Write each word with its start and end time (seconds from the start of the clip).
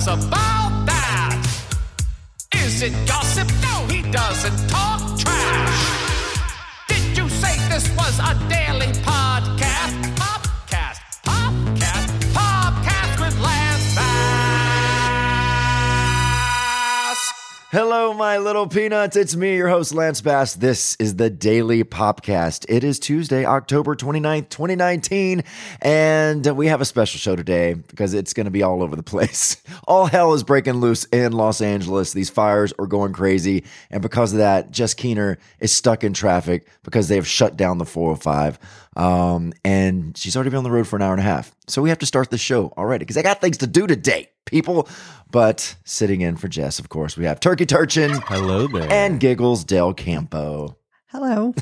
knows 0.00 0.24
about 0.24 0.86
that? 0.86 1.46
Is 2.54 2.82
it 2.82 2.92
gossip? 3.06 3.48
No, 3.62 3.86
he 3.92 4.02
doesn't 4.10 4.68
talk 4.68 5.18
trash. 5.18 6.28
Did 6.88 7.16
you 7.16 7.28
say 7.28 7.56
this 7.68 7.88
was 7.96 8.18
a 8.18 8.34
daily 8.48 8.92
podcast? 9.02 9.19
Hello, 17.72 18.12
my 18.12 18.36
little 18.36 18.66
peanuts. 18.66 19.14
It's 19.14 19.36
me, 19.36 19.56
your 19.56 19.68
host, 19.68 19.94
Lance 19.94 20.20
Bass. 20.20 20.54
This 20.54 20.96
is 20.98 21.14
the 21.14 21.30
Daily 21.30 21.84
Popcast. 21.84 22.66
It 22.68 22.82
is 22.82 22.98
Tuesday, 22.98 23.44
October 23.44 23.94
29th, 23.94 24.48
2019, 24.48 25.44
and 25.80 26.44
we 26.56 26.66
have 26.66 26.80
a 26.80 26.84
special 26.84 27.20
show 27.20 27.36
today 27.36 27.74
because 27.74 28.12
it's 28.12 28.32
going 28.32 28.46
to 28.46 28.50
be 28.50 28.64
all 28.64 28.82
over 28.82 28.96
the 28.96 29.04
place. 29.04 29.62
All 29.86 30.06
hell 30.06 30.34
is 30.34 30.42
breaking 30.42 30.80
loose 30.80 31.04
in 31.12 31.30
Los 31.30 31.60
Angeles. 31.60 32.12
These 32.12 32.28
fires 32.28 32.72
are 32.76 32.88
going 32.88 33.12
crazy, 33.12 33.62
and 33.88 34.02
because 34.02 34.32
of 34.32 34.38
that, 34.38 34.72
Jess 34.72 34.92
Keener 34.92 35.38
is 35.60 35.72
stuck 35.72 36.02
in 36.02 36.12
traffic 36.12 36.66
because 36.82 37.06
they 37.06 37.14
have 37.14 37.26
shut 37.26 37.56
down 37.56 37.78
the 37.78 37.86
405. 37.86 38.58
Um, 38.96 39.52
and 39.64 40.16
she's 40.16 40.34
already 40.36 40.50
been 40.50 40.58
on 40.58 40.64
the 40.64 40.70
road 40.70 40.88
for 40.88 40.96
an 40.96 41.02
hour 41.02 41.12
and 41.12 41.20
a 41.20 41.24
half. 41.24 41.54
So 41.68 41.80
we 41.82 41.90
have 41.90 41.98
to 42.00 42.06
start 42.06 42.30
the 42.30 42.38
show 42.38 42.72
already 42.76 43.04
because 43.04 43.16
I 43.16 43.22
got 43.22 43.40
things 43.40 43.58
to 43.58 43.66
do 43.66 43.86
today, 43.86 44.30
people. 44.46 44.88
But 45.30 45.76
sitting 45.84 46.22
in 46.22 46.36
for 46.36 46.48
Jess, 46.48 46.78
of 46.80 46.88
course, 46.88 47.16
we 47.16 47.24
have 47.24 47.38
Turkey 47.40 47.66
Turchin 47.66 48.10
Hello 48.12 48.66
there. 48.66 48.90
and 48.90 49.20
Giggles 49.20 49.62
Del 49.64 49.94
Campo. 49.94 50.76
Hello. 51.06 51.54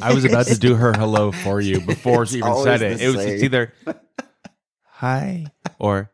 I 0.00 0.12
was 0.14 0.24
about 0.24 0.46
to 0.46 0.58
do 0.58 0.74
her 0.76 0.92
hello 0.92 1.32
for 1.32 1.60
you 1.60 1.80
before 1.86 2.26
she 2.26 2.38
even 2.38 2.56
said 2.62 2.82
it. 2.82 3.00
It 3.00 3.08
was 3.08 3.16
same. 3.16 3.44
either 3.44 3.72
hi 4.84 5.46
or 5.78 6.10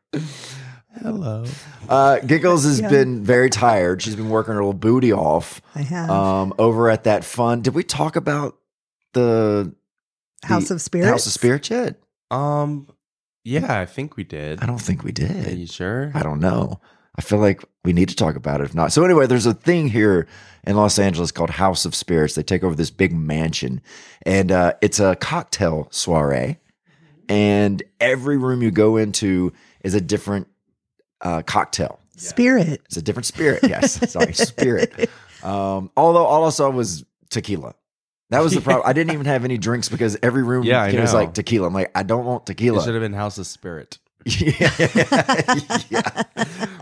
hello. 1.03 1.45
Uh, 1.89 2.19
Giggles 2.21 2.65
has 2.65 2.81
Yeah. 2.81 2.89
been 2.89 3.23
very 3.25 3.51
tired. 3.51 4.03
She's 4.03 4.17
been 4.17 4.31
working 4.31 4.53
her 4.55 4.61
little 4.61 4.73
booty 4.75 5.13
off 5.13 5.61
I 5.75 5.83
have 5.83 6.11
um, 6.11 6.55
over 6.59 6.91
at 6.91 7.05
that 7.05 7.25
fun. 7.25 7.63
Did 7.63 7.75
we 7.75 7.83
talk 7.85 8.17
about 8.17 8.57
the, 9.15 9.75
House 10.45 10.69
the 10.69 10.75
of 10.75 10.81
Spirits. 10.81 11.11
House 11.11 11.27
of 11.27 11.33
Spirits 11.33 11.71
yet? 11.71 11.97
Um, 12.31 12.89
yeah, 13.45 13.81
I 13.81 13.87
think 13.87 14.17
we 14.17 14.25
did. 14.25 14.61
I 14.63 14.67
don't 14.67 14.81
think 14.81 15.03
we 15.05 15.13
did. 15.13 15.49
Are 15.49 15.55
you 15.55 15.67
sure? 15.67 16.13
I 16.15 16.23
don't 16.23 16.41
know. 16.41 16.81
I 17.17 17.21
feel 17.21 17.39
like 17.39 17.65
we 17.85 17.93
need 17.93 18.09
to 18.11 18.15
talk 18.15 18.37
about 18.37 18.61
it 18.61 18.65
if 18.65 18.75
not. 18.75 18.93
So 18.93 19.05
anyway, 19.05 19.27
there's 19.27 19.47
a 19.47 19.55
thing 19.55 19.89
here 19.89 20.29
in 20.65 20.77
Los 20.77 20.99
Angeles 20.99 21.33
called 21.33 21.51
House 21.51 21.85
of 21.85 21.95
Spirits. 21.95 22.35
They 22.35 22.43
take 22.45 22.63
over 22.63 22.75
this 22.77 22.91
big 22.91 23.13
mansion 23.13 23.81
and 24.23 24.53
uh, 24.53 24.75
it's 24.83 25.01
a 25.01 25.17
cocktail 25.17 25.89
soiree. 25.91 26.59
And 27.29 27.83
every 28.01 28.37
room 28.37 28.63
you 28.63 28.71
go 28.71 28.97
into 28.97 29.53
is 29.83 29.95
a 29.95 30.01
different 30.01 30.47
uh, 31.21 31.43
cocktail. 31.43 31.99
Spirit. 32.17 32.81
It's 32.87 32.97
a 32.97 33.03
different 33.03 33.27
spirit. 33.27 33.65
Yes. 33.65 34.11
Sorry, 34.11 34.33
spirit. 34.33 35.11
Um, 35.41 35.93
although 35.97 36.25
all 36.25 36.45
I 36.47 36.51
saw 36.51 36.69
was 36.69 37.05
tequila. 37.31 37.77
That 38.31 38.41
was 38.43 38.53
the 38.55 38.61
problem. 38.63 38.87
I 38.87 38.93
didn't 38.93 39.13
even 39.15 39.27
have 39.27 39.45
any 39.45 39.59
drinks 39.59 39.89
because 39.89 40.17
every 40.23 40.43
room 40.43 40.65
Yeah, 40.65 40.83
I 40.83 40.89
it 40.89 41.01
was 41.01 41.13
know. 41.13 41.19
like 41.21 41.35
tequila. 41.35 41.67
I'm 41.69 41.75
like, 41.75 41.91
I 41.95 42.03
don't 42.03 42.25
want 42.25 42.47
tequila. 42.47 42.79
It 42.79 42.81
tequila. 42.81 42.85
should 42.85 42.95
have 42.95 43.11
been 43.11 43.19
House 43.19 43.39
of 43.39 43.47
Spirit. 43.47 43.99
yeah, 44.25 44.71
yeah. 45.89 46.23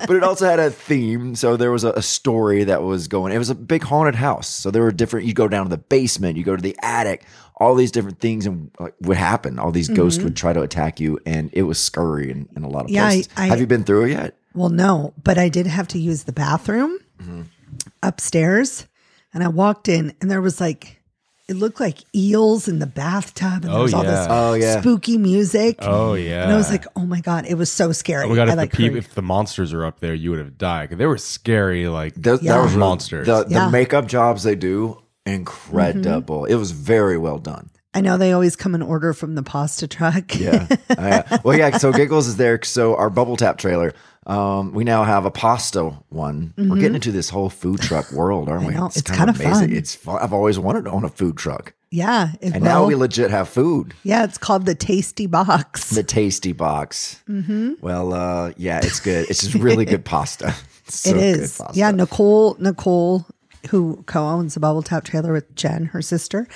But 0.06 0.16
it 0.16 0.22
also 0.24 0.46
had 0.46 0.58
a 0.58 0.70
theme. 0.70 1.34
So 1.36 1.56
there 1.56 1.70
was 1.70 1.84
a, 1.84 1.90
a 1.92 2.02
story 2.02 2.64
that 2.64 2.82
was 2.82 3.06
going. 3.08 3.32
It 3.32 3.38
was 3.38 3.50
a 3.50 3.54
big 3.54 3.84
haunted 3.84 4.14
house. 4.16 4.48
So 4.48 4.70
there 4.70 4.82
were 4.82 4.90
different. 4.90 5.26
You 5.26 5.34
go 5.34 5.46
down 5.46 5.66
to 5.66 5.70
the 5.70 5.76
basement. 5.78 6.36
You 6.36 6.44
go 6.44 6.56
to 6.56 6.62
the 6.62 6.76
attic. 6.82 7.24
All 7.58 7.74
these 7.74 7.90
different 7.92 8.18
things 8.20 8.46
and 8.46 8.70
like, 8.80 8.94
would 9.02 9.16
happen. 9.16 9.58
All 9.58 9.70
these 9.70 9.88
ghosts 9.88 10.22
would 10.24 10.34
try 10.36 10.52
to 10.52 10.62
attack 10.62 10.98
you, 10.98 11.18
and 11.24 11.50
it 11.52 11.62
was 11.62 11.78
scurry 11.78 12.30
in, 12.30 12.48
in 12.56 12.64
a 12.64 12.68
lot 12.68 12.86
of 12.86 12.90
Yeah, 12.90 13.06
I- 13.06 13.08
places. 13.10 13.28
I- 13.36 13.46
have 13.46 13.60
you 13.60 13.66
been 13.66 13.84
through 13.84 14.06
it 14.06 14.10
yet? 14.10 14.36
Well, 14.54 14.68
no, 14.70 15.12
but 15.22 15.38
I 15.38 15.48
did 15.48 15.66
have 15.66 15.86
to 15.88 15.98
use 15.98 16.24
the 16.24 16.32
bathroom 16.32 16.98
Mm-hmm. 17.22 17.42
upstairs. 18.02 18.86
And 19.32 19.42
I 19.44 19.48
walked 19.48 19.88
in 19.88 20.14
and 20.20 20.30
there 20.30 20.40
was 20.40 20.60
like, 20.60 20.95
it 21.48 21.54
looked 21.56 21.78
like 21.78 21.98
eels 22.14 22.66
in 22.68 22.80
the 22.80 22.86
bathtub. 22.86 23.62
And 23.62 23.64
there 23.64 23.72
Oh, 23.72 23.82
was 23.82 23.94
all 23.94 24.02
this. 24.02 24.26
Oh, 24.28 24.54
yeah. 24.54 24.80
spooky 24.80 25.16
music. 25.16 25.76
Oh 25.80 26.14
yeah. 26.14 26.42
And 26.44 26.52
I 26.52 26.56
was 26.56 26.70
like, 26.70 26.84
oh 26.96 27.06
my 27.06 27.20
God, 27.20 27.46
it 27.46 27.54
was 27.54 27.70
so 27.70 27.92
scary. 27.92 28.24
oh 28.24 28.28
my 28.30 28.34
god, 28.34 28.48
I 28.48 28.52
if 28.52 28.56
like 28.58 28.70
the 28.72 28.76
peop- 28.76 28.92
hurried. 28.92 29.04
if 29.04 29.14
the 29.14 29.22
monsters 29.22 29.72
are 29.72 29.84
up 29.84 30.00
there, 30.00 30.14
you 30.14 30.30
would 30.30 30.40
have 30.40 30.58
died. 30.58 30.90
They 30.90 31.06
were 31.06 31.18
scary. 31.18 31.86
Like 31.88 32.14
That, 32.14 32.42
Yeah. 32.42 32.54
that 32.56 32.62
was 32.62 32.72
really- 32.72 32.80
Monsters. 32.80 33.26
The, 33.26 33.44
the 33.44 33.50
Yeah. 33.50 33.70
makeup 33.70 34.06
jobs 34.08 34.42
they 34.42 34.56
do, 34.56 34.98
incredible. 35.24 36.44
It 36.46 36.54
was 36.56 36.70
very 36.72 37.18
well 37.18 37.38
done. 37.38 37.70
I 37.94 38.00
know 38.02 38.18
they 38.18 38.32
always 38.32 38.56
come 38.56 38.74
in 38.74 38.82
order 38.82 39.12
from 39.14 39.36
the 39.36 39.42
pasta 39.42 39.88
truck. 39.88 40.38
Yeah. 40.38 40.66
Uh, 40.90 41.38
well, 41.44 41.56
yeah. 41.56 41.78
So 41.78 41.92
Giggles 42.00 42.26
is 42.28 42.36
there. 42.36 42.60
So 42.62 42.94
our 42.96 43.08
bubble 43.08 43.36
tap 43.36 43.56
trailer. 43.56 43.94
Um, 44.26 44.72
we 44.72 44.82
now 44.82 45.04
have 45.04 45.24
a 45.24 45.30
pasta 45.30 45.84
one. 46.08 46.52
We're 46.56 46.76
getting 46.76 46.96
into 46.96 47.12
this 47.12 47.30
whole 47.30 47.48
food 47.48 47.80
truck 47.80 48.10
world, 48.10 48.48
aren't 48.48 48.62
we? 48.66 48.72
Mm-hmm. 48.72 48.80
know. 48.80 48.86
It's 48.86 49.02
kind 49.02 49.30
of 49.30 49.38
kinda 49.38 49.54
fun. 49.54 49.72
It's 49.72 49.94
fun. 49.94 50.18
I've 50.20 50.32
always 50.32 50.58
wanted 50.58 50.84
to 50.86 50.90
own 50.90 51.04
a 51.04 51.08
food 51.08 51.36
truck, 51.36 51.74
yeah. 51.92 52.32
and 52.42 52.60
now 52.62 52.86
we 52.86 52.96
legit 52.96 53.30
have 53.30 53.48
food. 53.48 53.94
yeah, 54.02 54.24
it's 54.24 54.36
called 54.36 54.66
the 54.66 54.74
Tasty 54.74 55.26
Box. 55.26 55.90
The 55.90 56.02
tasty 56.02 56.52
box. 56.52 57.22
Mm-hmm. 57.28 57.74
Well, 57.80 58.12
uh, 58.12 58.52
yeah, 58.56 58.80
it's 58.82 58.98
good. 58.98 59.30
It's 59.30 59.42
just 59.42 59.54
really 59.54 59.84
good 59.84 60.04
pasta. 60.12 60.54
It's 60.86 61.00
so 61.00 61.10
It 61.10 61.16
is. 61.16 61.58
Pasta. 61.58 61.76
Yeah, 61.76 61.90
Nicole, 61.90 62.56
Nicole, 62.60 63.26
who 63.70 64.04
co-owns 64.06 64.54
the 64.54 64.60
Bubble 64.60 64.82
Tap 64.82 65.02
trailer 65.02 65.32
with 65.32 65.52
Jen, 65.56 65.86
her 65.86 66.00
sister, 66.00 66.46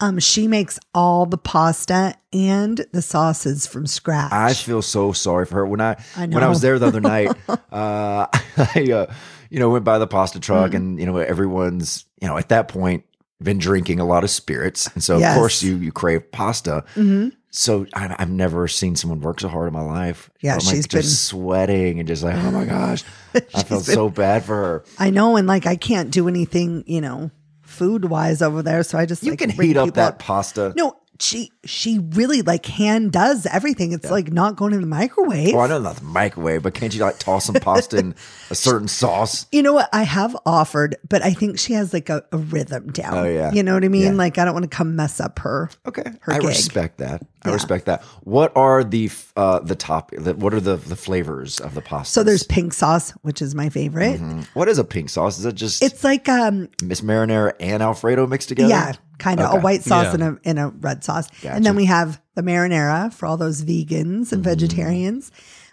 um, 0.00 0.18
she 0.18 0.46
makes 0.48 0.78
all 0.94 1.26
the 1.26 1.38
pasta 1.38 2.14
and 2.32 2.84
the 2.92 3.02
sauces 3.02 3.66
from 3.66 3.86
scratch. 3.86 4.32
I 4.32 4.54
feel 4.54 4.82
so 4.82 5.12
sorry 5.12 5.46
for 5.46 5.56
her. 5.56 5.66
When 5.66 5.80
I, 5.80 5.96
I 6.16 6.26
when 6.26 6.42
I 6.44 6.48
was 6.48 6.60
there 6.60 6.78
the 6.78 6.86
other 6.86 7.00
night, 7.00 7.28
uh, 7.48 7.56
I 8.56 8.88
uh, 8.92 9.12
you 9.50 9.58
know 9.60 9.70
went 9.70 9.84
by 9.84 9.98
the 9.98 10.06
pasta 10.06 10.40
truck, 10.40 10.68
Mm-hmm. 10.72 10.76
and 10.76 11.00
you 11.00 11.06
know 11.06 11.16
everyone's 11.16 12.04
you 12.20 12.28
know 12.28 12.36
at 12.36 12.48
that 12.50 12.68
point 12.68 13.04
been 13.42 13.58
drinking 13.58 14.00
a 14.00 14.04
lot 14.04 14.24
of 14.24 14.30
spirits, 14.30 14.88
and 14.94 15.02
so 15.02 15.18
Yes. 15.18 15.34
of 15.34 15.38
course 15.40 15.62
you 15.62 15.76
you 15.76 15.92
crave 15.92 16.30
pasta. 16.32 16.84
Mhm. 16.94 17.32
So 17.50 17.86
I, 17.94 18.14
I've 18.18 18.28
never 18.30 18.68
seen 18.68 18.94
someone 18.94 19.20
work 19.20 19.40
so 19.40 19.48
hard 19.48 19.68
in 19.68 19.72
my 19.72 19.80
life. 19.80 20.28
Yeah, 20.42 20.52
I'm 20.52 20.58
like 20.58 20.66
she's 20.76 20.86
just 20.86 20.92
been- 20.92 21.02
sweating 21.02 21.98
and 21.98 22.06
just 22.06 22.22
like 22.22 22.36
oh 22.36 22.50
my 22.50 22.64
gosh, 22.76 23.04
I 23.34 23.62
felt 23.62 23.84
so 23.84 24.10
bad 24.10 24.44
for 24.44 24.54
her. 24.54 24.84
I 24.98 25.10
know, 25.10 25.36
and 25.36 25.46
like 25.46 25.66
I 25.66 25.76
can't 25.76 26.10
do 26.10 26.28
anything, 26.28 26.84
you 26.86 27.00
know, 27.00 27.30
food 27.78 28.06
wise 28.06 28.42
over 28.42 28.62
there. 28.62 28.82
So 28.82 28.98
I 28.98 29.06
just 29.06 29.22
You 29.22 29.30
like, 29.32 29.38
can 29.38 29.50
heat 29.50 29.76
up 29.76 29.94
that 29.94 30.18
pasta. 30.18 30.72
No, 30.76 30.96
she 31.20 31.50
she 31.64 31.98
really 31.98 32.42
like 32.42 32.64
hand 32.66 33.12
does 33.12 33.46
everything. 33.46 33.92
It's 33.92 34.10
like 34.10 34.30
not 34.32 34.56
going 34.56 34.72
in 34.72 34.80
the 34.80 34.86
microwave. 34.86 35.54
Well, 35.54 35.64
I 35.64 35.68
know 35.68 35.80
not 35.80 35.96
the 35.96 36.04
microwave, 36.04 36.62
but 36.62 36.74
can't 36.74 36.94
you 36.94 37.00
like 37.00 37.18
toss 37.18 37.46
some 37.46 37.56
pasta 37.56 37.98
in 37.98 38.14
a 38.50 38.54
certain 38.54 38.88
sauce? 38.88 39.46
You 39.50 39.62
know 39.62 39.72
what? 39.72 39.88
I 39.92 40.04
have 40.04 40.36
offered, 40.46 40.96
but 41.08 41.22
I 41.22 41.32
think 41.32 41.58
she 41.58 41.72
has 41.72 41.92
like 41.92 42.08
a, 42.08 42.22
a 42.30 42.38
rhythm 42.38 42.92
down. 42.92 43.18
Oh, 43.18 43.24
yeah. 43.24 43.52
You 43.52 43.62
know 43.62 43.74
what 43.74 43.84
I 43.84 43.88
mean? 43.88 44.02
Yeah. 44.02 44.12
Like 44.12 44.38
I 44.38 44.44
don't 44.44 44.54
want 44.54 44.70
to 44.70 44.76
come 44.76 44.94
mess 44.94 45.20
up 45.20 45.40
her. 45.40 45.70
Okay, 45.86 46.04
her 46.20 46.32
I 46.34 46.38
gig. 46.38 46.48
respect 46.48 46.98
that. 46.98 47.22
I 47.44 47.48
Yeah. 47.50 47.54
respect 47.54 47.86
that. 47.86 48.02
What 48.24 48.52
are 48.56 48.82
the 48.82 49.10
uh, 49.36 49.60
the 49.60 49.76
top? 49.76 50.10
The, 50.10 50.34
what 50.34 50.52
are 50.52 50.60
the 50.60 50.76
the 50.76 50.96
flavors 50.96 51.60
of 51.60 51.74
the 51.74 51.80
pasta? 51.80 52.12
So 52.12 52.22
there's 52.24 52.42
pink 52.42 52.72
sauce, 52.74 53.12
which 53.22 53.40
is 53.40 53.54
my 53.54 53.68
favorite. 53.68 54.18
what 54.54 54.68
is 54.68 54.78
a 54.78 54.84
pink 54.84 55.08
sauce? 55.08 55.38
Is 55.38 55.44
it 55.44 55.54
just 55.54 55.82
It's 55.82 56.02
like 56.02 56.28
um 56.28 56.68
Miss 56.82 57.00
Marinara 57.00 57.52
and 57.60 57.82
Alfredo 57.82 58.26
mixed 58.26 58.48
together? 58.48 58.70
yeah, 58.70 58.92
kind 59.18 59.40
of 59.40 59.50
Okay. 59.50 59.58
a 59.58 59.60
white 59.60 59.82
sauce 59.84 60.06
Yeah. 60.06 60.14
and 60.14 60.22
a 60.22 60.38
and 60.44 60.58
a 60.58 60.68
red 60.68 61.04
sauce. 61.04 61.28
Gotcha. 61.42 61.54
And 61.54 61.64
then 61.64 61.76
we 61.76 61.84
have 61.84 62.20
the 62.34 62.42
marinara 62.42 63.12
for 63.12 63.26
all 63.26 63.36
those 63.36 63.62
vegans 63.62 64.32
and 64.32 64.42
Mm-hmm. 64.42 64.42
vegetarians. 64.42 65.30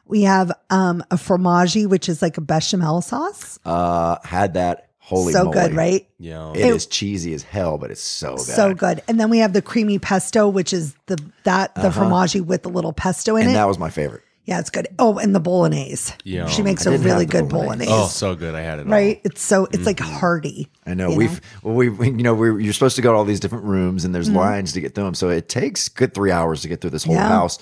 We 0.08 0.22
have 0.22 0.52
um 0.70 1.03
a 1.09 1.16
formaggi, 1.16 1.88
which 1.88 2.08
is 2.09 2.22
like 2.22 2.38
a 2.38 2.42
bechamel 2.42 3.02
sauce. 3.02 3.58
Uh, 3.66 4.18
had 4.24 4.53
that. 4.53 4.84
Holy 5.05 5.33
so 5.33 5.45
moly. 5.45 5.53
good, 5.53 5.73
right? 5.75 6.07
Yeah. 6.17 6.51
It 6.53 6.66
is 6.66 6.88
cheesy 6.88 7.33
as 7.35 7.43
hell, 7.43 7.77
but 7.77 7.91
it's 7.91 8.01
so 8.01 8.31
good. 8.38 8.39
So 8.45 8.73
good. 8.73 9.03
And 9.07 9.19
then 9.19 9.29
we 9.29 9.38
have 9.38 9.53
the 9.53 9.61
creamy 9.61 9.99
pesto, 9.99 10.47
which 10.49 10.73
is 10.73 10.95
the 11.05 11.17
that 11.43 11.75
the 11.75 11.89
formaggi 11.89 12.41
with 12.43 12.63
the 12.63 12.69
little 12.69 12.91
pesto 12.93 13.35
in. 13.35 13.43
And 13.43 13.52
it. 13.52 13.53
that 13.53 13.67
was 13.67 13.78
my 13.78 13.91
favorite. 13.91 14.23
yeah, 14.46 14.59
it's 14.59 14.72
good. 14.72 14.87
Oh, 14.97 15.17
and 15.19 15.35
the 15.35 15.40
bolognese. 15.40 16.11
Yeah. 16.23 16.47
She 16.47 16.63
makes 16.63 16.87
I 16.87 16.93
a 16.93 16.97
really 16.97 17.25
good 17.28 17.49
bolognese. 17.49 17.85
bolognese. 17.87 17.91
Oh, 17.91 18.07
so 18.07 18.35
good. 18.35 18.55
I 18.55 18.61
had 18.61 18.79
it. 18.79 18.87
all. 18.87 18.91
right? 18.91 19.22
It's 19.23 19.41
so 19.43 19.66
it's 19.72 19.85
like 19.85 19.97
Mm-hmm. 19.97 20.16
hearty. 20.16 20.67
I 20.87 20.96
know 20.96 21.11
we've 21.13 21.40
well 21.61 21.75
we 21.75 21.90
we- 21.90 22.08
you 22.08 22.23
know 22.23 22.34
we 22.34 22.63
you're 22.63 22.73
supposed 22.73 22.96
to 22.96 23.01
go 23.03 23.11
to 23.11 23.17
all 23.17 23.25
these 23.25 23.40
different 23.40 23.66
rooms 23.66 24.05
and 24.05 24.16
there's 24.16 24.28
Mm-hmm. 24.29 24.37
lines 24.37 24.73
to 24.73 24.81
get 24.81 24.96
through 24.96 25.03
them, 25.05 25.13
so 25.13 25.29
it 25.29 25.49
takes 25.49 25.87
good 25.87 26.16
three 26.16 26.31
hours 26.31 26.63
to 26.63 26.67
get 26.67 26.81
through 26.81 26.90
this 26.91 27.03
whole 27.03 27.13
Yeah. 27.16 27.28
house. 27.28 27.59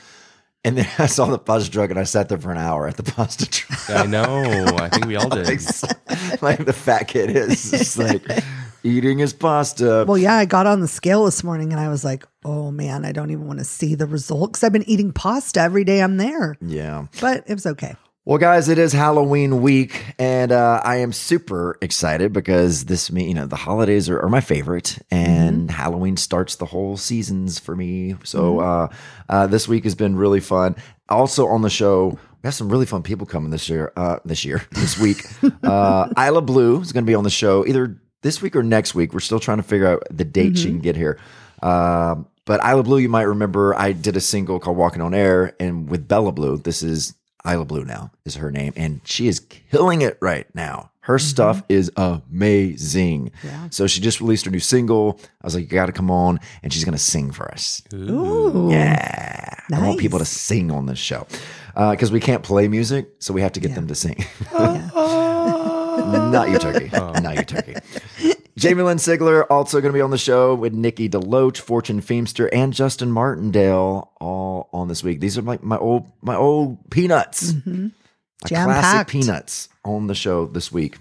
And 0.65 0.77
then 0.77 0.87
I 0.97 1.07
saw 1.07 1.25
the 1.25 1.37
pasta 1.39 1.69
truck 1.69 1.89
and 1.89 1.99
I 1.99 2.03
sat 2.03 2.29
there 2.29 2.37
for 2.37 2.51
an 2.51 2.57
hour 2.57 2.87
at 2.87 2.97
the 2.97 3.03
pasta 3.03 3.49
truck. 3.49 3.89
I 3.89 4.05
know. 4.05 4.25
I 4.77 4.89
think 4.89 5.05
we 5.05 5.15
all 5.15 5.29
did. 5.35 5.47
like, 5.47 6.41
like 6.41 6.65
the 6.65 6.73
fat 6.73 7.03
kid 7.09 7.31
is 7.35 7.71
just 7.71 7.97
like 7.97 8.23
eating 8.83 9.17
his 9.19 9.33
pasta. 9.33 10.05
Well, 10.07 10.17
yeah, 10.17 10.35
I 10.35 10.45
got 10.45 10.65
on 10.65 10.79
the 10.79 10.87
scale 10.87 11.25
this 11.25 11.43
morning 11.43 11.71
and 11.73 11.79
I 11.81 11.89
was 11.89 12.03
like, 12.05 12.25
oh 12.45 12.71
man, 12.71 13.03
I 13.05 13.11
don't 13.11 13.29
even 13.31 13.45
want 13.47 13.59
to 13.59 13.65
see 13.65 13.95
the 13.95 14.05
result 14.05 14.51
because 14.53 14.63
I've 14.63 14.73
been 14.73 14.87
eating 14.89 15.11
pasta 15.11 15.59
every 15.59 15.83
day 15.83 16.01
I'm 16.01 16.17
there. 16.17 16.55
yeah. 16.61 17.07
But 17.19 17.43
it 17.47 17.53
was 17.53 17.65
okay. 17.65 17.95
Well, 18.25 18.37
guys, 18.37 18.69
it 18.69 18.79
is 18.79 18.93
Halloween 18.93 19.61
week, 19.61 20.15
and 20.17 20.53
uh, 20.53 20.79
I 20.81 20.97
am 20.97 21.11
super 21.11 21.77
excited 21.81 22.31
because 22.31 22.85
this, 22.85 23.11
me, 23.11 23.27
you 23.27 23.33
know, 23.33 23.47
the 23.47 23.57
holidays 23.57 24.07
are, 24.07 24.17
are 24.17 24.29
my 24.29 24.39
favorite, 24.39 24.97
and 25.11 25.69
Halloween 25.69 26.15
starts 26.15 26.55
the 26.55 26.65
whole 26.65 26.95
seasons 26.95 27.59
for 27.59 27.75
me. 27.75 28.15
So 28.23 28.61
uh, 28.61 28.87
uh, 29.27 29.47
this 29.47 29.67
week 29.67 29.83
has 29.83 29.95
been 29.95 30.15
really 30.15 30.39
fun. 30.39 30.77
Also 31.09 31.47
on 31.47 31.63
the 31.63 31.69
show, 31.69 32.11
we 32.11 32.47
have 32.47 32.53
some 32.53 32.69
really 32.69 32.85
fun 32.85 33.03
people 33.03 33.27
coming 33.27 33.51
this 33.51 33.67
year. 33.67 33.91
Uh, 33.97 34.19
this 34.23 34.45
year, 34.45 34.63
this 34.71 34.97
week. 34.97 35.21
uh, 35.63 36.07
Isla 36.17 36.41
Blue 36.43 36.79
is 36.79 36.93
going 36.93 37.03
to 37.03 37.09
be 37.09 37.15
on 37.15 37.25
the 37.25 37.29
show 37.29 37.67
either 37.67 37.99
this 38.21 38.41
week 38.41 38.55
or 38.55 38.63
next 38.63 38.95
week. 38.95 39.11
We're 39.11 39.19
still 39.19 39.41
trying 39.41 39.57
to 39.57 39.63
figure 39.63 39.87
out 39.87 40.03
the 40.09 40.23
date 40.23 40.57
she 40.57 40.69
can 40.69 40.79
get 40.79 40.95
here. 40.95 41.19
Um, 41.61 42.27
but 42.45 42.61
Isla 42.65 42.83
Blue, 42.83 42.99
you 42.99 43.09
might 43.09 43.23
remember, 43.23 43.75
I 43.75 43.91
did 43.91 44.15
a 44.15 44.21
single 44.21 44.61
called 44.61 44.77
"Walking 44.77 45.01
on 45.01 45.13
Air," 45.13 45.57
and 45.59 45.89
with 45.89 46.07
Bella 46.07 46.31
Blue, 46.31 46.55
this 46.55 46.83
is 46.83 47.15
Isla 47.47 47.65
Blue 47.65 47.83
now 47.83 48.11
is 48.25 48.35
her 48.35 48.51
name, 48.51 48.73
and 48.75 49.01
she 49.03 49.27
is 49.27 49.39
killing 49.39 50.01
it 50.01 50.17
right 50.21 50.47
now. 50.55 50.91
Her 51.01 51.17
mm-hmm. 51.17 51.27
stuff 51.27 51.63
is 51.67 51.91
amazing. 51.97 53.31
Yeah. 53.43 53.67
So 53.69 53.87
she 53.87 53.99
just 53.99 54.21
released 54.21 54.45
her 54.45 54.51
new 54.51 54.59
single. 54.59 55.19
I 55.41 55.47
was 55.47 55.55
like, 55.55 55.63
you 55.63 55.69
got 55.69 55.87
to 55.87 55.91
come 55.91 56.09
on, 56.09 56.39
and 56.61 56.71
she's 56.71 56.85
gonna 56.85 56.97
sing 56.97 57.31
for 57.31 57.51
us. 57.51 57.81
Ooh. 57.93 58.69
Yeah, 58.71 59.55
I 59.73 59.85
want 59.85 59.99
people 59.99 60.19
to 60.19 60.25
sing 60.25 60.71
on 60.71 60.85
this 60.85 60.99
show 60.99 61.27
uh, 61.75 61.91
because 61.91 62.11
we 62.11 62.19
can't 62.19 62.43
play 62.43 62.67
music, 62.67 63.09
so 63.19 63.33
we 63.33 63.41
have 63.41 63.53
to 63.53 63.59
get 63.59 63.75
them 63.75 63.87
to 63.87 63.95
sing. 63.95 64.25
Not 66.03 66.49
your 66.49 66.59
turkey. 66.59 66.89
Not 66.93 67.35
your 67.35 67.43
turkey. 67.43 67.75
Jamie 68.55 68.83
Lynn 68.83 68.97
Sigler 68.97 69.45
also 69.49 69.81
going 69.81 69.91
to 69.91 69.97
be 69.97 70.01
on 70.01 70.11
the 70.11 70.17
show 70.17 70.53
with 70.53 70.73
Nikki 70.73 71.09
DeLoach, 71.09 71.57
Fortune 71.57 72.01
Feemster, 72.01 72.49
and 72.53 72.71
Justin 72.73 73.11
Martindale 73.11 74.11
all 74.19 74.69
on 74.71 74.87
this 74.87 75.03
week. 75.03 75.19
These 75.19 75.37
are 75.37 75.41
like 75.41 75.63
my 75.63 75.77
old 75.77 76.05
my 76.21 76.35
old 76.35 76.77
peanuts, 76.91 77.53
my 77.65 77.91
classic 78.65 79.07
peanuts 79.07 79.69
on 79.83 80.07
the 80.07 80.15
show 80.15 80.45
this 80.45 80.71
week. 80.71 80.97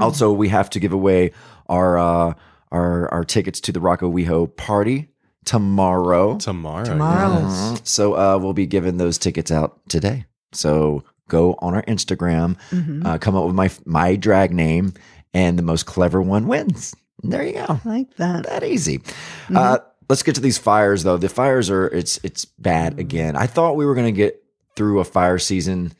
Also, 0.00 0.32
we 0.32 0.48
have 0.48 0.70
to 0.70 0.80
give 0.80 0.92
away 0.92 1.32
our 1.68 1.98
uh, 1.98 2.34
our 2.72 3.12
our 3.12 3.24
tickets 3.24 3.60
to 3.62 3.72
the 3.72 3.80
Rocco 3.80 4.10
WeHo 4.10 4.54
party 4.56 5.08
tomorrow. 5.44 6.36
Tomorrow. 6.38 6.84
Tomorrow. 6.84 7.40
yes. 7.40 7.80
So 7.84 8.14
uh, 8.14 8.38
we'll 8.38 8.52
be 8.52 8.66
giving 8.66 8.96
those 8.98 9.18
tickets 9.18 9.50
out 9.50 9.80
today. 9.88 10.26
So 10.52 11.04
go 11.28 11.56
on 11.58 11.74
our 11.74 11.82
Instagram, 11.82 12.56
uh, 13.04 13.18
come 13.18 13.34
up 13.34 13.44
with 13.46 13.54
my 13.54 13.70
my 13.84 14.14
drag 14.16 14.54
name, 14.54 14.94
and 15.38 15.56
the 15.58 15.62
most 15.62 15.86
clever 15.86 16.20
one 16.20 16.48
wins. 16.48 16.94
There 17.22 17.44
you 17.46 17.52
go. 17.54 17.66
I 17.68 17.80
like 17.88 18.16
that. 18.16 18.46
That 18.46 18.64
easy. 18.64 19.00
Uh, 19.54 19.78
let's 20.08 20.22
get 20.22 20.34
to 20.34 20.40
these 20.40 20.58
fires 20.58 21.02
though. 21.04 21.16
The 21.16 21.28
fires 21.28 21.70
are 21.70 21.86
it's 21.88 22.18
it's 22.22 22.44
bad 22.44 22.98
again. 22.98 23.36
I 23.36 23.46
thought 23.46 23.76
we 23.76 23.86
were 23.86 23.94
going 23.94 24.06
to 24.14 24.16
get 24.24 24.42
through 24.76 25.00
a 25.00 25.04
fire 25.04 25.38
season 25.38 25.92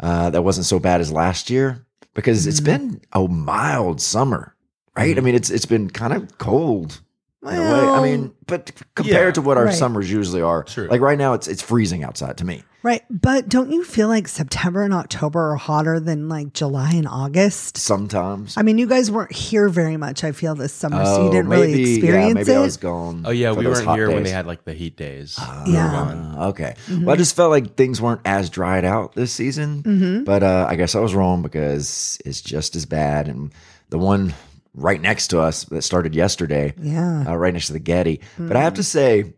uh, 0.00 0.30
that 0.30 0.42
wasn't 0.42 0.66
so 0.66 0.78
bad 0.78 1.00
as 1.00 1.10
last 1.12 1.50
year 1.50 1.84
because 2.14 2.46
it's 2.46 2.60
been 2.60 3.00
a 3.12 3.26
mild 3.28 4.00
summer, 4.00 4.54
right? 4.96 5.16
I 5.16 5.20
mean, 5.20 5.34
it's 5.34 5.50
it's 5.50 5.66
been 5.66 5.88
kind 5.90 6.12
of 6.12 6.38
cold. 6.38 7.00
In 7.42 7.48
a 7.48 7.52
way. 7.52 7.88
I 7.88 8.02
mean, 8.02 8.34
but 8.46 8.70
compared 8.94 9.28
Yeah. 9.28 9.32
to 9.32 9.40
what 9.42 9.56
our 9.56 9.64
Right. 9.66 9.74
summers 9.74 10.10
usually 10.10 10.42
are, 10.42 10.62
True. 10.64 10.88
like 10.88 11.00
right 11.00 11.16
now, 11.18 11.32
it's 11.32 11.48
it's 11.48 11.62
freezing 11.62 12.04
outside 12.04 12.36
to 12.38 12.44
me. 12.44 12.62
Right. 12.82 13.02
But 13.10 13.48
don't 13.48 13.70
you 13.70 13.84
feel 13.84 14.08
like 14.08 14.26
September 14.26 14.82
and 14.82 14.94
October 14.94 15.50
are 15.52 15.56
hotter 15.56 16.00
than 16.00 16.28
like 16.28 16.54
July 16.54 16.92
and 16.94 17.06
August? 17.06 17.76
Sometimes. 17.76 18.56
I 18.56 18.62
mean, 18.62 18.78
you 18.78 18.86
guys 18.86 19.10
weren't 19.10 19.32
here 19.32 19.68
very 19.68 19.96
much, 19.98 20.24
I 20.24 20.32
feel, 20.32 20.54
this 20.54 20.72
summer, 20.72 21.04
so 21.04 21.22
you 21.24 21.28
Oh, 21.28 21.32
didn't 21.32 21.48
maybe, 21.48 21.60
really 21.62 21.82
yeah, 21.84 21.94
experience 21.96 22.34
maybe 22.34 22.52
it. 22.52 22.56
I 22.56 22.60
was 22.60 22.76
gone. 22.78 23.22
Oh 23.26 23.30
yeah, 23.30 23.52
for 23.52 23.58
we 23.58 23.64
those 23.66 23.76
weren't 23.76 23.86
hot 23.86 23.96
here 23.98 24.08
when 24.08 24.16
days. 24.18 24.26
they 24.26 24.30
had 24.30 24.46
like 24.46 24.64
the 24.64 24.72
heat 24.72 24.96
days. 24.96 25.36
yeah. 25.66 26.34
Uh, 26.38 26.48
okay. 26.48 26.74
Well, 26.90 27.10
I 27.10 27.16
just 27.16 27.36
felt 27.36 27.50
like 27.50 27.76
things 27.76 28.00
weren't 28.00 28.22
as 28.24 28.48
dried 28.48 28.84
out 28.86 29.14
this 29.14 29.32
season, 29.32 30.24
but 30.24 30.42
uh, 30.42 30.66
I 30.68 30.76
guess 30.76 30.94
I 30.94 31.00
was 31.00 31.14
wrong 31.14 31.42
because 31.42 32.18
it's 32.24 32.40
just 32.40 32.76
as 32.76 32.86
bad. 32.86 33.28
And 33.28 33.52
the 33.90 33.98
one 33.98 34.32
right 34.72 35.00
next 35.00 35.28
to 35.28 35.40
us 35.40 35.64
that 35.64 35.82
started 35.82 36.14
yesterday, 36.14 36.72
Yeah. 36.80 37.24
uh, 37.28 37.34
right 37.36 37.52
next 37.52 37.66
to 37.66 37.72
the 37.74 37.78
Getty. 37.78 38.20
But 38.38 38.56
I 38.56 38.62
have 38.62 38.74
to 38.74 38.82
say, 38.82 39.34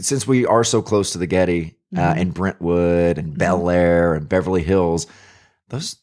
since 0.00 0.26
we 0.26 0.44
are 0.44 0.64
so 0.64 0.82
close 0.82 1.12
to 1.12 1.18
the 1.18 1.26
Getty 1.28 1.74
uh, 1.96 2.00
mm-hmm. 2.00 2.18
and 2.18 2.34
Brentwood 2.34 3.18
and 3.18 3.28
mm-hmm. 3.28 3.38
Bel 3.38 3.70
Air 3.70 4.14
and 4.14 4.28
Beverly 4.28 4.62
Hills, 4.62 5.06
those 5.68 5.96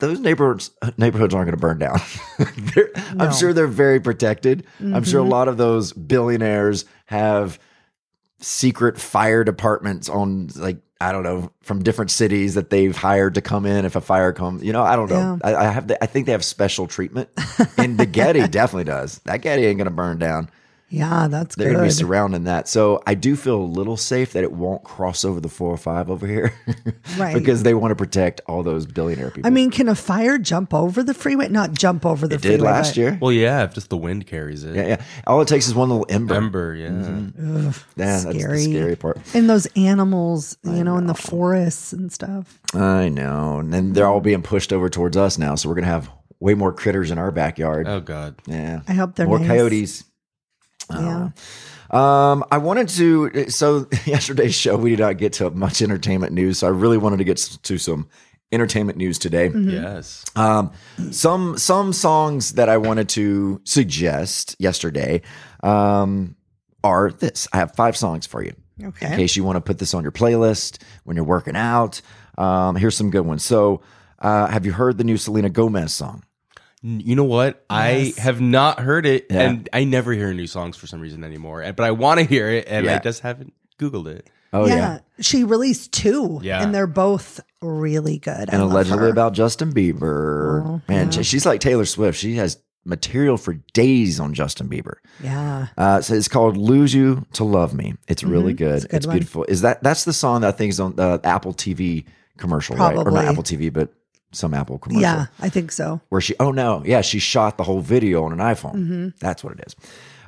those 0.00 0.20
neighborhoods 0.20 0.70
uh, 0.80 0.92
neighborhoods 0.96 1.34
aren't 1.34 1.46
going 1.46 1.56
to 1.56 1.60
burn 1.60 1.78
down. 1.78 2.00
No. 3.14 3.24
I'm 3.24 3.32
sure 3.32 3.52
they're 3.52 3.66
very 3.66 3.98
protected. 3.98 4.66
I'm 4.80 5.02
sure 5.02 5.20
a 5.20 5.22
mm-hmm. 5.22 5.32
lot 5.32 5.48
of 5.48 5.56
those 5.56 5.92
billionaires 5.92 6.84
have 7.06 7.58
secret 8.40 8.98
fire 8.98 9.42
departments 9.42 10.08
on 10.08 10.50
like 10.56 10.78
I 11.00 11.12
don't 11.12 11.22
know 11.22 11.50
from 11.62 11.82
different 11.82 12.10
cities 12.10 12.54
that 12.54 12.70
they've 12.70 12.96
hired 12.96 13.34
to 13.34 13.40
come 13.40 13.66
in 13.66 13.84
if 13.84 13.96
a 13.96 14.00
fire 14.00 14.32
comes. 14.32 14.62
You 14.62 14.72
know, 14.72 14.82
I 14.82 14.96
don't 14.96 15.08
know. 15.08 15.38
I, 15.42 15.54
I 15.54 15.64
have. 15.64 15.88
The, 15.88 16.02
I 16.02 16.06
think 16.06 16.26
they 16.26 16.32
have 16.32 16.44
special 16.44 16.86
treatment, 16.86 17.30
and 17.76 17.98
the 17.98 18.06
Getty 18.06 18.46
definitely 18.48 18.84
does. 18.84 19.20
That 19.20 19.42
Getty 19.42 19.64
ain't 19.66 19.78
going 19.78 19.86
to 19.86 19.92
burn 19.92 20.18
down. 20.18 20.50
Yeah, 20.90 21.28
that's 21.28 21.54
good. 21.54 21.64
They're 21.64 21.72
going 21.74 21.84
to 21.84 21.88
be 21.88 21.98
surrounding 21.98 22.44
that. 22.44 22.66
So 22.66 23.02
I 23.06 23.14
do 23.14 23.36
feel 23.36 23.56
a 23.56 23.62
little 23.62 23.96
safe 23.98 24.32
that 24.32 24.42
it 24.42 24.52
won't 24.52 24.84
cross 24.84 25.22
over 25.24 25.38
the 25.40 25.48
405 25.50 26.10
over 26.10 26.26
here. 26.26 26.52
Right. 27.16 27.34
because 27.34 27.62
they 27.64 27.74
want 27.74 27.90
to 27.90 27.96
protect 27.96 28.40
all 28.46 28.62
those 28.62 28.86
billionaire 28.86 29.30
people. 29.30 29.46
I 29.48 29.50
mean, 29.50 29.70
can 29.70 29.88
a 29.88 29.94
fire 29.94 30.38
jump 30.38 30.72
over 30.72 31.02
the 31.02 31.14
freeway? 31.14 31.48
Not 31.48 31.72
jump 31.72 32.06
over 32.06 32.28
the 32.28 32.36
it 32.36 32.42
freeway. 32.42 32.56
did 32.58 32.62
last 32.64 32.90
but- 32.90 32.96
year. 32.96 33.18
Well, 33.20 33.32
yeah, 33.32 33.64
if 33.64 33.74
just 33.74 33.88
the 33.90 33.96
wind 33.96 34.26
carries 34.26 34.62
it. 34.62 34.76
Yeah, 34.76 34.86
yeah. 34.86 35.02
All 35.26 35.40
it 35.40 35.48
takes 35.48 35.66
is 35.66 35.74
one 35.74 35.88
little 35.88 36.06
ember. 36.08 36.34
Ember, 36.34 36.74
yeah. 36.76 36.88
Mm-hmm. 36.90 37.64
Yeah, 37.66 37.72
that's 37.96 38.24
the 38.24 38.38
Scary. 38.38 38.62
scary 38.64 38.96
part. 38.96 39.18
And 39.34 39.50
those 39.50 39.66
animals, 39.74 40.56
you 40.62 40.84
know, 40.84 40.96
in 40.96 41.06
the 41.06 41.14
forests 41.14 41.92
and 41.92 42.12
stuff. 42.12 42.60
I 42.74 43.08
know. 43.08 43.58
And 43.58 43.72
then 43.72 43.92
they're 43.94 44.06
all 44.06 44.20
being 44.20 44.42
pushed 44.42 44.72
over 44.72 44.88
towards 44.88 45.16
us 45.16 45.38
now. 45.38 45.54
So 45.56 45.68
we're 45.68 45.74
going 45.76 45.84
to 45.86 45.90
have 45.90 46.08
way 46.40 46.54
more 46.54 46.72
critters 46.72 47.10
in 47.10 47.18
our 47.18 47.30
backyard. 47.32 47.88
Oh 47.88 48.00
god. 48.00 48.36
yeah. 48.46 48.80
I 48.86 48.92
hope 48.92 49.16
they're 49.16 49.26
more 49.26 49.38
nice. 49.40 49.48
coyotes. 49.48 50.04
Yeah. 50.90 51.30
Um, 51.90 52.44
I 52.50 52.58
wanted 52.58 52.88
to. 52.90 53.50
So 53.50 53.88
yesterday's 54.06 54.54
show, 54.54 54.76
we 54.76 54.90
did 54.90 55.00
not 55.00 55.18
get 55.18 55.34
to 55.34 55.50
much 55.50 55.82
entertainment 55.82 56.32
news. 56.32 56.58
So 56.58 56.66
I 56.66 56.70
really 56.70 56.98
wanted 56.98 57.18
to 57.18 57.24
get 57.24 57.36
to 57.36 57.78
some 57.78 58.08
entertainment 58.52 58.98
news 58.98 59.18
today. 59.18 59.48
Mm-hmm. 59.48 59.70
Yes. 59.70 60.24
Um, 60.36 60.72
some 61.10 61.58
some 61.58 61.92
songs 61.92 62.54
that 62.54 62.68
I 62.68 62.76
wanted 62.78 63.08
to 63.10 63.60
suggest 63.64 64.56
yesterday 64.58 65.22
um, 65.62 66.36
are 66.84 67.10
this. 67.10 67.48
I 67.52 67.58
have 67.58 67.74
five 67.74 67.96
songs 67.96 68.26
for 68.26 68.42
you. 68.42 68.54
Okay. 68.82 69.06
In 69.06 69.16
case 69.16 69.34
you 69.34 69.44
want 69.44 69.56
to 69.56 69.60
put 69.60 69.78
this 69.78 69.94
on 69.94 70.02
your 70.02 70.12
playlist 70.12 70.82
when 71.04 71.16
you're 71.16 71.24
working 71.24 71.56
out. 71.56 72.00
Um, 72.36 72.76
here's 72.76 72.96
some 72.96 73.10
good 73.10 73.26
ones. 73.26 73.44
So, 73.44 73.82
uh, 74.20 74.46
have 74.46 74.64
you 74.64 74.72
heard 74.72 74.96
the 74.96 75.04
new 75.04 75.16
Selena 75.16 75.50
Gomez 75.50 75.92
song? 75.92 76.22
N- 76.84 77.00
You 77.04 77.16
know 77.16 77.24
what? 77.24 77.64
I 77.68 78.12
have 78.18 78.40
not 78.40 78.80
heard 78.80 79.04
it, 79.06 79.26
Yeah. 79.30 79.40
and 79.50 79.68
I 79.72 79.84
never 79.84 80.12
hear 80.12 80.32
new 80.32 80.46
songs 80.46 80.76
for 80.76 80.86
some 80.86 81.00
reason 81.00 81.24
anymore. 81.24 81.64
But 81.76 81.84
I 81.84 81.90
want 81.90 82.20
to 82.20 82.24
hear 82.26 82.48
it, 82.50 82.66
and 82.68 82.86
Yeah. 82.86 82.96
I 82.96 82.98
just 82.98 83.20
haven't 83.22 83.52
Googled 83.80 84.06
it. 84.08 84.28
Oh 84.52 84.66
yeah. 84.66 85.00
She 85.20 85.44
released 85.44 85.92
two. 85.92 86.40
Yeah. 86.42 86.62
And 86.62 86.74
they're 86.74 86.86
both 86.86 87.40
really 87.60 88.18
good. 88.18 88.48
I 88.50 88.52
and 88.54 88.62
love 88.62 88.70
allegedly 88.72 88.98
her. 89.04 89.08
about 89.10 89.34
Justin 89.34 89.72
Bieber. 89.74 90.80
Man, 90.88 91.10
she- 91.10 91.22
she's 91.22 91.44
like 91.44 91.60
Taylor 91.60 91.84
Swift. 91.84 92.18
She 92.18 92.36
has 92.36 92.58
material 92.84 93.36
for 93.36 93.54
days 93.74 94.18
on 94.18 94.32
Justin 94.32 94.68
Bieber. 94.68 94.94
Yeah. 95.22 95.66
Uh, 95.76 96.00
so 96.00 96.14
it's 96.14 96.28
called 96.28 96.56
"Lose 96.56 96.94
You 96.94 97.26
to 97.34 97.44
Love 97.44 97.74
Me." 97.74 97.94
It's 98.08 98.24
really 98.24 98.54
good. 98.54 98.78
Mm-hmm. 98.82 98.86
a 98.86 98.88
good 98.88 98.96
It's 98.96 99.06
one. 99.06 99.16
beautiful. 99.16 99.44
Is 99.48 99.60
that 99.62 99.82
that's 99.82 100.04
the 100.04 100.12
song 100.14 100.40
that 100.40 100.48
I 100.48 100.52
think 100.52 100.70
is 100.70 100.80
on 100.80 100.96
the 100.96 101.20
Apple 101.24 101.52
TV 101.52 102.06
commercial, 102.38 102.76
right? 102.76 102.96
Or 102.96 103.10
not 103.10 103.26
Apple 103.26 103.42
TV, 103.42 103.70
but 103.70 103.92
some 104.32 104.54
Apple 104.54 104.78
commercial. 104.78 105.02
Yeah. 105.02 105.26
I 105.40 105.48
think 105.48 105.72
so. 105.72 106.00
Where 106.08 106.20
she? 106.20 106.34
Oh 106.40 106.50
no, 106.52 106.82
yeah, 106.84 107.00
she 107.00 107.18
shot 107.18 107.56
the 107.58 107.64
whole 107.64 107.80
video 107.80 108.24
on 108.24 108.32
an 108.32 108.38
iPhone. 108.38 108.74
Mm-hmm. 108.74 109.08
That's 109.20 109.42
what 109.42 109.54
it 109.54 109.64
is. 109.66 109.76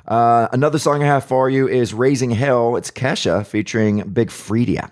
Uh, 0.07 0.47
another 0.51 0.79
song 0.79 1.03
I 1.03 1.05
have 1.05 1.23
for 1.25 1.49
you 1.49 1.67
is 1.67 1.93
"Raising 1.93 2.31
Hell." 2.31 2.75
It's 2.75 2.89
Kesha 2.91 3.45
featuring 3.45 4.01
Big 4.11 4.29
Freedia. 4.29 4.91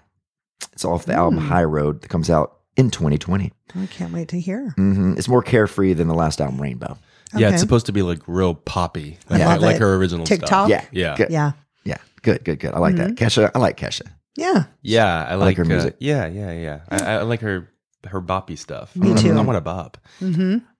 It's 0.74 0.86
off 0.86 1.06
the 1.06 1.14
Mm. 1.14 1.18
album 1.18 1.40
High 1.40 1.64
Road 1.64 2.02
that 2.02 2.10
comes 2.10 2.30
out 2.30 2.58
in 2.78 2.90
2020. 2.92 3.52
I 3.76 3.86
can't 3.88 4.14
wait 4.14 4.28
to 4.30 4.40
hear. 4.40 4.70
hmm 4.78 5.14
It's 5.18 5.28
more 5.28 5.42
carefree 5.42 5.94
than 5.94 6.08
the 6.08 6.14
last 6.14 6.40
album, 6.42 6.62
Rainbow. 6.62 6.98
Yeah, 7.36 7.50
it's 7.50 7.60
supposed 7.62 7.86
to 7.88 7.92
be 7.92 8.02
like 8.02 8.20
real 8.28 8.54
poppy. 8.56 9.18
Like, 9.30 9.42
love 9.42 9.62
like 9.62 9.76
it. 9.76 9.82
her 9.82 9.96
original 9.96 10.26
TikTok? 10.26 10.48
stuff. 10.48 10.70
Yeah, 10.70 10.86
Yeah. 10.92 11.16
good. 11.16 11.30
Yeah. 11.30 11.52
yeah, 11.84 11.98
good, 12.24 12.44
good, 12.44 12.60
good. 12.60 12.74
I 12.74 12.80
like 12.80 12.96
that. 12.96 13.12
Kesha, 13.16 13.52
I 13.54 13.60
like 13.60 13.78
Kesha. 13.78 14.04
Yeah. 14.36 14.66
Yeah, 14.82 15.26
I 15.30 15.36
like, 15.36 15.58
her 15.58 15.64
uh, 15.64 15.68
music. 15.68 15.96
yeah, 16.00 16.26
yeah, 16.28 16.52
yeah. 16.54 16.80
I, 16.90 16.98
I 17.18 17.22
like 17.24 17.42
her 17.42 17.70
her 18.08 18.22
boppy 18.22 18.58
stuff. 18.58 18.96
Me 18.96 19.08
I 19.08 19.10
wanna- 19.12 19.22
too. 19.22 19.38
I 19.38 19.42
want 19.42 19.58
a 19.58 19.62
bop. 19.62 19.98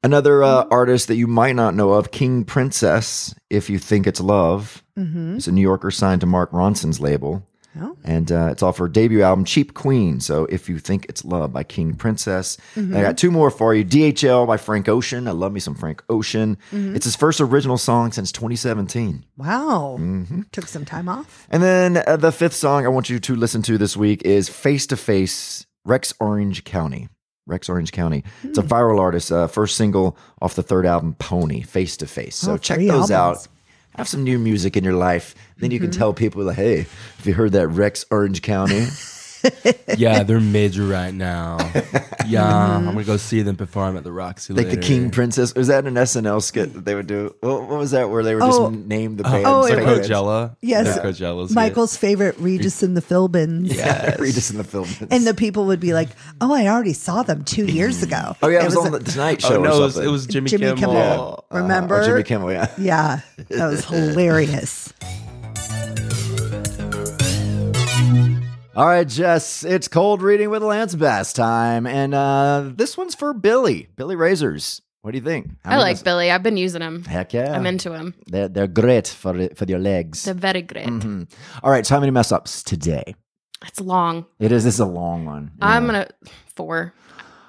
Another 0.04 0.44
uh, 0.44 0.66
artist 0.72 1.08
that 1.10 1.16
you 1.16 1.28
might 1.28 1.56
not 1.56 1.76
know 1.76 1.92
of, 1.94 2.12
King 2.12 2.46
Princess, 2.46 3.36
If 3.50 3.70
You 3.70 3.78
Think 3.80 4.08
It's 4.08 4.22
Love. 4.22 4.84
It's 4.96 5.48
a 5.48 5.52
New 5.54 5.62
Yorker 5.62 5.92
signed 5.92 6.22
to 6.22 6.28
Mark 6.28 6.52
Ronson's 6.52 7.00
label. 7.00 7.46
Oh. 7.80 7.96
And 8.04 8.32
uh, 8.32 8.50
it's 8.52 8.64
off 8.64 8.80
her 8.80 8.90
debut 8.90 9.22
album, 9.22 9.46
Cheap 9.46 9.74
Queen. 9.76 10.20
So 10.20 10.46
If 10.46 10.68
You 10.68 10.80
Think 10.80 11.06
It's 11.08 11.24
Love 11.24 11.54
by 11.54 11.64
King 11.64 11.94
Princess. 11.94 12.58
And 12.76 12.98
I 12.98 13.02
got 13.02 13.18
two 13.18 13.32
more 13.32 13.50
for 13.52 13.74
you 13.74 13.86
DHL 13.86 14.46
by 14.48 14.58
Frank 14.58 14.90
Ocean. 14.90 15.28
I 15.28 15.32
love 15.32 15.54
me 15.54 15.60
some 15.62 15.76
Frank 15.76 16.04
Ocean. 16.10 16.58
It's 16.72 17.06
his 17.06 17.16
first 17.16 17.40
original 17.40 17.78
song 17.78 18.12
since 18.12 18.32
2017. 18.34 19.24
Wow. 19.38 19.98
Mm-hmm. 20.00 20.42
Took 20.52 20.68
some 20.68 20.84
time 20.84 21.08
off. 21.08 21.48
And 21.50 21.62
then 21.64 22.04
uh, 22.06 22.18
the 22.18 22.32
fifth 22.34 22.56
song 22.56 22.86
I 22.86 22.90
want 22.90 23.10
you 23.10 23.20
to 23.20 23.36
listen 23.36 23.62
to 23.64 23.78
this 23.78 23.96
week 23.96 24.24
is 24.24 24.50
Face 24.50 24.88
to 24.88 24.98
Face, 24.98 25.66
Rex 25.90 26.14
Orange 26.20 26.64
County. 26.64 27.10
Rex 27.48 27.68
Orange 27.68 27.92
County. 27.92 28.24
It's 28.44 28.60
a 28.60 28.62
viral 28.64 29.00
artist, 29.00 29.32
uh, 29.32 29.48
first 29.48 29.76
single 29.76 30.16
off 30.42 30.54
the 30.56 30.62
third 30.62 30.86
album, 30.86 31.16
Pony, 31.18 31.62
Face 31.64 31.98
to 31.98 32.06
Face. 32.06 32.36
So 32.36 32.54
Oh, 32.54 32.58
check 32.58 32.78
those 32.80 33.10
albums. 33.10 33.12
out. 33.12 33.48
Have 33.98 34.08
some 34.08 34.24
new 34.24 34.38
music 34.38 34.78
in 34.78 34.84
your 34.84 34.94
life. 34.94 35.34
Then 35.58 35.72
you 35.72 35.80
can 35.80 35.90
tell 35.90 36.14
people, 36.14 36.44
like, 36.44 36.56
hey, 36.58 36.86
have 37.18 37.26
you 37.26 37.34
heard 37.34 37.54
that 37.54 37.68
Rex 37.70 38.06
Orange 38.12 38.44
County, 38.44 38.86
yeah, 39.98 40.24
they're 40.24 40.40
major 40.40 40.86
right 40.86 41.14
now. 41.14 41.58
Yeah, 42.28 42.46
I'm 42.46 42.86
gonna 42.86 43.04
go 43.06 43.18
see 43.18 43.42
them 43.42 43.56
perform 43.56 43.98
at 43.98 44.04
the 44.04 44.12
Roxy. 44.12 44.54
Like 44.54 44.70
the. 44.70 44.78
King 44.78 45.10
Princess. 45.10 45.56
Was 45.56 45.66
that 45.70 45.88
an 45.88 45.96
SNL 45.96 46.44
skit 46.44 46.74
that 46.76 46.86
they 46.86 46.94
would 46.94 47.08
do? 47.08 47.34
What, 47.40 47.62
what 47.62 47.80
was 47.80 47.90
that 47.90 48.12
where 48.12 48.22
they 48.22 48.36
would 48.36 48.44
just 48.44 48.60
Oh. 48.60 48.70
name 48.70 49.16
the 49.18 49.24
band? 49.24 49.46
Oh, 49.48 49.66
The 49.68 49.80
it 49.80 49.84
was- 49.84 50.08
Coachella. 50.08 50.56
Yes. 50.62 50.94
The 50.96 51.02
Coachella's 51.02 51.56
Michael's 51.56 51.98
favorite 51.98 52.36
Regis 52.38 52.84
and 52.84 52.96
the 52.96 53.02
Philbins. 53.02 53.74
Yeah. 53.76 54.16
Regis 54.20 54.52
in 54.52 54.58
the 54.58 54.64
film. 54.64 54.88
And 55.10 55.26
the 55.26 55.34
people 55.34 55.66
would 55.66 55.80
be 55.80 55.94
like, 55.94 56.10
"Oh, 56.40 56.54
I 56.54 56.68
already 56.68 56.94
saw 56.94 57.24
them 57.24 57.44
two 57.44 57.66
years 57.66 58.04
ago." 58.04 58.36
oh 58.44 58.48
yeah, 58.48 58.62
it 58.62 58.66
was, 58.66 58.76
on 58.78 58.92
the 58.92 59.00
Tonight 59.00 59.42
Show. 59.42 59.56
Oh 59.56 59.62
or 59.62 59.64
no, 59.64 59.78
it 59.78 59.80
was, 59.80 59.94
something. 59.96 60.10
it 60.10 60.12
was 60.12 60.28
Jimmy, 60.28 60.50
Jimmy 60.52 60.66
Kimmel. 60.76 60.76
Kimmel. 60.94 61.46
Uh, 61.50 61.58
Remember? 61.58 62.00
oh, 62.02 62.06
Jimmy 62.06 62.22
Kimmel. 62.24 62.52
Yeah. 62.52 62.72
Yeah, 62.78 63.22
that 63.48 63.68
was 63.72 63.86
hilarious. 63.90 64.94
All 68.80 68.86
right, 68.88 69.06
Jess, 69.06 69.66
it's 69.66 69.90
cold 69.90 70.22
reading 70.22 70.50
with 70.52 70.64
Lance 70.64 70.96
Bass 70.96 71.34
time, 71.34 71.86
and 71.86 72.14
uh, 72.14 72.72
this 72.74 72.96
one's 72.96 73.14
for 73.14 73.34
Billie. 73.34 73.90
Billie 73.98 74.16
Razors. 74.16 74.82
What 75.02 75.12
do 75.12 75.18
you 75.18 75.24
think? 75.26 75.50
How 75.66 75.72
I 75.72 75.78
like 75.80 76.02
Billie. 76.02 76.32
I've 76.32 76.44
been 76.44 76.56
using 76.56 76.82
him. 76.82 77.04
Heck 77.04 77.34
yeah, 77.34 77.52
I'm 77.58 77.66
into 77.66 77.92
him. 77.94 78.14
They're, 78.28 78.48
they're 78.48 78.68
great 78.68 79.10
for 79.10 79.50
for 79.54 79.66
your 79.66 79.80
legs. 79.80 80.24
They're 80.24 80.34
very 80.34 80.62
great. 80.62 80.88
Mhm. 80.88 81.30
All 81.62 81.70
right, 81.70 81.86
so 81.86 81.94
how 81.96 82.00
many 82.00 82.12
mess 82.14 82.32
ups 82.32 82.64
today? 82.64 83.16
It's 83.68 83.82
long. 83.82 84.26
It 84.40 84.54
is. 84.54 84.64
This 84.64 84.76
is 84.76 84.80
a 84.80 84.86
long 84.86 85.26
one. 85.26 85.52
I'm 85.62 85.86
gonna 85.86 86.08
four. 86.56 86.94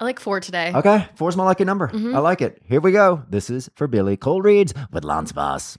I 0.00 0.04
like 0.04 0.18
four 0.18 0.40
today. 0.40 0.72
Okay, 0.74 1.06
four's 1.14 1.36
my 1.36 1.44
lucky 1.44 1.64
number. 1.64 1.86
Mhm. 1.86 2.12
I 2.12 2.18
like 2.18 2.42
it. 2.42 2.60
Here 2.64 2.80
we 2.80 2.90
go. 2.90 3.22
This 3.30 3.50
is 3.50 3.70
for 3.76 3.86
Billie 3.86 4.16
Cold 4.16 4.44
Reads 4.44 4.74
with 4.90 5.04
Lance 5.04 5.30
Bass. 5.30 5.78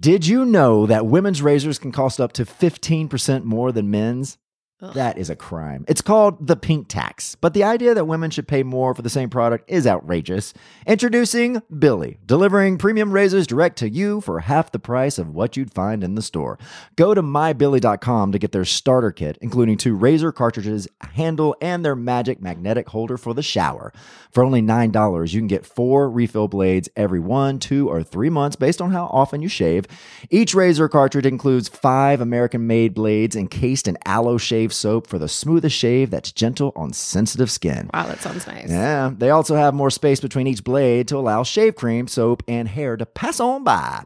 Did 0.00 0.26
you 0.26 0.46
know 0.46 0.86
that 0.86 1.04
women's 1.04 1.42
razors 1.42 1.78
can 1.78 1.92
cost 1.92 2.18
up 2.18 2.32
to 2.32 2.46
15% 2.46 3.44
more 3.44 3.70
than 3.70 3.90
men's? 3.90 4.38
Ugh. 4.80 4.92
That 4.94 5.18
is 5.18 5.30
a 5.30 5.36
crime. 5.36 5.84
It's 5.86 6.02
called 6.02 6.48
the 6.48 6.56
pink 6.56 6.88
tax, 6.88 7.36
but 7.36 7.54
the 7.54 7.62
idea 7.62 7.94
that 7.94 8.06
women 8.08 8.30
should 8.30 8.48
pay 8.48 8.64
more 8.64 8.92
for 8.92 9.02
the 9.02 9.08
same 9.08 9.30
product 9.30 9.70
is 9.70 9.86
outrageous. 9.86 10.52
Introducing 10.84 11.62
Billie, 11.78 12.18
delivering 12.26 12.76
premium 12.76 13.12
razors 13.12 13.46
direct 13.46 13.78
to 13.78 13.88
you 13.88 14.20
for 14.20 14.40
half 14.40 14.72
the 14.72 14.80
price 14.80 15.16
of 15.16 15.30
what 15.30 15.56
you'd 15.56 15.72
find 15.72 16.02
in 16.02 16.16
the 16.16 16.22
store. 16.22 16.58
Go 16.96 17.14
to 17.14 17.22
mybillie.com 17.22 18.32
to 18.32 18.38
get 18.38 18.50
their 18.50 18.64
starter 18.64 19.12
kit, 19.12 19.38
including 19.40 19.76
two 19.76 19.94
razor 19.94 20.32
cartridges, 20.32 20.88
a 21.00 21.06
handle, 21.06 21.54
and 21.60 21.84
their 21.84 21.94
magic 21.94 22.42
magnetic 22.42 22.88
holder 22.88 23.16
for 23.16 23.32
the 23.32 23.42
shower. 23.44 23.92
For 24.32 24.42
only 24.42 24.60
$9, 24.60 25.32
you 25.32 25.40
can 25.40 25.46
get 25.46 25.64
four 25.64 26.10
refill 26.10 26.48
blades 26.48 26.88
every 26.96 27.20
one, 27.20 27.60
two, 27.60 27.88
or 27.88 28.02
three 28.02 28.30
months 28.30 28.56
based 28.56 28.82
on 28.82 28.90
how 28.90 29.04
often 29.06 29.40
you 29.40 29.48
shave. 29.48 29.86
Each 30.30 30.52
razor 30.52 30.88
cartridge 30.88 31.26
includes 31.26 31.68
five 31.68 32.20
American 32.20 32.66
made 32.66 32.92
blades 32.92 33.36
encased 33.36 33.86
in 33.86 33.96
aloe 34.04 34.36
shave 34.36 34.72
soap 34.74 35.06
for 35.06 35.18
the 35.18 35.28
smoothest 35.28 35.76
shave 35.76 36.10
that's 36.10 36.32
gentle 36.32 36.72
on 36.76 36.92
sensitive 36.92 37.50
skin. 37.50 37.90
Wow, 37.94 38.06
that 38.06 38.20
sounds 38.20 38.46
nice. 38.46 38.70
Yeah, 38.70 39.12
they 39.16 39.30
also 39.30 39.54
have 39.56 39.74
more 39.74 39.90
space 39.90 40.20
between 40.20 40.46
each 40.46 40.64
blade 40.64 41.08
to 41.08 41.16
allow 41.16 41.42
shave 41.42 41.76
cream, 41.76 42.08
soap, 42.08 42.42
and 42.48 42.68
hair 42.68 42.96
to 42.96 43.06
pass 43.06 43.40
on 43.40 43.64
by. 43.64 44.04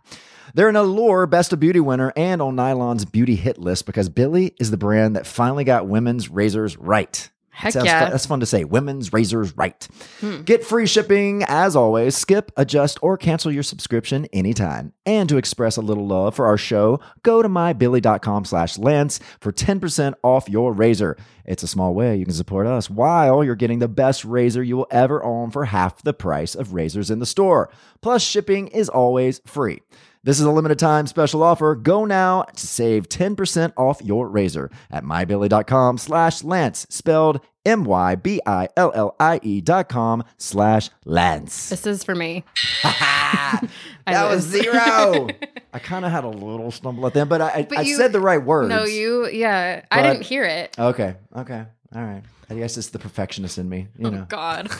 They're 0.55 0.69
an 0.69 0.77
Allure 0.77 1.27
Best 1.27 1.53
of 1.53 1.61
Beauty 1.61 1.81
winner 1.81 2.13
and 2.17 2.41
on 2.41 2.57
Nylon's 2.57 3.05
beauty 3.05 3.37
hit 3.37 3.59
list 3.59 3.87
because 3.87 4.09
Billie 4.09 4.55
is 4.59 4.71
the 4.71 4.77
brand 4.77 5.17
that 5.17 5.27
finally 5.27 5.65
got 5.65 5.87
women's 5.87 6.31
razors 6.31 6.77
right. 6.77 7.29
Heck 7.59 7.73
Sounds 7.73 7.87
yeah. 7.87 8.03
fun- 8.03 8.11
that's 8.13 8.25
fun 8.25 8.39
to 8.39 8.47
say. 8.47 8.63
Women's 8.63 9.13
razors 9.13 9.57
right. 9.57 9.89
Hmm. 10.21 10.43
Get 10.43 10.65
free 10.65 10.87
shipping 10.87 11.43
as 11.49 11.75
always. 11.75 12.17
Skip, 12.17 12.53
adjust, 12.57 13.01
or 13.03 13.17
cancel 13.17 13.51
your 13.51 13.65
subscription 13.65 14.27
anytime. 14.33 14.93
And 15.05 15.29
to 15.29 15.39
express 15.39 15.77
a 15.77 15.81
little 15.83 16.07
love 16.07 16.37
for 16.37 16.47
our 16.47 16.57
show, 16.57 17.01
go 17.25 17.43
to 17.43 17.49
mybillie.com 17.49 18.45
slash 18.45 18.79
Lance 18.79 19.19
for 19.41 19.51
10% 19.51 20.15
off 20.23 20.49
your 20.49 20.73
razor. 20.73 21.17
It's 21.47 21.65
a 21.65 21.67
small 21.67 21.95
way 21.95 22.15
you 22.17 22.25
can 22.25 22.35
support 22.35 22.69
us 22.69 22.89
while 22.89 23.43
you're 23.43 23.57
getting 23.57 23.81
the 23.81 23.89
best 23.89 24.25
razor 24.25 24.63
you 24.63 24.77
will 24.77 24.87
ever 24.93 25.25
own 25.25 25.51
for 25.51 25.65
half 25.65 26.01
the 26.03 26.15
price 26.15 26.55
of 26.55 26.75
razors 26.75 27.11
in 27.11 27.19
the 27.19 27.27
store. 27.27 27.71
Plus, 28.03 28.23
shipping 28.23 28.69
is 28.69 28.89
always 28.89 29.41
free. 29.47 29.81
This 30.29 30.39
is 30.41 30.45
a 30.45 30.53
limited 30.53 30.79
time 30.79 31.07
special 31.07 31.43
offer. 31.43 31.75
Go 31.75 32.05
now 32.05 32.43
to 32.43 32.67
save 32.67 33.09
10% 33.09 33.73
off 33.79 34.03
your 34.05 34.29
razor 34.29 34.71
at 34.91 35.03
mybillie.com 35.03 35.97
slash 35.97 36.45
Lance, 36.45 36.87
spelled 36.91 37.41
M-Y-B-I-L-L-I-E 37.65 39.61
dot 39.63 39.89
com 39.89 40.23
slash 40.37 40.91
Lance. 41.07 41.71
This 41.71 41.87
is 41.87 42.05
for 42.05 42.15
me. 42.15 42.45
that 42.83 43.63
was 44.07 44.43
zero. 44.43 45.29
I 45.73 45.79
kind 45.79 46.05
of 46.05 46.11
had 46.11 46.25
a 46.25 46.29
little 46.29 46.73
stumble 46.73 47.07
at 47.07 47.15
the 47.15 47.21
end, 47.21 47.31
but 47.31 47.41
I, 47.41 47.49
I, 47.51 47.63
But 47.63 47.79
I 47.79 47.83
you- 47.83 47.97
said 47.97 48.13
the 48.13 48.21
right 48.21 48.45
words. 48.45 48.69
No, 48.69 48.85
you. 48.85 49.31
Yeah, 49.31 49.83
I 49.91 50.03
didn't 50.03 50.25
hear 50.27 50.45
it. 50.45 50.79
Okay, 50.79 51.17
okay, 51.37 51.65
all 51.97 52.05
right. 52.05 52.23
I 52.51 52.55
guess 52.55 52.79
it's 52.79 52.89
the 52.89 52.99
perfectionist 52.99 53.59
in 53.59 53.69
me, 53.69 53.89
you 53.99 54.11
know. 54.11 54.21
Oh 54.21 54.27
God. 54.29 54.71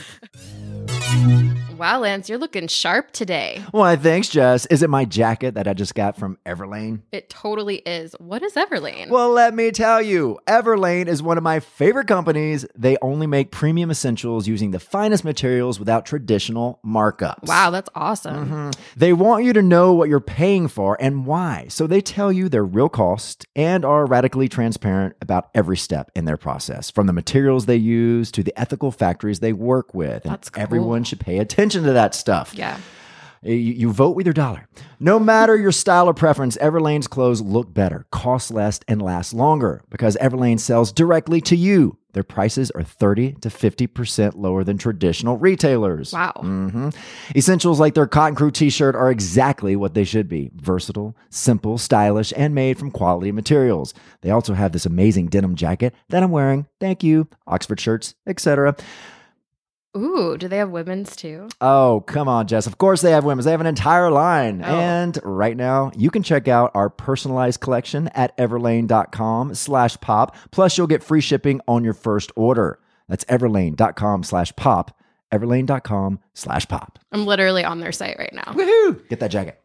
wow, 1.77 2.01
Lance, 2.01 2.29
you're 2.29 2.39
looking 2.39 2.67
sharp 2.67 3.13
today. 3.13 3.63
Why, 3.73 3.95
thanks, 3.95 4.31
Jess. 4.31 4.65
Is 4.67 4.83
it 4.83 4.89
my 4.89 5.05
jacket 5.05 5.55
that 5.55 5.69
I 5.69 5.75
just 5.75 5.95
got 5.95 6.17
from 6.17 6.39
Everlane? 6.47 7.03
It 7.13 7.29
totally 7.29 7.77
is. 7.77 8.15
What 8.19 8.43
is 8.43 8.55
Everlane? 8.55 9.11
Well, 9.11 9.31
let 9.31 9.55
me 9.55 9.71
tell 9.71 10.01
you, 10.01 10.39
Everlane 10.47 11.09
is 11.09 11.23
one 11.23 11.37
of 11.37 11.45
my 11.45 11.61
favorite 11.61 12.09
companies. 12.09 12.65
They 12.75 12.97
only 13.03 13.27
make 13.27 13.51
premium 13.51 13.91
essentials 13.91 14.49
using 14.49 14.71
the 14.71 14.81
finest 14.81 15.23
materials 15.23 15.79
without 15.79 16.07
traditional 16.07 16.81
markups. 16.85 17.45
wow, 17.47 17.69
that's 17.71 17.91
awesome. 17.95 18.47
Mm-hmm. 18.47 18.71
They 18.97 19.13
want 19.13 19.45
you 19.45 19.53
to 19.53 19.63
know 19.63 19.93
what 19.93 20.09
you're 20.09 20.21
paying 20.21 20.69
for 20.69 20.97
and 21.01 21.27
why. 21.27 21.67
So 21.69 21.87
they 21.87 22.01
tell 22.01 22.33
you 22.33 22.49
their 22.49 22.65
real 22.65 22.89
cost 22.89 23.47
and 23.55 23.85
are 23.85 24.07
radically 24.07 24.49
transparent 24.49 25.17
about 25.21 25.51
every 25.55 25.77
step 25.77 26.11
in 26.15 26.25
their 26.25 26.39
process, 26.39 26.91
from 26.91 27.07
the 27.07 27.13
materials 27.13 27.58
they 27.67 27.77
use 27.77 28.31
to 28.33 28.43
the 28.43 28.59
ethical 28.59 28.91
factories 28.91 29.41
they 29.41 29.53
work 29.53 29.95
with. 29.95 30.25
And 30.25 30.33
That's 30.33 30.51
cool. 30.51 30.63
everyone 30.63 31.05
should 31.05 31.21
pay 31.21 31.39
attention 31.39 31.85
to 31.85 31.93
that 31.93 32.15
stuff. 32.15 32.55
Yeah. 32.55 32.79
You, 33.43 33.55
you 33.55 33.93
vote 33.93 34.17
with 34.17 34.27
your 34.27 34.33
dollar. 34.33 34.69
No 35.01 35.19
matter 35.19 35.57
your 35.57 35.73
style 35.73 36.09
or 36.09 36.15
preference, 36.15 36.57
Everlane's 36.59 37.07
clothes 37.07 37.41
look 37.41 37.73
better, 37.73 38.07
cost 38.11 38.51
less, 38.51 38.81
and 38.89 39.01
last 39.01 39.33
longer 39.33 39.83
because 39.91 40.17
Everlane 40.21 40.59
sells 40.61 40.93
directly 40.93 41.41
to 41.43 41.57
you. 41.57 41.99
Their 42.15 42.25
prices 42.25 42.71
are 42.73 42.83
30 42.83 43.35
to 43.43 43.49
50% 43.49 44.33
lower 44.35 44.65
than 44.65 44.79
traditional 44.79 45.37
retailers. 45.37 46.13
Wow. 46.13 46.33
hmm 46.41 46.89
Essentials 47.37 47.79
like 47.79 47.95
their 47.95 48.07
Cotton 48.07 48.35
Crew 48.35 48.51
t 48.51 48.71
shirt 48.71 48.97
are 48.97 49.11
exactly 49.11 49.77
what 49.77 49.95
they 49.95 50.05
should 50.05 50.29
be 50.29 50.51
versatile, 50.57 51.15
simple, 51.31 51.79
stylish, 51.79 52.33
and 52.37 52.55
made 52.55 52.79
from 52.79 52.91
quality 52.91 53.31
materials. 53.31 53.95
They 54.23 54.31
also 54.31 54.55
have 54.55 54.73
this 54.73 54.87
amazing 54.87 55.27
denim 55.29 55.55
jacket 55.55 55.95
that 56.09 56.23
I'm 56.23 56.31
wearing. 56.31 56.67
Thank 56.81 57.05
you. 57.05 57.29
Oxford 57.47 57.79
shirts, 57.79 58.15
etc. 58.27 58.75
Ooh, 59.97 60.37
do 60.37 60.49
they 60.49 60.59
have 60.59 60.71
women's 60.71 61.17
too? 61.17 61.49
Oh, 61.61 62.05
come 62.07 62.29
on, 62.29 62.47
Jess. 62.47 62.67
Of 62.67 62.79
course 62.79 63.01
they 63.01 63.11
have 63.13 63.25
women's. 63.25 63.47
They 63.47 63.51
have 63.51 63.61
an 63.61 63.67
entire 63.67 64.11
line. 64.11 64.63
Oh. 64.63 64.67
And 64.67 65.19
right 65.25 65.57
now, 65.57 65.91
you 65.97 66.11
can 66.11 66.23
check 66.23 66.47
out 66.47 66.71
our 66.75 66.91
personalized 66.91 67.61
collection 67.61 68.09
at 68.09 68.37
everlane.com 68.37 69.55
slash 69.55 69.99
pop. 70.01 70.37
Plus, 70.51 70.77
you'll 70.77 70.87
get 70.87 71.03
free 71.03 71.21
shipping 71.21 71.61
on 71.67 71.85
your 71.85 71.95
first 71.95 72.31
order. 72.37 72.79
That's 73.09 73.25
everlane.com 73.25 74.23
slash 74.25 74.55
pop. 74.57 74.97
Everlane.com 75.33 76.21
slash 76.35 76.69
pop. 76.69 76.99
I'm 77.13 77.27
literally 77.27 77.65
on 77.65 77.81
their 77.81 77.93
site 77.93 78.19
right 78.19 78.33
now. 78.33 78.53
Woohoo! 78.53 79.09
Get 79.09 79.21
that 79.21 79.31
jacket. 79.31 79.61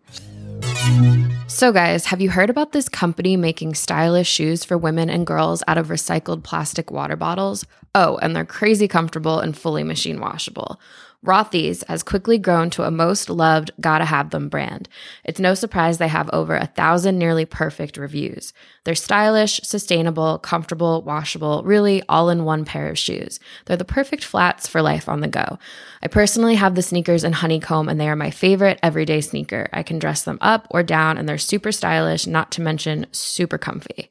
So, 1.47 1.71
guys, 1.71 2.05
have 2.07 2.19
you 2.19 2.29
heard 2.29 2.49
about 2.49 2.71
this 2.71 2.89
company 2.89 3.37
making 3.37 3.75
stylish 3.75 4.27
shoes 4.27 4.65
for 4.65 4.77
women 4.77 5.09
and 5.09 5.25
girls 5.25 5.63
out 5.67 5.77
of 5.77 5.87
recycled 5.87 6.43
plastic 6.43 6.91
water 6.91 7.15
bottles? 7.15 7.65
Oh, 7.95 8.17
and 8.17 8.35
they're 8.35 8.43
crazy 8.43 8.87
comfortable 8.87 9.39
and 9.39 9.55
fully 9.55 9.83
machine 9.83 10.19
washable. 10.19 10.79
Rothy's 11.23 11.83
has 11.87 12.03
quickly 12.03 12.37
grown 12.37 12.69
to 12.71 12.83
a 12.83 12.91
most 12.91 13.29
loved, 13.29 13.71
gotta 13.79 14.03
have 14.03 14.31
them 14.31 14.49
brand. 14.49 14.89
It's 15.23 15.39
no 15.39 15.53
surprise 15.53 15.97
they 15.97 16.09
have 16.09 16.29
over 16.33 16.55
a 16.57 16.67
thousand 16.67 17.17
nearly 17.17 17.45
perfect 17.45 17.95
reviews. 17.95 18.51
They're 18.83 18.93
stylish, 18.93 19.61
sustainable, 19.63 20.37
comfortable, 20.39 21.01
washable, 21.01 21.63
really 21.63 22.03
all 22.09 22.29
in 22.29 22.43
one 22.43 22.65
pair 22.65 22.89
of 22.89 22.99
shoes. 22.99 23.39
They're 23.65 23.77
the 23.77 23.85
perfect 23.85 24.25
flats 24.25 24.67
for 24.67 24.81
life 24.81 25.07
on 25.07 25.21
the 25.21 25.29
go. 25.29 25.57
I 26.01 26.07
personally 26.07 26.55
have 26.55 26.75
the 26.75 26.81
sneakers 26.81 27.23
in 27.23 27.33
honeycomb 27.33 27.87
and 27.87 28.01
they 28.01 28.09
are 28.09 28.17
my 28.17 28.29
favorite 28.29 28.79
everyday 28.83 29.21
sneaker. 29.21 29.69
I 29.71 29.81
can 29.81 29.99
dress 29.99 30.23
them 30.23 30.39
up 30.41 30.67
or 30.71 30.83
down 30.83 31.17
and 31.17 31.27
they're 31.29 31.37
super 31.37 31.71
stylish, 31.71 32.27
not 32.27 32.51
to 32.51 32.61
mention 32.61 33.05
super 33.11 33.57
comfy. 33.57 34.09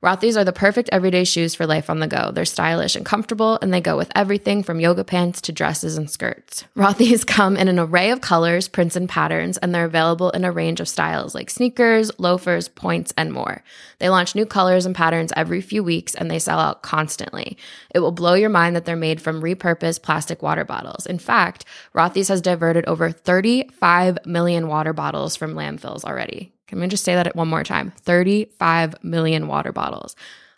Rothy's 0.00 0.36
are 0.36 0.44
the 0.44 0.52
perfect 0.52 0.88
everyday 0.92 1.24
shoes 1.24 1.56
for 1.56 1.66
life 1.66 1.90
on 1.90 1.98
the 1.98 2.06
go. 2.06 2.30
They're 2.30 2.44
stylish 2.44 2.94
and 2.94 3.04
comfortable, 3.04 3.58
and 3.60 3.74
they 3.74 3.80
go 3.80 3.96
with 3.96 4.12
everything 4.14 4.62
from 4.62 4.78
yoga 4.78 5.02
pants 5.02 5.40
to 5.40 5.52
dresses 5.52 5.98
and 5.98 6.08
skirts. 6.08 6.64
Rothy's 6.76 7.24
come 7.24 7.56
in 7.56 7.66
an 7.66 7.80
array 7.80 8.10
of 8.10 8.20
colors, 8.20 8.68
prints, 8.68 8.94
and 8.94 9.08
patterns, 9.08 9.58
and 9.58 9.74
they're 9.74 9.84
available 9.84 10.30
in 10.30 10.44
a 10.44 10.52
range 10.52 10.78
of 10.78 10.88
styles 10.88 11.34
like 11.34 11.50
sneakers, 11.50 12.12
loafers, 12.16 12.68
points, 12.68 13.12
and 13.16 13.32
more. 13.32 13.64
They 13.98 14.08
launch 14.08 14.36
new 14.36 14.46
colors 14.46 14.86
and 14.86 14.94
patterns 14.94 15.32
every 15.34 15.60
few 15.60 15.82
weeks, 15.82 16.14
and 16.14 16.30
they 16.30 16.38
sell 16.38 16.60
out 16.60 16.82
constantly. 16.82 17.58
It 17.92 17.98
will 17.98 18.12
blow 18.12 18.34
your 18.34 18.50
mind 18.50 18.76
that 18.76 18.84
they're 18.84 18.94
made 18.94 19.20
from 19.20 19.42
repurposed 19.42 20.02
plastic 20.02 20.44
water 20.44 20.64
bottles. 20.64 21.06
In 21.06 21.18
fact, 21.18 21.64
Rothy's 21.92 22.28
has 22.28 22.40
diverted 22.40 22.84
over 22.86 23.10
35 23.10 24.18
million 24.26 24.68
water 24.68 24.92
bottles 24.92 25.34
from 25.34 25.54
landfills 25.54 26.04
already. 26.04 26.52
Can 26.68 26.80
we 26.80 26.86
just 26.86 27.04
say 27.04 27.14
that 27.14 27.34
one 27.34 27.48
more 27.48 27.64
time? 27.64 27.92
35 28.02 29.02
million 29.02 29.48
water 29.48 29.72
bottles. 29.72 30.14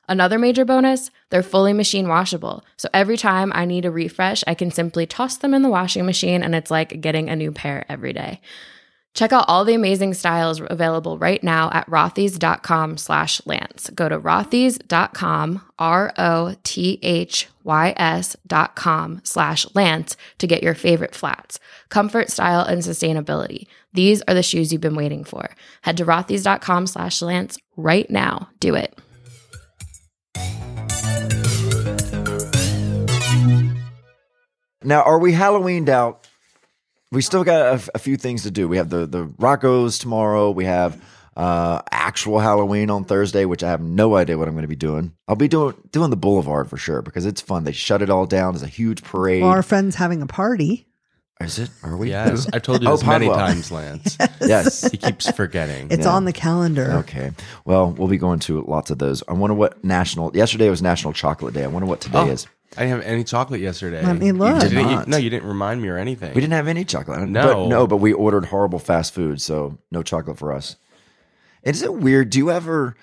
Another 0.09 0.39
major 0.39 0.65
bonus 0.65 1.11
they're 1.31 1.43
fully 1.43 1.73
machine 1.73 2.09
washable. 2.09 2.65
So 2.77 2.89
every 2.93 3.17
time 3.17 3.53
I 3.55 3.65
need 3.65 3.85
a 3.85 3.91
refresh, 3.91 4.43
I 4.47 4.55
can 4.55 4.73
simply 4.73 5.07
toss 5.07 5.37
them 5.37 5.55
in 5.55 5.63
the 5.63 5.69
washing 5.69 6.05
machine 6.05 6.43
and 6.43 6.55
it's 6.55 6.71
like 6.71 7.01
getting 7.01 7.31
a 7.31 7.37
new 7.37 7.53
pair 7.53 7.87
every 7.89 8.13
day. 8.13 8.41
Check 9.13 9.33
out 9.33 9.47
all 9.49 9.65
the 9.65 9.75
amazing 9.75 10.15
styles 10.15 10.61
available 10.65 11.19
right 11.19 11.43
now 11.43 11.69
at 11.73 11.87
rothys.com 11.89 12.97
slash 12.97 13.45
lance. 13.45 13.91
Go 13.91 14.09
to 14.09 14.19
rothys.com, 14.19 15.63
R-O-T-H-Y-S 15.79 16.57
dot 18.47 18.77
com 18.77 19.21
slash 19.25 19.67
lance 19.75 20.17
to 20.39 20.47
get 20.47 20.63
your 20.63 20.75
favorite 20.75 21.15
flats. 21.15 21.59
Comfort, 21.89 22.31
style, 22.31 22.63
and 22.63 22.83
sustainability. 22.83 23.67
These 23.93 24.23
are 24.29 24.35
the 24.35 24.45
shoes 24.45 24.73
you've 24.73 24.81
been 24.81 24.95
waiting 24.95 25.25
for. 25.25 25.51
Head 25.83 25.97
to 25.97 26.05
rothys.com 26.05 26.87
slash 26.87 27.21
lance 27.21 27.59
right 27.77 28.09
now. 28.09 28.49
Do 28.61 28.77
it. 28.77 28.97
Now, 34.83 35.03
are 35.03 35.19
we 35.19 35.33
Halloweened 35.33 35.91
out? 35.91 36.20
We 37.13 37.23
still 37.23 37.43
got 37.45 37.61
a, 37.89 37.91
a 37.95 37.99
few 37.99 38.17
things 38.17 38.45
to 38.45 38.51
do. 38.51 38.69
We 38.69 38.77
have 38.77 38.89
the 38.91 39.07
the 39.07 39.25
Rocco's 39.39 39.99
tomorrow. 39.99 40.51
We 40.51 40.65
have 40.67 41.03
uh, 41.37 41.83
actual 41.91 42.39
Halloween 42.39 42.89
on 42.91 43.05
Thursday, 43.05 43.45
which 43.45 43.63
I 43.65 43.71
have 43.71 43.81
no 43.81 44.15
idea 44.17 44.39
what 44.39 44.47
I'm 44.47 44.55
going 44.55 44.63
to 44.63 44.69
be 44.69 44.77
doing. 44.77 45.15
I'll 45.27 45.37
be 45.37 45.49
doing 45.49 45.75
doing 45.91 46.11
the 46.11 46.17
Boulevard 46.17 46.71
for 46.71 46.77
sure 46.77 47.03
because 47.03 47.27
it's 47.27 47.41
fun. 47.41 47.65
They 47.65 47.73
shut 47.73 48.03
it 48.03 48.11
all 48.11 48.27
down. 48.27 48.55
There's 48.55 48.63
a 48.63 48.67
huge 48.69 49.03
parade. 49.03 49.43
Well, 49.43 49.51
our 49.51 49.63
friend's 49.63 49.97
having 49.97 50.23
a 50.23 50.27
party. 50.27 50.87
Is 51.41 51.59
it? 51.59 51.71
Are 51.83 51.97
we? 51.97 52.11
Yes, 52.11 52.47
I've 52.53 52.63
told 52.63 52.83
you 52.83 52.89
Oh, 52.89 52.93
this 52.97 53.05
many 53.07 53.27
Podwell. 53.27 53.37
times, 53.37 53.73
Lance. 53.73 54.19
yes. 54.43 54.89
He 54.91 54.99
keeps 54.99 55.31
forgetting. 55.33 55.89
It's 55.91 56.05
on 56.07 56.27
the 56.27 56.35
calendar. 56.35 56.93
Okay. 56.99 57.31
Well, 57.65 57.91
we'll 57.93 58.09
be 58.09 58.19
going 58.19 58.41
to 58.41 58.61
lots 58.63 58.91
of 58.91 58.99
those. 58.99 59.23
I 59.27 59.33
wonder 59.33 59.55
what 59.55 59.83
national. 59.83 60.37
Yesterday 60.37 60.69
was 60.69 60.83
National 60.83 61.15
Chocolate 61.15 61.55
Day. 61.55 61.65
I 61.65 61.69
wonder 61.69 61.87
what 61.87 62.03
today 62.03 62.19
Oh, 62.19 62.27
is. 62.29 62.47
I 62.77 62.83
didn't 62.87 63.03
have 63.03 63.13
any 63.13 63.25
chocolate 63.25 63.61
yesterday. 63.61 64.05
Let 64.05 64.19
me 64.19 64.33
look. 64.33 64.63
You 64.63 64.69
didn't- 64.69 64.91
you- 64.91 65.05
no, 65.07 65.17
you 65.17 65.29
didn't 65.31 65.49
remind 65.49 65.83
me 65.83 65.89
or 65.89 65.97
anything. 65.99 66.35
We 66.35 66.41
didn't 66.41 66.53
have 66.53 66.69
any 66.69 66.85
chocolate. 66.85 67.29
No. 67.29 67.43
but, 67.43 67.69
no, 67.69 67.87
but 67.87 67.97
we 67.97 68.13
ordered 68.13 68.47
horrible 68.47 68.79
fast 68.79 69.13
food, 69.13 69.41
so 69.41 69.79
no 69.91 70.03
chocolate 70.03 70.39
for 70.39 70.53
us. 70.53 70.77
And 71.65 71.75
is 71.75 71.83
it 71.83 71.93
weird? 71.95 72.31
Do 72.31 72.39
you 72.39 72.51
ever? 72.51 72.97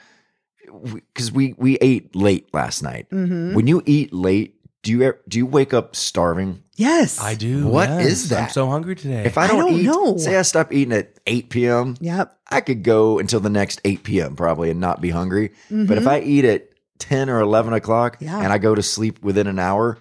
Because 0.83 1.31
we 1.31 1.53
we 1.57 1.75
ate 1.77 2.15
late 2.15 2.47
last 2.53 2.81
night. 2.81 3.09
Mm-hmm. 3.09 3.53
When 3.55 3.67
you 3.67 3.81
eat 3.85 4.13
late, 4.13 4.55
do 4.83 4.91
you 4.91 5.03
ever, 5.03 5.19
do 5.27 5.37
you 5.37 5.45
wake 5.45 5.73
up 5.73 5.95
starving? 5.95 6.63
Yes. 6.75 7.19
I 7.21 7.35
do. 7.35 7.67
What 7.67 7.89
yes. 7.89 8.05
is 8.07 8.29
that? 8.29 8.43
I'm 8.45 8.49
so 8.49 8.67
hungry 8.69 8.95
today. 8.95 9.23
If 9.25 9.37
I 9.37 9.45
I 9.45 9.47
don't, 9.47 9.59
don't 9.59 9.73
eat, 9.79 9.85
know. 9.85 10.17
say 10.17 10.37
I 10.37 10.41
stop 10.43 10.73
eating 10.73 10.93
at 10.93 11.13
eight 11.25 11.49
p.m. 11.49 11.95
Yep. 11.99 12.37
I 12.49 12.61
could 12.61 12.83
go 12.83 13.19
until 13.19 13.39
the 13.41 13.49
next 13.49 13.81
8 13.83 14.03
p.m. 14.03 14.37
probably 14.37 14.69
and 14.69 14.79
not 14.79 15.01
be 15.01 15.09
hungry. 15.09 15.51
But 15.69 15.97
if 15.97 16.07
I 16.07 16.21
eat 16.21 16.45
at 16.45 16.69
10 16.99 17.29
or 17.29 17.39
11 17.39 17.73
o'clock 17.73 18.15
Mm-hmm. 18.15 18.25
Yeah. 18.25 18.31
Mm-hmm. 18.33 18.43
and 18.43 18.53
I 18.53 18.57
go 18.57 18.75
to 18.75 18.83
sleep 18.83 19.23
within 19.23 19.47
an 19.47 19.59
hour, 19.59 19.97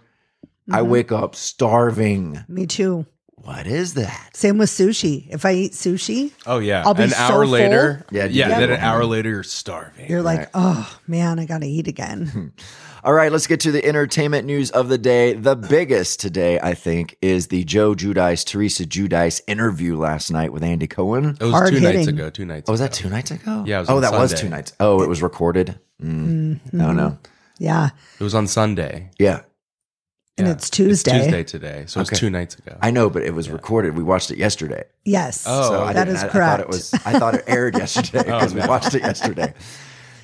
I 0.72 0.82
wake 0.82 1.12
up 1.12 1.34
starving. 1.36 2.44
Me 2.48 2.66
too. 2.66 3.06
What 3.36 3.66
is 3.68 3.94
that? 3.94 4.30
Same 4.36 4.58
with 4.58 4.70
sushi. 4.70 5.28
If 5.30 5.44
I 5.44 5.52
eat 5.52 5.72
sushi, 5.72 6.32
oh 6.46 6.58
yeah, 6.58 6.82
I'll 6.84 6.94
be 6.94 7.04
an 7.04 7.10
so 7.10 7.16
hour 7.18 7.42
full. 7.44 7.52
later. 7.52 8.04
Yeah, 8.10 8.22
Yeah, 8.24 8.28
you 8.30 8.38
yeah. 8.40 8.48
get 8.48 8.58
Then 8.60 8.70
an 8.70 8.80
hour 8.80 9.04
later, 9.04 9.30
you're 9.30 9.42
starving. 9.44 10.08
you're 10.10 10.22
like, 10.22 10.50
oh 10.54 10.98
man, 11.06 11.38
I 11.38 11.46
gotta 11.46 11.66
eat 11.66 11.86
again. 11.86 12.52
All 13.04 13.12
right, 13.12 13.30
let's 13.30 13.46
get 13.46 13.60
to 13.60 13.70
the 13.70 13.84
entertainment 13.84 14.46
news 14.46 14.72
of 14.72 14.88
the 14.88 14.98
day. 14.98 15.32
The 15.34 15.54
biggest 15.54 16.18
today, 16.18 16.58
I 16.58 16.74
think, 16.74 17.16
is 17.22 17.46
the 17.46 17.62
Joe 17.62 17.94
Giudice, 17.94 18.44
Teresa 18.44 18.84
Giudice 18.84 19.40
interview 19.46 19.96
last 19.96 20.32
night 20.32 20.52
with 20.52 20.64
Andy 20.64 20.88
Cohen. 20.88 21.36
It 21.40 21.44
was 21.44 21.52
Hard 21.52 21.68
two 21.72 21.78
nights 21.78 22.08
ago. 22.08 22.30
Two 22.30 22.46
nights. 22.46 22.68
Oh, 22.68 22.72
was 22.72 22.80
that 22.80 22.92
two 22.92 23.08
nights 23.08 23.30
ago? 23.30 23.62
Yeah, 23.64 23.76
it 23.76 23.80
was 23.82 23.90
oh, 23.90 23.96
on 23.96 24.02
that 24.02 24.12
was 24.12 24.34
two 24.34 24.48
nights. 24.48 24.72
Oh, 24.80 25.02
it 25.04 25.08
was 25.08 25.22
recorded. 25.22 25.78
Mm. 26.02 26.60
Mm-hmm. 26.60 26.76
No, 26.78 26.92
no. 26.92 27.18
yeah. 27.58 27.90
It 28.20 28.22
was 28.24 28.34
on 28.34 28.46
Sunday. 28.46 29.10
Yeah, 29.18 29.40
And 30.38 30.46
Yeah. 30.46 30.52
it's 30.52 30.68
Tuesday. 30.68 31.12
It's 31.16 31.24
Tuesday 31.24 31.44
today, 31.44 31.84
so 31.86 32.00
Okay. 32.00 32.10
it's 32.10 32.20
two 32.20 32.28
nights 32.30 32.54
ago. 32.56 32.76
I 32.82 32.90
know, 32.90 33.08
but 33.08 33.22
it 33.22 33.32
was 33.34 33.48
recorded. 33.48 33.96
We 33.96 34.02
watched 34.02 34.30
it 34.30 34.36
yesterday. 34.38 34.84
Yes. 35.04 35.44
Oh, 35.46 35.70
So 35.70 35.82
I 35.84 35.92
that 35.94 36.08
I, 36.08 36.12
correct. 36.28 36.34
I 36.34 36.38
thought 36.38 36.60
it 36.60 36.68
was. 36.68 36.94
I 36.94 37.18
thought 37.18 37.34
it 37.34 37.44
aired 37.48 37.76
yesterday 37.78 38.22
because 38.24 38.52
we 38.54 38.60
no. 38.60 38.66
watched 38.66 38.94
it 38.94 39.02
yesterday. 39.02 39.54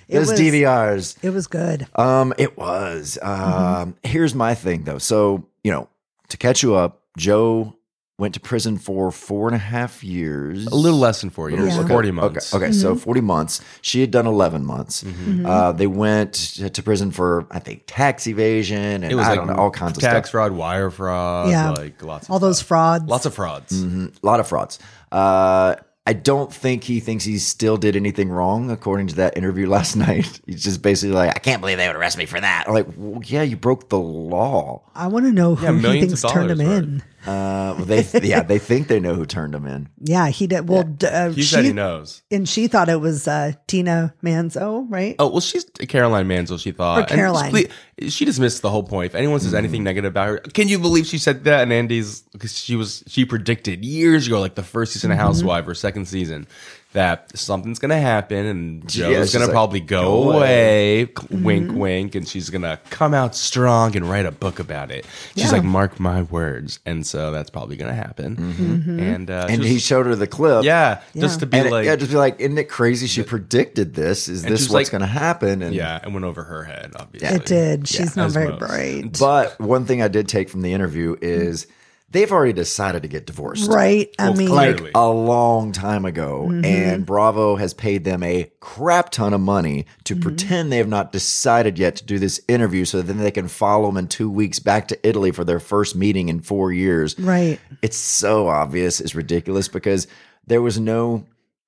It 0.09 0.17
Those 0.19 0.31
was- 0.33 0.41
DVRs. 0.41 1.17
It 1.23 1.31
was 1.31 1.47
good. 1.47 1.87
Um, 1.95 2.35
it 2.37 2.59
was. 2.59 3.19
Um, 3.23 3.95
here's 4.03 4.35
my 4.35 4.55
thing 4.55 4.83
though. 4.83 4.99
So 4.99 5.47
you 5.65 5.71
know, 5.73 5.89
to 6.29 6.37
catch 6.37 6.63
you 6.63 6.75
up, 6.75 7.01
Joe 7.17 7.75
went 8.23 8.35
to 8.35 8.41
prison 8.41 8.79
for 8.79 9.11
four 9.13 9.49
and 9.49 9.55
a 9.55 9.59
half 9.59 10.03
years. 10.03 10.67
a 10.67 10.75
little 10.75 10.99
less 10.99 11.21
than 11.21 11.29
four 11.31 11.51
years, 11.51 11.77
Yeah. 11.77 11.87
forty 11.89 12.09
Okay, 12.09 12.15
months. 12.21 12.55
Okay, 12.55 12.73
so 12.73 12.95
40 12.95 13.21
months. 13.21 13.61
She 13.83 14.01
had 14.01 14.11
done 14.11 14.27
11 14.27 14.65
months. 14.65 15.03
Mm-hmm. 15.05 15.45
Uh, 15.45 15.73
they 15.73 15.87
went 15.89 16.33
to, 16.57 16.71
to 16.71 16.83
prison 16.83 17.11
for, 17.11 17.47
I 17.51 17.59
think, 17.59 17.83
tax 17.87 18.27
evasion 18.27 19.03
and 19.03 19.13
It 19.13 19.17
was 19.17 19.27
I 19.27 19.31
like 19.31 19.39
don't 19.41 19.49
know, 19.49 19.55
all 19.63 19.71
kinds 19.71 19.99
of 19.99 20.03
stuff. 20.03 20.13
tax 20.15 20.31
fraud, 20.31 20.53
wire 20.53 20.91
fraud, 20.91 21.51
Yeah. 21.51 21.71
like 21.71 22.03
lots. 22.03 22.27
Of 22.29 22.31
All 22.33 22.39
those 22.39 22.63
frauds. 22.63 23.05
lots 23.07 23.27
of 23.27 23.35
frauds. 23.35 23.83
A 23.83 24.11
lot 24.23 24.41
of 24.41 24.47
frauds. 24.47 24.79
Uh, 25.11 25.75
I 26.05 26.15
don't 26.15 26.53
think 26.53 26.83
he 26.83 26.99
thinks 26.99 27.25
he 27.25 27.39
still 27.39 27.77
did 27.77 27.95
anything 27.95 28.29
wrong, 28.29 28.71
according 28.73 29.07
to 29.09 29.15
that 29.17 29.37
interview 29.37 29.69
last 29.77 29.95
night. 29.95 30.41
He's 30.47 30.63
just 30.65 30.83
basically 30.83 31.15
like, 31.15 31.31
I 31.37 31.39
can't 31.39 31.61
believe 31.61 31.79
they 31.79 31.87
would 31.87 31.95
arrest 31.97 32.19
me 32.19 32.27
for 32.27 32.41
that. 32.41 32.65
I'm 32.67 32.75
like, 32.75 32.87
well, 32.97 33.23
yeah, 33.25 33.43
you 33.43 33.57
broke 33.57 33.89
the 33.89 33.99
law. 34.01 34.83
I 34.97 35.07
want 35.07 35.27
to 35.27 35.33
know 35.33 35.55
who 35.55 35.65
Yeah, 35.65 35.93
he 35.93 36.01
thinks 36.01 36.23
turned 36.23 36.51
him 36.51 36.59
dollars 36.59 36.69
worth. 36.81 36.85
in. 36.85 37.03
Uh, 37.27 37.75
well, 37.79 37.85
they, 37.85 38.05
yeah, 38.23 38.43
they 38.43 38.59
think 38.59 38.89
they 38.89 38.99
know 38.99 39.15
who 39.15 39.25
turned 39.25 39.55
him 39.55 39.67
in. 39.67 39.89
Yeah, 40.05 40.29
he 40.29 40.49
did. 40.49 40.69
Well, 40.69 40.83
d- 40.83 41.07
uh, 41.07 41.31
He 41.31 41.43
she 41.43 41.49
said 41.55 41.65
he 41.65 41.73
knows. 41.73 42.23
and 42.31 42.49
she 42.49 42.67
thought 42.67 42.89
it 42.89 43.01
was 43.01 43.29
uh, 43.29 43.53
Dina 43.69 44.13
Manzo, 44.25 44.85
right? 44.89 45.15
Oh 45.21 45.29
well, 45.29 45.41
she's 45.41 45.65
Caroline 45.89 46.27
Manzo. 46.27 46.59
She 46.61 46.73
thought 46.73 46.99
Or 46.99 47.01
And 47.03 47.09
Caroline. 47.11 47.51
ple- 47.53 48.09
she 48.09 48.25
dismissed 48.25 48.63
the 48.63 48.71
whole 48.71 48.83
point. 48.83 49.07
If 49.07 49.15
anyone 49.15 49.39
says 49.39 49.55
anything 49.55 49.85
negative 49.85 50.09
about 50.11 50.27
her, 50.29 50.39
can 50.39 50.67
you 50.67 50.81
believe 50.81 51.07
she 51.07 51.19
said 51.19 51.45
that? 51.45 51.63
And 51.63 51.73
Andy's 51.73 52.23
because 52.33 52.59
she 52.59 52.75
was 52.75 53.05
she 53.07 53.25
predicted 53.25 53.85
years 53.85 54.27
ago, 54.27 54.41
like 54.41 54.57
the 54.57 54.65
first 54.65 54.93
season 54.95 55.13
of 55.13 55.19
Housewife 55.19 55.69
or 55.69 55.75
second 55.75 56.07
season, 56.07 56.49
that 56.93 57.37
something's 57.39 57.79
gonna 57.79 57.99
happen 58.01 58.45
and 58.47 58.89
Joe's 58.89 59.31
she's 59.31 59.33
gonna 59.33 59.47
like, 59.47 59.53
probably 59.53 59.81
go, 59.81 60.03
"Go 60.03 60.33
away, 60.33 61.09
mm-hmm. 61.13 61.43
wink 61.45 61.73
wink, 61.73 62.15
and 62.15 62.29
she's 62.29 62.51
gonna 62.51 62.79
come 62.91 63.15
out 63.15 63.35
strong 63.35 63.97
and 63.97 64.09
write 64.09 64.27
a 64.27 64.31
book 64.31 64.59
about 64.59 64.91
it. 64.91 65.07
She's 65.35 65.45
Yeah. 65.45 65.53
like, 65.53 65.65
mark 65.65 65.99
my 65.99 66.23
words, 66.23 66.81
and 66.85 67.07
so 67.07 67.31
that's 67.31 67.51
probably 67.51 67.77
gonna 67.77 67.95
happen. 67.95 68.37
Mm-hmm. 68.37 68.73
Mm-hmm. 68.75 69.01
And 69.01 69.31
uh, 69.31 69.47
And 69.49 69.63
she 69.63 69.69
he 69.71 69.79
showed 69.79 70.07
her 70.07 70.15
the 70.15 70.27
clip. 70.27 70.65
yeah, 70.65 71.01
just 71.17 71.41
to 71.41 71.47
be 71.47 71.59
And 71.59 71.67
it- 71.69 71.71
like, 71.73 71.85
yeah, 71.87 71.97
just 71.97 72.11
be 72.11 72.17
like, 72.17 72.39
isn't 72.41 72.59
it 72.59 72.69
crazy? 72.69 73.07
She 73.07 73.23
predicted 73.23 73.95
this. 73.95 74.29
Is 74.29 74.43
this 74.43 74.63
what's 74.69 74.73
like- 74.73 74.91
going 74.91 75.01
to 75.01 75.07
happen? 75.07 75.63
And 75.63 75.75
yeah, 75.75 76.01
it 76.05 76.13
went 76.13 76.25
over 76.25 76.43
her 76.45 76.65
head. 76.65 76.93
Obviously, 76.97 77.37
it 77.37 77.47
did. 77.47 77.89
She's 77.89 78.17
not 78.17 78.27
as 78.27 78.35
very 78.35 78.49
most. 78.49 78.59
bright. 78.59 79.19
But 79.19 79.59
one 79.61 79.87
thing 79.87 80.03
I 80.03 80.09
did 80.09 80.29
take 80.29 80.49
from 80.51 80.63
the 80.63 80.73
interview 80.73 81.17
is 81.23 81.67
they've 82.13 82.31
already 82.31 82.53
decided 82.53 83.03
to 83.03 83.09
get 83.09 83.27
divorced. 83.27 83.69
right? 83.71 84.09
I 84.19 84.29
Well, 84.31 84.39
mean, 84.39 84.49
clearly. 84.49 84.83
Like 84.85 84.93
a 84.95 85.09
long 85.09 85.73
time 85.73 86.05
ago. 86.05 86.47
Mm-hmm. 86.49 86.65
And 86.65 87.07
Bravo 87.07 87.57
has 87.57 87.75
paid 87.75 88.05
them 88.05 88.23
a 88.23 88.51
crap 88.61 89.11
ton 89.11 89.33
of 89.35 89.41
money 89.41 89.87
to 90.05 90.15
Mm-hmm. 90.15 90.23
pretend 90.23 90.71
they 90.71 90.77
have 90.77 90.89
not 90.89 91.11
decided 91.13 91.79
yet 91.79 91.97
to 91.97 92.05
do 92.05 92.19
this 92.19 92.41
interview 92.49 92.85
so 92.85 93.03
then 93.03 93.19
they 93.19 93.31
can 93.31 93.49
follow 93.49 93.87
them 93.89 93.97
in 93.97 94.09
two 94.09 94.31
weeks 94.31 94.59
back 94.59 94.89
to 94.89 95.09
Italy 95.09 95.31
for 95.33 95.43
their 95.45 95.59
first 95.61 95.97
meeting 95.97 96.29
in 96.29 96.41
four 96.41 96.71
years. 96.73 97.19
right. 97.19 97.59
It's 97.83 97.97
so 97.97 98.49
obvious. 98.49 99.01
It's 99.01 99.15
ridiculous 99.15 99.69
because 99.69 100.07
there 100.47 100.63
was 100.63 100.79
no. 100.79 101.25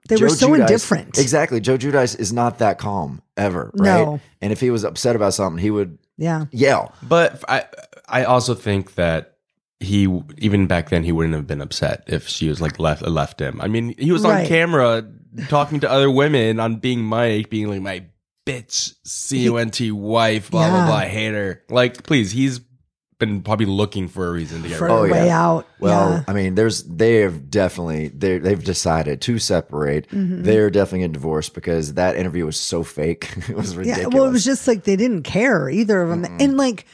They 0.09 0.17
were 0.17 0.29
so 0.29 0.49
Giudice- 0.51 0.61
indifferent. 0.61 1.19
Exactly. 1.19 1.61
Joe 1.61 1.79
Giudice 1.79 2.19
is 2.21 2.31
not 2.33 2.59
that 2.59 2.77
calm 2.79 3.23
ever, 3.39 3.71
right? 3.75 4.05
No. 4.05 4.21
And 4.43 4.53
if 4.53 4.61
he 4.61 4.71
was 4.71 4.85
upset 4.85 5.17
about 5.17 5.33
something, 5.33 5.59
he 5.63 5.71
would 5.71 5.99
Yeah. 6.19 6.45
yell. 6.51 6.93
But 7.03 7.43
I 7.49 7.65
I 8.07 8.25
also 8.25 8.55
think 8.55 8.97
that 8.97 9.34
he 9.85 10.09
even 10.39 10.67
back 10.67 10.91
then 10.91 11.05
he 11.05 11.13
wouldn't 11.13 11.35
have 11.35 11.47
been 11.47 11.61
upset 11.61 12.03
if 12.09 12.27
she 12.29 12.49
was 12.49 12.61
like 12.61 12.79
left 12.79 13.03
left 13.03 13.41
him. 13.41 13.61
I 13.61 13.69
mean, 13.69 13.95
he 13.99 14.11
was 14.11 14.25
on 14.25 14.45
camera 14.47 15.09
talking 15.49 15.81
to 15.81 15.91
other 15.91 16.11
women 16.11 16.59
on 16.61 16.77
being 16.77 17.05
Mike, 17.05 17.51
being 17.51 17.69
like 17.69 17.81
my 17.83 18.05
bitch, 18.47 18.95
C 19.05 19.45
U 19.45 19.57
N 19.59 19.71
T 19.71 19.91
wife, 19.93 20.51
blah 20.51 20.69
blah 20.69 20.79
Yeah. 20.81 20.87
blah, 20.87 20.97
I 20.97 21.07
hate 21.07 21.33
her. 21.35 21.63
Like, 21.71 22.03
please, 22.05 22.33
he's 22.33 22.61
been 23.21 23.43
probably 23.43 23.65
looking 23.67 24.09
for 24.09 24.27
a 24.27 24.33
reason 24.33 24.63
to 24.65 24.69
get 24.69 24.77
For 24.77 24.87
rid 24.87 24.91
a 24.91 24.95
of 24.95 25.01
Oh, 25.01 25.13
way 25.13 25.27
yeah. 25.27 25.41
out. 25.47 25.69
Well, 25.79 26.11
yeah. 26.11 26.25
I 26.27 26.33
mean, 26.33 26.57
there's 26.57 26.83
they 26.83 27.21
have 27.21 27.49
definitely 27.49 28.09
they 28.09 28.39
they've 28.39 28.63
decided 28.63 29.21
to 29.23 29.39
separate. 29.39 30.09
Mm-hmm. 30.11 30.43
They're 30.43 30.69
definitely 30.69 30.99
getting 31.01 31.13
divorced 31.13 31.55
because 31.55 31.95
that 31.95 32.17
interview 32.17 32.45
was 32.45 32.59
so 32.59 32.83
fake. 32.83 33.31
it 33.49 33.57
was 33.57 33.77
ridiculous. 33.77 34.13
Yeah, 34.13 34.19
well, 34.19 34.29
it 34.29 34.33
was 34.33 34.45
just 34.45 34.67
like 34.67 34.83
they 34.85 34.97
didn't 34.97 35.23
care 35.23 35.71
either 35.71 36.03
of 36.03 36.09
them. 36.11 36.25
And 36.41 36.57
like, 36.57 36.87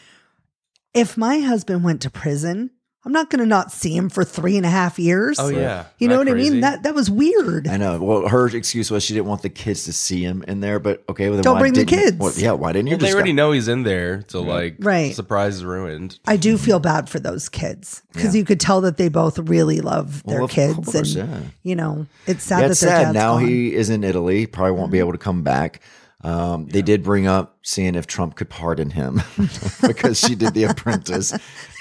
if 0.93 1.17
my 1.17 1.39
husband 1.41 1.85
went 1.85 2.03
to 2.03 2.11
prison, 2.11 2.71
I'm 3.03 3.13
not 3.13 3.31
going 3.31 3.41
to 3.41 3.47
not 3.47 3.73
see 3.73 3.97
him 3.97 4.11
for 4.11 4.25
three 4.25 4.59
and 4.59 4.67
a 4.67 4.69
half 4.69 4.99
years. 4.99 5.39
Oh 5.41 5.49
yeah, 5.49 5.87
you 5.99 6.07
know 6.07 6.21
Isn't 6.21 6.27
what 6.27 6.35
I 6.35 6.43
mean? 6.51 6.61
That 6.61 6.83
that 6.83 6.95
was 6.95 7.11
weird. 7.11 7.67
I 7.67 7.79
know. 7.79 7.99
Well, 7.99 8.29
her 8.29 8.47
excuse 8.49 8.91
was 8.91 9.03
she 9.03 9.15
didn't 9.15 9.25
want 9.27 9.41
the 9.41 9.49
kids 9.49 9.85
to 9.87 9.93
see 9.95 10.23
him 10.23 10.45
in 10.47 10.61
there. 10.61 10.79
But 10.79 11.03
okay, 11.09 11.29
well, 11.31 11.37
then 11.37 11.43
Don't 11.45 11.55
why 11.55 11.61
bring 11.61 11.73
the 11.73 11.87
kids. 11.87 12.19
well, 12.19 12.33
yeah, 12.37 12.53
why 12.53 12.73
didn't 12.73 12.89
you 12.89 12.97
Well, 12.99 13.07
they 13.07 13.15
already 13.15 13.33
go- 13.33 13.37
know 13.37 13.53
he's 13.53 13.69
in 13.69 13.85
there, 13.85 14.25
so 14.29 14.43
like, 14.43 14.77
Right. 14.81 15.15
surprise 15.15 15.57
is 15.57 15.65
ruined. 15.65 16.19
I 16.27 16.37
do 16.37 16.59
feel 16.59 16.79
bad 16.79 17.09
for 17.09 17.19
those 17.19 17.49
kids 17.49 18.03
because 18.13 18.37
you 18.37 18.45
could 18.45 18.61
tell 18.61 18.83
that 18.83 18.99
they 18.99 19.09
both 19.09 19.39
really 19.39 19.81
love 19.81 20.23
their 20.25 20.37
Well, 20.37 20.45
of 20.45 20.51
kids, 20.51 20.75
course, 20.75 21.15
and 21.17 21.29
yeah. 21.31 21.41
you 21.63 21.77
know 21.77 22.07
it's 22.27 22.45
sad 22.45 22.57
Yeah, 22.57 22.63
that 22.67 22.71
it's 22.73 22.81
their 22.81 22.91
sad. 22.91 23.03
dad's 23.05 23.15
Now 23.15 23.33
gone. 23.35 23.43
Mm-hmm. 23.45 23.49
he 23.49 23.75
is 23.75 23.89
in 23.89 24.05
Italy. 24.05 24.45
Probably 24.47 24.73
won't 24.73 24.93
be 24.93 24.99
able 24.99 25.13
to 25.13 25.19
come 25.19 25.43
back. 25.43 25.81
Um, 26.23 26.67
They 26.67 26.83
did 26.83 27.03
bring 27.03 27.27
up 27.27 27.59
seeing 27.63 27.95
if 27.95 28.07
Trump 28.07 28.37
could 28.37 28.51
pardon 28.51 28.91
him 28.91 29.23
because 29.87 30.19
she 30.21 30.35
did 30.35 30.55
The 30.55 30.65
Apprentice. 30.65 31.31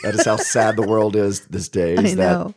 That 0.03 0.15
is 0.15 0.25
how 0.25 0.37
sad 0.37 0.77
the 0.77 0.87
world 0.87 1.15
is 1.15 1.41
this 1.47 1.67
day. 1.67 1.95
Is 1.95 2.13
I 2.13 2.15
know. 2.15 2.53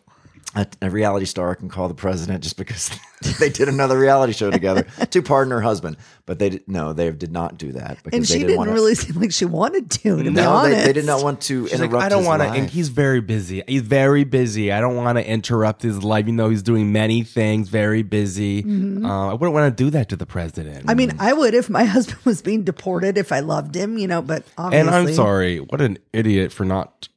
That 0.54 0.76
a, 0.80 0.86
a 0.86 0.90
reality 0.90 1.26
star 1.26 1.54
can 1.54 1.68
call 1.68 1.88
the 1.88 1.94
president 1.94 2.42
just 2.42 2.56
because 2.56 2.90
they 3.40 3.48
did 3.48 3.68
another 3.68 3.98
reality 3.98 4.32
show 4.32 4.50
together 4.50 4.86
to 5.10 5.22
pardon 5.22 5.50
her 5.52 5.60
husband. 5.60 5.96
But 6.26 6.38
they 6.38 6.50
did, 6.50 6.68
no, 6.68 6.92
they 6.92 7.10
did 7.10 7.32
not 7.32 7.58
do 7.58 7.72
that 7.72 8.02
because 8.02 8.16
And 8.16 8.24
they 8.24 8.34
didn't, 8.34 8.46
didn't 8.48 8.58
want 8.58 8.70
really 8.70 8.94
seem 8.94 9.20
like 9.20 9.32
she 9.32 9.44
wanted 9.44 9.90
to, 9.90 10.16
to 10.18 10.22
be 10.24 10.30
No, 10.30 10.50
honest. 10.52 10.78
they, 10.78 10.86
they 10.86 10.92
did 10.92 11.06
not 11.06 11.22
want 11.22 11.40
to 11.42 11.66
She's 11.68 11.80
like. 11.80 11.92
I 11.94 12.08
don't 12.08 12.24
want 12.24 12.42
to, 12.42 12.48
and 12.48 12.70
he's 12.70 12.88
very 12.88 13.20
busy. 13.20 13.62
He's 13.66 13.82
very 13.82 14.24
busy. 14.24 14.70
I 14.72 14.80
don't 14.80 14.96
want 14.96 15.18
to 15.18 15.28
interrupt 15.28 15.82
his 15.82 16.02
life. 16.04 16.26
You 16.26 16.32
know, 16.32 16.48
he's 16.48 16.62
doing 16.62 16.92
many 16.92 17.22
things, 17.22 17.68
very 17.68 18.02
busy. 18.02 18.62
Uh, 18.64 19.30
I 19.30 19.32
wouldn't 19.32 19.52
want 19.52 19.76
to 19.76 19.84
do 19.84 19.90
that 19.90 20.08
to 20.10 20.16
the 20.16 20.26
president. 20.26 20.80
Mm-hmm. 20.80 20.90
I 20.90 20.94
mean, 20.94 21.12
I 21.18 21.32
would 21.32 21.54
if 21.54 21.68
my 21.70 21.84
husband 21.92 22.18
was 22.24 22.42
being 22.42 22.62
deported 22.62 23.18
if 23.18 23.32
I 23.32 23.40
loved 23.40 23.74
him, 23.74 23.98
you 23.98 24.06
know, 24.06 24.22
but 24.22 24.44
obviously. 24.56 24.88
and 24.88 24.90
I'm 25.08 25.14
sorry, 25.14 25.58
what 25.58 25.80
an 25.80 25.98
idiot 26.12 26.52
for 26.52 26.64
not 26.64 27.08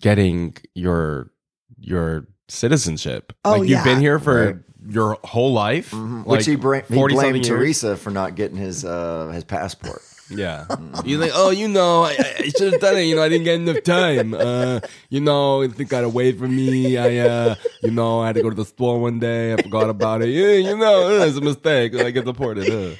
getting 0.00 0.56
your 0.74 1.30
your 1.78 2.26
citizenship. 2.48 3.32
Oh, 3.44 3.56
like 3.58 3.68
you've 3.68 3.84
been 3.84 4.00
here 4.00 4.18
for 4.18 4.44
Right. 4.46 4.56
your 4.88 5.18
whole 5.24 5.52
life. 5.52 5.92
Which 5.92 6.26
like 6.26 6.44
he, 6.46 6.56
bra- 6.56 6.80
he 6.82 6.94
blamed. 6.94 7.44
Teresa 7.44 7.96
for 7.96 8.10
not 8.10 8.34
getting 8.34 8.56
his 8.56 8.84
uh, 8.84 9.28
his 9.34 9.44
passport. 9.44 10.02
Yeah. 10.30 10.64
You're 11.04 11.20
like, 11.20 11.32
oh, 11.34 11.50
you 11.50 11.68
know, 11.68 12.04
I, 12.04 12.16
I 12.38 12.48
should 12.48 12.72
have 12.72 12.80
done 12.80 12.96
it. 12.96 13.02
You 13.02 13.14
know, 13.16 13.22
I 13.22 13.28
didn't 13.28 13.44
get 13.44 13.56
enough 13.56 13.82
time. 13.82 14.32
Uh, 14.32 14.80
you 15.10 15.20
know, 15.20 15.62
I 15.62 15.68
think 15.68 15.90
got 15.90 16.02
away 16.02 16.32
from 16.32 16.56
me. 16.56 16.96
I, 16.96 17.18
uh, 17.18 17.54
you 17.82 17.90
know, 17.90 18.20
I 18.20 18.28
had 18.28 18.36
to 18.36 18.42
go 18.42 18.48
to 18.48 18.56
the 18.56 18.64
store 18.64 18.98
one 18.98 19.18
day. 19.18 19.52
I 19.52 19.56
forgot 19.60 19.90
about 19.90 20.22
it. 20.22 20.30
Yeah, 20.30 20.70
you 20.70 20.78
know, 20.78 21.22
it's 21.22 21.36
a 21.36 21.42
mistake. 21.42 21.94
I 21.96 22.10
get 22.10 22.24
deported. 22.24 22.70
Uh. 22.70 22.94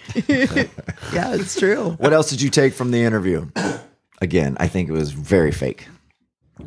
Yeah, 1.15 1.35
it's 1.35 1.59
true. 1.59 1.93
What 1.93 2.13
else 2.13 2.29
did 2.29 2.43
you 2.43 2.51
take 2.51 2.75
from 2.75 2.91
the 2.91 2.99
interview? 3.01 3.49
Again, 4.21 4.59
I 4.61 4.69
think 4.69 4.91
it 4.91 4.93
was 4.93 5.13
very 5.13 5.51
fake. 5.51 5.89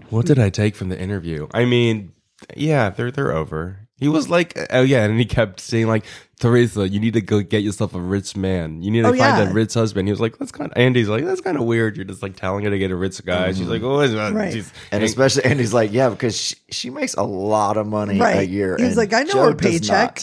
What 0.10 0.26
did 0.26 0.40
I 0.40 0.50
take 0.50 0.76
from 0.76 0.90
the 0.90 1.00
interview? 1.00 1.48
I 1.54 1.66
mean, 1.66 2.14
yeah, 2.56 2.90
they're 2.90 3.12
they're 3.12 3.34
over. 3.34 3.80
He 4.00 4.08
was 4.08 4.30
like, 4.30 4.56
oh 4.70 4.82
yeah, 4.84 5.04
and 5.06 5.18
he 5.20 5.26
kept 5.26 5.60
saying 5.60 5.88
like, 5.88 6.06
Teresa, 6.40 6.88
you 6.88 7.00
need 7.00 7.14
to 7.16 7.22
go 7.22 7.42
get 7.42 7.64
yourself 7.64 7.96
a 7.96 8.00
rich 8.00 8.36
man. 8.38 8.84
You 8.84 8.92
need 8.92 9.02
to 9.02 9.08
Oh, 9.08 9.12
find 9.12 9.20
yeah. 9.20 9.50
a 9.50 9.52
rich 9.54 9.74
husband. 9.74 10.08
He 10.08 10.12
was 10.12 10.22
like, 10.22 10.38
that's 10.38 10.52
kind. 10.52 10.72
of 10.72 10.78
Andy's 10.78 11.10
like, 11.10 11.26
that's 11.26 11.42
kind 11.42 11.58
of 11.58 11.64
weird. 11.64 11.96
You're 11.98 12.06
just 12.06 12.22
like 12.22 12.36
telling 12.36 12.64
her 12.66 12.70
to 12.70 12.78
get 12.78 12.92
a 12.92 12.96
rich 12.96 13.26
guy. 13.26 13.54
She's 13.54 13.68
like, 13.68 13.82
oh, 13.82 14.02
it's 14.02 14.14
not. 14.14 14.34
Right. 14.34 14.54
She's, 14.54 14.72
And 14.92 15.04
especially, 15.04 15.46
Andy's 15.46 15.74
like, 15.74 15.92
yeah, 15.92 16.10
because 16.10 16.40
she, 16.40 16.56
she 16.70 16.90
makes 16.92 17.16
a 17.16 17.24
lot 17.24 17.76
of 17.78 17.88
money 17.88 18.20
a 18.20 18.22
Right. 18.22 18.48
year. 18.48 18.76
He's 18.78 18.90
and 18.90 18.98
like, 18.98 19.14
I 19.14 19.24
know 19.24 19.34
Joe 19.34 19.44
her 19.46 19.56
paycheck. 19.56 20.22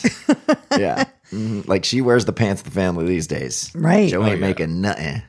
not. 0.48 0.58
yeah. 0.78 1.04
Mhm. 1.32 1.66
Like 1.66 1.84
she 1.86 2.00
wears 2.00 2.26
the 2.26 2.34
pants 2.34 2.60
of 2.60 2.66
the 2.66 2.70
family 2.70 3.06
these 3.06 3.26
days. 3.26 3.72
Right. 3.74 4.08
Joe 4.10 4.22
Oh, 4.22 4.26
ain't 4.26 4.40
yeah. 4.40 4.46
making 4.46 4.80
nothing. 4.82 5.22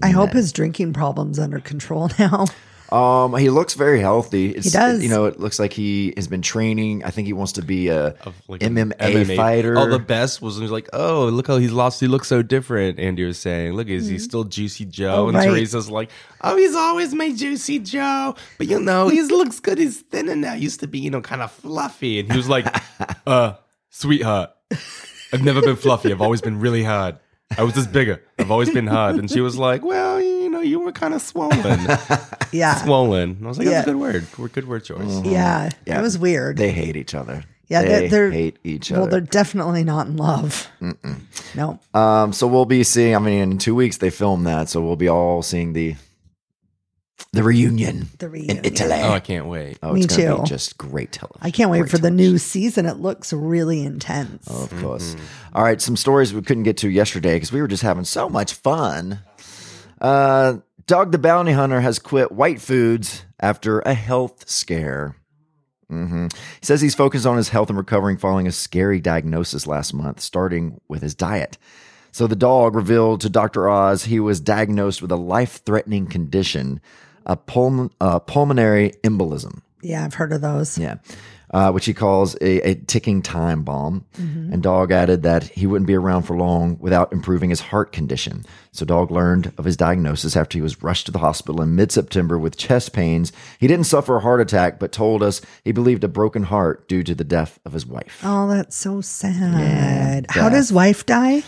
I 0.00 0.10
hope 0.10 0.30
his 0.34 0.52
drinking 0.52 0.92
problem's 0.92 1.38
under 1.40 1.58
control 1.58 2.10
now. 2.18 2.44
Um, 2.92 3.34
he 3.36 3.48
looks 3.48 3.72
very 3.72 4.00
healthy. 4.00 4.50
It's, 4.50 4.66
He 4.66 4.70
does. 4.70 5.02
You 5.02 5.08
know, 5.08 5.24
it 5.24 5.40
looks 5.40 5.58
like 5.58 5.72
he 5.72 6.12
has 6.16 6.28
been 6.28 6.42
training. 6.42 7.02
I 7.04 7.10
think 7.10 7.26
he 7.26 7.32
wants 7.32 7.52
to 7.52 7.62
be 7.62 7.88
a 7.88 8.08
of 8.26 8.34
like 8.48 8.62
an 8.62 8.74
MMA, 8.74 9.34
fighter. 9.34 9.78
Oh, 9.78 9.88
the 9.88 9.98
best 9.98 10.42
was 10.42 10.56
he 10.56 10.62
was 10.62 10.70
like, 10.70 10.90
oh, 10.92 11.24
look 11.28 11.46
how 11.46 11.56
he's 11.56 11.72
lost. 11.72 12.00
He 12.00 12.06
looks 12.06 12.28
so 12.28 12.42
different. 12.42 12.98
Andy 12.98 13.24
was 13.24 13.38
saying, 13.38 13.72
look, 13.72 13.88
is 13.88 14.08
he 14.08 14.18
still 14.18 14.44
Juicy 14.44 14.84
Joe? 14.84 15.24
Oh, 15.24 15.28
and 15.28 15.36
right. 15.36 15.48
Teresa's 15.48 15.90
like, 15.90 16.10
oh, 16.42 16.54
he's 16.56 16.74
always 16.74 17.14
my 17.14 17.32
Juicy 17.32 17.78
Joe, 17.78 18.34
but 18.58 18.66
you 18.66 18.78
know, 18.78 19.08
he 19.08 19.22
looks 19.22 19.58
good. 19.58 19.78
He's 19.78 20.02
thinner 20.02 20.36
now. 20.36 20.52
Used 20.52 20.80
to 20.80 20.86
be, 20.86 20.98
you 20.98 21.10
know, 21.10 21.22
kind 21.22 21.40
of 21.40 21.50
fluffy. 21.50 22.20
And 22.20 22.30
he 22.30 22.36
was 22.36 22.48
like, 22.50 22.66
uh, 23.26 23.54
sweetheart, 23.88 24.50
I've 25.32 25.42
never 25.42 25.62
been 25.62 25.76
fluffy. 25.76 26.12
I've 26.12 26.20
always 26.20 26.42
been 26.42 26.60
really 26.60 26.84
hard. 26.84 27.18
I 27.56 27.62
was 27.62 27.74
just 27.74 27.92
bigger. 27.92 28.22
I've 28.38 28.50
always 28.50 28.70
been 28.70 28.86
hard. 28.86 29.16
And 29.16 29.30
she 29.30 29.40
was 29.40 29.56
like, 29.56 29.82
well, 29.82 30.20
you 30.20 30.31
know, 30.31 30.31
you 30.62 30.80
were 30.80 30.92
kind 30.92 31.14
of 31.14 31.22
swollen. 31.22 31.80
Yeah. 32.52 32.74
swollen. 32.84 33.30
And 33.38 33.44
I 33.44 33.48
was 33.48 33.58
like, 33.58 33.66
that's 33.66 33.74
Yeah. 33.74 33.80
a 33.82 33.94
good 33.94 33.96
word. 34.00 34.26
We're 34.36 34.48
Good 34.48 34.68
word 34.68 34.84
choice. 34.84 35.24
Yeah. 35.24 35.70
Yeah. 35.86 35.98
It 35.98 36.02
was 36.02 36.18
weird. 36.18 36.58
they 36.58 36.70
hate 36.70 36.96
each 36.96 37.14
other. 37.14 37.44
yeah, 37.68 37.80
they 37.80 37.88
they're, 37.88 38.08
they're 38.08 38.30
hate 38.30 38.58
each 38.62 38.92
other. 38.92 39.00
Well, 39.00 39.10
they're 39.10 39.20
definitely 39.22 39.84
not 39.84 40.06
in 40.06 40.16
love. 40.18 40.68
No. 41.54 41.78
Um, 41.94 42.32
so 42.34 42.46
we'll 42.46 42.66
be 42.66 42.84
seeing. 42.84 43.16
I 43.16 43.18
mean, 43.20 43.52
in 43.52 43.58
two 43.58 43.74
weeks 43.74 43.96
they 43.96 44.10
film 44.10 44.44
that, 44.44 44.68
so 44.68 44.82
we'll 44.82 44.96
be 44.96 45.08
all 45.08 45.42
seeing 45.42 45.72
the 45.72 45.94
the 47.32 47.42
reunion, 47.42 48.08
The 48.18 48.26
in 48.26 48.32
reunion. 48.32 48.60
Italy. 48.64 48.92
Oh, 49.00 49.12
I 49.12 49.20
can't 49.20 49.46
wait. 49.46 49.78
Oh, 49.82 49.94
Me 49.94 50.02
it's 50.02 50.14
gonna 50.16 50.36
too. 50.36 50.42
be 50.42 50.48
just 50.48 50.76
great 50.76 51.12
television. 51.12 51.40
I 51.40 51.50
can't 51.50 51.70
wait 51.70 51.78
Great 51.80 51.90
for 51.90 51.96
the 51.96 52.08
television. 52.10 52.32
new 52.32 52.38
season. 52.38 52.84
It 52.84 52.98
looks 52.98 53.32
really 53.32 53.82
intense. 53.82 54.46
Of 54.48 54.70
course. 54.82 55.16
All 55.54 55.62
right, 55.64 55.80
some 55.80 55.96
stories 55.96 56.34
we 56.34 56.42
couldn't 56.42 56.64
get 56.64 56.76
to 56.78 56.90
yesterday 56.90 57.36
because 57.36 57.50
we 57.52 57.62
were 57.62 57.68
just 57.68 57.82
having 57.82 58.04
so 58.04 58.28
much 58.28 58.52
fun. 58.52 59.20
Uh, 60.02 60.58
Dog 60.86 61.12
the 61.12 61.18
Bounty 61.18 61.52
Hunter 61.52 61.80
has 61.80 61.98
quit 62.00 62.32
White 62.32 62.60
Foods 62.60 63.24
after 63.40 63.78
a 63.80 63.94
health 63.94 64.48
scare. 64.50 65.14
hmm 65.88 66.26
He 66.60 66.66
says 66.66 66.80
he's 66.80 66.94
focused 66.96 67.24
on 67.24 67.36
his 67.36 67.48
health 67.50 67.68
and 67.70 67.78
recovering 67.78 68.18
following 68.18 68.46
a 68.48 68.52
scary 68.52 69.00
diagnosis 69.00 69.66
last 69.66 69.94
month, 69.94 70.20
starting 70.20 70.80
with 70.88 71.00
his 71.02 71.14
diet. 71.14 71.56
So 72.10 72.26
the 72.26 72.36
dog 72.36 72.74
revealed 72.74 73.20
to 73.22 73.30
Dr. 73.30 73.68
Oz 73.70 74.04
he 74.04 74.18
was 74.20 74.40
diagnosed 74.40 75.00
with 75.00 75.12
a 75.12 75.16
life 75.16 75.62
threatening 75.64 76.06
condition, 76.08 76.80
a 77.24 77.36
pulm- 77.36 77.90
uh, 78.00 78.18
pulmonary 78.18 78.92
embolism. 79.04 79.62
Yeah, 79.82 80.04
I've 80.04 80.14
heard 80.14 80.32
of 80.32 80.40
those. 80.42 80.76
Yeah. 80.78 80.96
Uh, 81.54 81.70
which 81.70 81.84
he 81.84 81.92
calls 81.92 82.34
a, 82.36 82.70
a 82.70 82.74
ticking 82.76 83.20
time 83.20 83.62
bomb. 83.62 84.06
And 84.16 84.62
Dog 84.62 84.90
added 84.90 85.22
that 85.24 85.42
he 85.42 85.66
wouldn't 85.66 85.86
be 85.86 85.94
around 85.94 86.22
for 86.22 86.34
long 86.34 86.78
without 86.80 87.12
improving 87.12 87.50
his 87.50 87.60
heart 87.60 87.92
condition. 87.92 88.46
So 88.70 88.86
Dog 88.86 89.10
learned 89.10 89.52
of 89.58 89.66
his 89.66 89.76
diagnosis 89.76 90.34
after 90.34 90.56
he 90.56 90.62
was 90.62 90.82
rushed 90.82 91.04
to 91.06 91.12
the 91.12 91.18
hospital 91.18 91.60
in 91.60 91.74
mid 91.76 91.92
September 91.92 92.38
with 92.38 92.56
chest 92.56 92.94
pains. 92.94 93.32
He 93.58 93.66
didn't 93.66 93.84
suffer 93.84 94.16
a 94.16 94.20
heart 94.20 94.40
attack, 94.40 94.78
but 94.78 94.92
told 94.92 95.22
us 95.22 95.42
he 95.62 95.72
believed 95.72 96.02
a 96.04 96.08
broken 96.08 96.44
heart 96.44 96.88
due 96.88 97.02
to 97.02 97.14
the 97.14 97.22
death 97.22 97.58
of 97.66 97.74
his 97.74 97.84
wife. 97.84 98.20
Oh, 98.24 98.48
that's 98.48 98.74
so 98.74 99.02
sad. 99.02 100.26
How 100.30 100.44
death. 100.48 100.52
does 100.52 100.72
wife 100.72 101.04
die? 101.04 101.42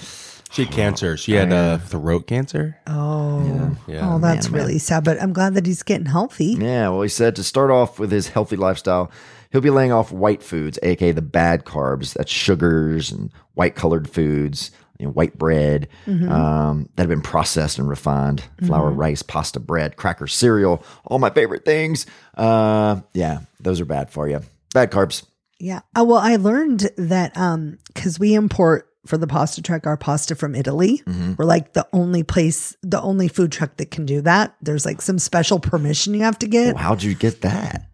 She 0.53 0.64
had 0.64 0.73
cancer. 0.75 1.17
She 1.17 1.33
had 1.33 1.51
uh, 1.53 1.79
throat 1.79 2.27
cancer. 2.27 2.77
Oh, 2.87 3.75
Yeah. 3.88 4.14
oh, 4.14 4.19
that's 4.19 4.51
man. 4.51 4.61
really 4.61 4.79
sad. 4.79 5.03
But 5.03 5.21
I'm 5.23 5.33
glad 5.33 5.55
that 5.55 5.64
he's 5.67 5.83
getting 5.83 6.07
healthy. 6.07 6.57
Yeah, 6.59 6.90
well, 6.90 7.03
he 7.03 7.09
said 7.09 7.35
to 7.37 7.43
start 7.43 7.71
off 7.71 7.99
with 7.99 8.12
his 8.12 8.29
healthy 8.29 8.57
lifestyle, 8.57 9.11
he'll 9.55 9.61
be 9.61 9.71
laying 9.71 9.93
off 9.93 10.11
white 10.11 10.43
foods, 10.43 10.81
aka 10.83 11.12
the 11.12 11.23
bad 11.23 11.64
carbs, 11.64 12.12
that's 12.12 12.33
sugars 12.33 13.12
and 13.12 13.31
white 13.55 13.77
colored 13.77 14.11
foods, 14.11 14.73
you 14.99 15.07
know, 15.07 15.12
white 15.12 15.38
bread 15.38 15.87
um, 16.09 16.88
that 16.97 17.03
have 17.05 17.09
been 17.09 17.21
processed 17.21 17.79
and 17.79 17.88
refined, 17.88 18.43
flour, 18.67 18.90
rice, 18.90 19.23
pasta, 19.23 19.61
bread, 19.61 19.97
crackers, 19.97 20.35
cereal, 20.35 20.85
all 21.05 21.21
my 21.21 21.31
favorite 21.31 21.64
things. 21.64 22.05
Uh, 22.37 23.01
yeah, 23.12 23.43
those 23.61 23.81
are 23.81 23.85
bad 23.85 24.11
for 24.11 24.29
you. 24.29 24.40
Bad 24.75 24.90
carbs. 24.90 25.25
Yeah. 25.61 25.83
Uh, 25.97 26.05
well, 26.05 26.19
I 26.19 26.35
learned 26.35 26.90
that 26.97 27.37
um 27.37 27.79
because 27.87 28.19
we 28.19 28.35
import 28.35 28.90
for 29.07 29.19
the 29.19 29.29
pasta 29.29 29.62
truck 29.62 29.87
our 29.87 29.97
pasta 29.97 30.35
from 30.35 30.57
Italy. 30.57 31.01
Mm-hmm. 31.07 31.35
We're 31.38 31.45
like 31.45 31.75
the 31.75 31.87
only 31.93 32.25
place, 32.25 32.77
the 32.83 33.01
only 33.01 33.29
food 33.29 33.53
truck 33.53 33.77
that 33.77 33.93
can 33.93 34.05
do 34.05 34.21
that. 34.23 34.57
There's 34.62 34.85
like 34.85 35.01
some 35.01 35.21
special 35.21 35.61
permission 35.61 36.14
you 36.14 36.23
have 36.23 36.40
to 36.40 36.49
get. 36.49 36.75
Well, 36.75 36.83
how'd 36.83 37.05
you 37.05 37.14
get 37.14 37.43
that? 37.43 37.87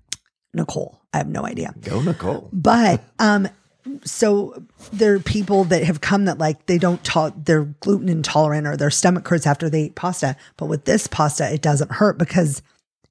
Nicole, 0.54 1.00
I 1.12 1.18
have 1.18 1.28
no 1.28 1.44
idea. 1.46 1.74
Go, 1.82 2.00
Nicole. 2.02 2.48
But 2.52 3.02
um 3.18 3.48
so 4.04 4.62
there 4.92 5.14
are 5.14 5.20
people 5.20 5.64
that 5.64 5.82
have 5.84 6.00
come 6.00 6.26
that 6.26 6.38
like 6.38 6.66
they 6.66 6.78
don't 6.78 7.02
to- 7.04 7.32
they're 7.36 7.64
gluten 7.80 8.08
intolerant 8.08 8.66
or 8.66 8.76
their 8.76 8.90
stomach 8.90 9.26
hurts 9.26 9.46
after 9.46 9.68
they 9.70 9.84
eat 9.84 9.94
pasta. 9.94 10.36
But 10.56 10.66
with 10.66 10.84
this 10.84 11.06
pasta, 11.06 11.52
it 11.52 11.62
doesn't 11.62 11.90
hurt 11.92 12.18
because 12.18 12.62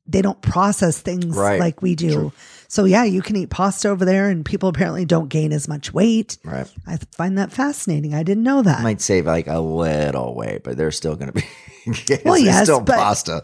they 0.07 0.21
don't 0.21 0.41
process 0.41 0.99
things 0.99 1.35
Right. 1.35 1.59
like 1.59 1.81
we 1.81 1.95
do. 1.95 2.31
So 2.67 2.85
yeah, 2.85 3.03
you 3.03 3.21
can 3.21 3.35
eat 3.35 3.49
pasta 3.49 3.89
over 3.89 4.05
there 4.05 4.29
and 4.29 4.45
people 4.45 4.69
apparently 4.69 5.05
don't 5.05 5.27
gain 5.29 5.51
as 5.51 5.67
much 5.67 5.93
weight. 5.93 6.37
Right. 6.43 6.67
I 6.87 6.97
find 7.11 7.37
that 7.37 7.51
fascinating. 7.51 8.13
I 8.13 8.23
didn't 8.23 8.43
know 8.43 8.61
that. 8.61 8.81
Might 8.83 9.01
save 9.01 9.25
like 9.25 9.47
a 9.47 9.59
little 9.59 10.35
weight, 10.35 10.63
but 10.63 10.77
they're 10.77 10.91
still 10.91 11.15
going 11.15 11.31
to 11.31 11.33
be. 11.33 11.43
Well, 12.25 12.37
yes, 12.37 12.63
still 12.65 12.81
but- 12.81 12.95
pasta. 12.97 13.43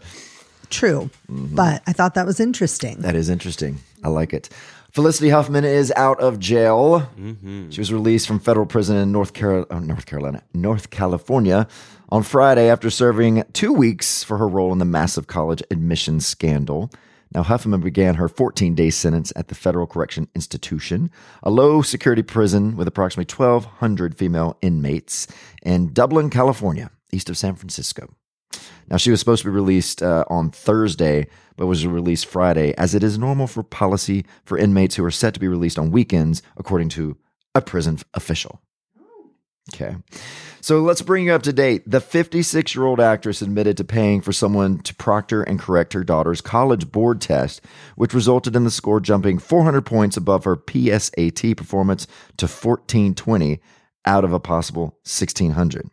True. 0.70 1.10
But 1.28 1.82
I 1.86 1.92
thought 1.92 2.14
that 2.14 2.26
was 2.26 2.40
interesting. 2.40 3.00
That 3.00 3.14
is 3.16 3.28
interesting. 3.28 3.78
I 4.02 4.08
like 4.08 4.32
it. 4.32 4.48
Felicity 4.92 5.28
Huffman 5.28 5.64
is 5.64 5.92
out 5.94 6.18
of 6.20 6.38
jail. 6.38 7.00
Mm-hmm. 7.20 7.68
She 7.68 7.80
was 7.80 7.92
released 7.92 8.26
from 8.26 8.38
federal 8.38 8.64
prison 8.64 8.96
in 8.96 9.12
North, 9.12 9.34
Carol- 9.34 9.66
oh, 9.70 9.78
North 9.78 10.06
Carolina, 10.06 10.42
North 10.54 10.88
California, 10.88 11.68
on 12.08 12.22
Friday 12.22 12.70
after 12.70 12.88
serving 12.88 13.44
two 13.52 13.74
weeks 13.74 14.24
for 14.24 14.38
her 14.38 14.48
role 14.48 14.72
in 14.72 14.78
the 14.78 14.86
massive 14.86 15.26
college 15.26 15.62
admissions 15.70 16.24
scandal. 16.24 16.90
Now, 17.34 17.42
Huffman 17.42 17.80
began 17.80 18.14
her 18.14 18.28
14 18.28 18.74
day 18.74 18.88
sentence 18.88 19.32
at 19.36 19.48
the 19.48 19.54
Federal 19.54 19.86
Correction 19.86 20.28
Institution, 20.34 21.10
a 21.42 21.50
low 21.50 21.82
security 21.82 22.22
prison 22.22 22.76
with 22.76 22.88
approximately 22.88 23.30
1,200 23.30 24.16
female 24.16 24.56
inmates 24.62 25.26
in 25.62 25.92
Dublin, 25.92 26.30
California, 26.30 26.90
east 27.12 27.28
of 27.28 27.36
San 27.36 27.54
Francisco. 27.56 28.14
Now, 28.88 28.96
she 28.96 29.10
was 29.10 29.20
supposed 29.20 29.42
to 29.42 29.48
be 29.48 29.54
released 29.54 30.02
uh, 30.02 30.24
on 30.28 30.50
Thursday, 30.50 31.26
but 31.56 31.66
was 31.66 31.86
released 31.86 32.26
Friday, 32.26 32.74
as 32.76 32.94
it 32.94 33.02
is 33.02 33.18
normal 33.18 33.46
for 33.46 33.62
policy 33.62 34.24
for 34.44 34.56
inmates 34.58 34.94
who 34.94 35.04
are 35.04 35.10
set 35.10 35.34
to 35.34 35.40
be 35.40 35.48
released 35.48 35.78
on 35.78 35.90
weekends, 35.90 36.42
according 36.56 36.88
to 36.90 37.16
a 37.54 37.60
prison 37.60 37.98
official. 38.14 38.60
Okay. 39.74 39.96
So 40.60 40.80
let's 40.80 41.02
bring 41.02 41.26
you 41.26 41.32
up 41.32 41.42
to 41.42 41.52
date. 41.52 41.88
The 41.88 42.00
56 42.00 42.74
year 42.74 42.84
old 42.84 43.00
actress 43.00 43.42
admitted 43.42 43.76
to 43.76 43.84
paying 43.84 44.20
for 44.20 44.32
someone 44.32 44.78
to 44.80 44.94
proctor 44.94 45.42
and 45.42 45.58
correct 45.58 45.92
her 45.92 46.04
daughter's 46.04 46.40
college 46.40 46.90
board 46.90 47.20
test, 47.20 47.60
which 47.94 48.14
resulted 48.14 48.56
in 48.56 48.64
the 48.64 48.70
score 48.70 49.00
jumping 49.00 49.38
400 49.38 49.82
points 49.82 50.16
above 50.16 50.44
her 50.44 50.56
PSAT 50.56 51.56
performance 51.56 52.06
to 52.36 52.46
1420 52.46 53.60
out 54.04 54.24
of 54.24 54.32
a 54.32 54.40
possible 54.40 54.98
1600. 55.04 55.88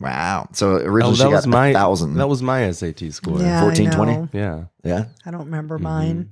Wow. 0.00 0.48
So 0.52 0.76
originally 0.76 1.12
Oh, 1.12 1.14
she 1.14 1.22
that 1.24 1.30
got 1.30 1.46
my 1.46 1.68
a 1.68 1.72
thousand. 1.72 2.14
That 2.14 2.28
was 2.28 2.42
my 2.42 2.70
SAT 2.70 3.12
score. 3.12 3.40
Yeah, 3.40 3.60
14, 3.62 3.88
I 3.88 3.94
20? 3.96 4.12
know. 4.12 4.28
Yeah. 4.32 4.64
yeah. 4.84 5.04
I 5.26 5.30
don't 5.30 5.46
remember 5.46 5.76
Mm-hmm. 5.76 5.84
mine. 5.84 6.30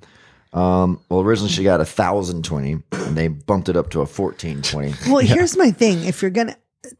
Um, 0.52 1.00
well, 1.10 1.20
originally 1.20 1.50
she 1.50 1.64
got 1.64 1.80
a 1.80 1.84
thousand 1.84 2.44
twenty, 2.44 2.78
and 2.92 3.16
they 3.16 3.28
bumped 3.28 3.68
it 3.68 3.76
up 3.76 3.90
to 3.90 4.00
a 4.00 4.06
fourteen 4.06 4.62
twenty. 4.62 4.94
Well, 5.06 5.18
here's 5.18 5.54
my 5.56 5.70
thing. 5.70 6.04
If 6.04 6.22
you're 6.22 6.30
going 6.30 6.46
to, 6.48 6.56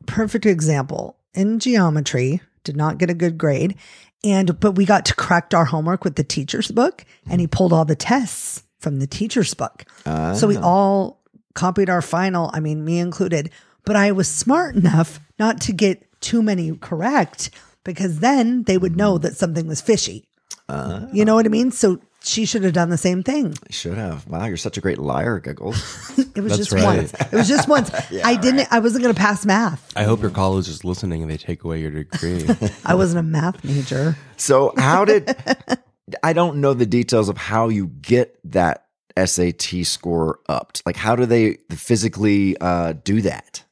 perfect 0.07 0.45
example 0.45 1.17
in 1.33 1.59
geometry, 1.59 2.43
did 2.65 2.77
not 2.77 2.99
get 2.99 3.09
a 3.09 3.15
good 3.15 3.39
grade. 3.39 3.77
And, 4.25 4.59
but 4.59 4.73
we 4.73 4.85
got 4.85 5.05
to 5.07 5.15
correct 5.15 5.55
our 5.55 5.65
homework 5.67 6.03
with 6.05 6.17
the 6.17 6.25
teacher's 6.25 6.71
book 6.73 7.05
and 7.31 7.41
he 7.41 7.47
pulled 7.47 7.73
all 7.73 7.85
the 7.85 7.95
tests 7.95 8.65
from 8.81 8.99
the 8.99 9.07
teacher's 9.07 9.55
book. 9.55 9.85
So 10.05 10.49
we 10.49 10.57
all 10.57 11.23
copied 11.55 11.89
our 11.89 12.03
final, 12.03 12.51
I 12.53 12.59
mean, 12.61 12.85
me 12.85 12.99
included, 12.99 13.51
but 13.85 13.95
I 13.95 14.13
was 14.13 14.27
smart 14.27 14.75
enough 14.75 15.21
not 15.39 15.61
to 15.63 15.73
get 15.73 16.06
too 16.21 16.43
many 16.43 16.77
correct 16.77 17.51
because 17.85 18.21
then 18.21 18.65
they 18.65 18.79
would 18.79 18.97
know 18.97 19.19
that 19.19 19.37
something 19.37 19.67
was 19.67 19.81
fishy. 19.81 20.29
You 21.13 21.25
know 21.25 21.35
what 21.35 21.47
I 21.47 21.49
mean? 21.49 21.71
So 21.71 22.01
she 22.23 22.45
should 22.45 22.65
have 22.65 22.73
done 22.73 22.91
the 22.91 22.99
same 22.99 23.23
thing. 23.23 23.55
Should 23.71 23.97
have. 23.97 24.27
Wow, 24.27 24.47
you're 24.47 24.57
such 24.57 24.77
a 24.77 24.81
great 24.81 24.99
liar, 24.99 25.39
Giggles. 25.39 25.81
It 26.37 26.43
was 26.43 26.53
That's 26.53 26.69
just 26.69 26.73
right. 26.73 26.85
once. 26.85 27.15
It 27.15 27.33
was 27.33 27.49
just 27.49 27.67
once. 27.67 27.91
I 28.25 28.37
didn't, 28.37 28.69
I 28.71 28.79
wasn't 28.81 29.05
going 29.05 29.15
to 29.15 29.19
pass 29.19 29.47
math. 29.47 29.91
I 29.97 30.03
hope 30.03 30.21
your 30.21 30.31
college 30.31 30.69
is 30.69 30.85
listening 30.85 31.23
and 31.23 31.31
they 31.31 31.39
take 31.39 31.65
away 31.65 31.81
your 31.81 31.91
degree. 31.91 32.47
I 32.85 32.95
wasn't 32.95 33.21
a 33.21 33.23
math 33.23 33.65
major. 33.65 34.19
So 34.37 34.75
how 34.77 35.07
did 35.07 35.35
I 36.23 36.35
don't 36.35 36.61
know 36.61 36.75
the 36.75 36.85
details 36.85 37.31
of 37.31 37.39
how 37.39 37.69
you 37.69 37.87
get 37.87 38.39
that 38.53 38.87
SAT 39.17 39.87
score 39.87 40.41
upped. 40.49 40.83
Like 40.85 40.97
how 40.97 41.17
do 41.17 41.25
they 41.27 41.59
physically 41.71 42.57
uh, 42.61 42.93
do 42.93 43.23
that? 43.23 43.65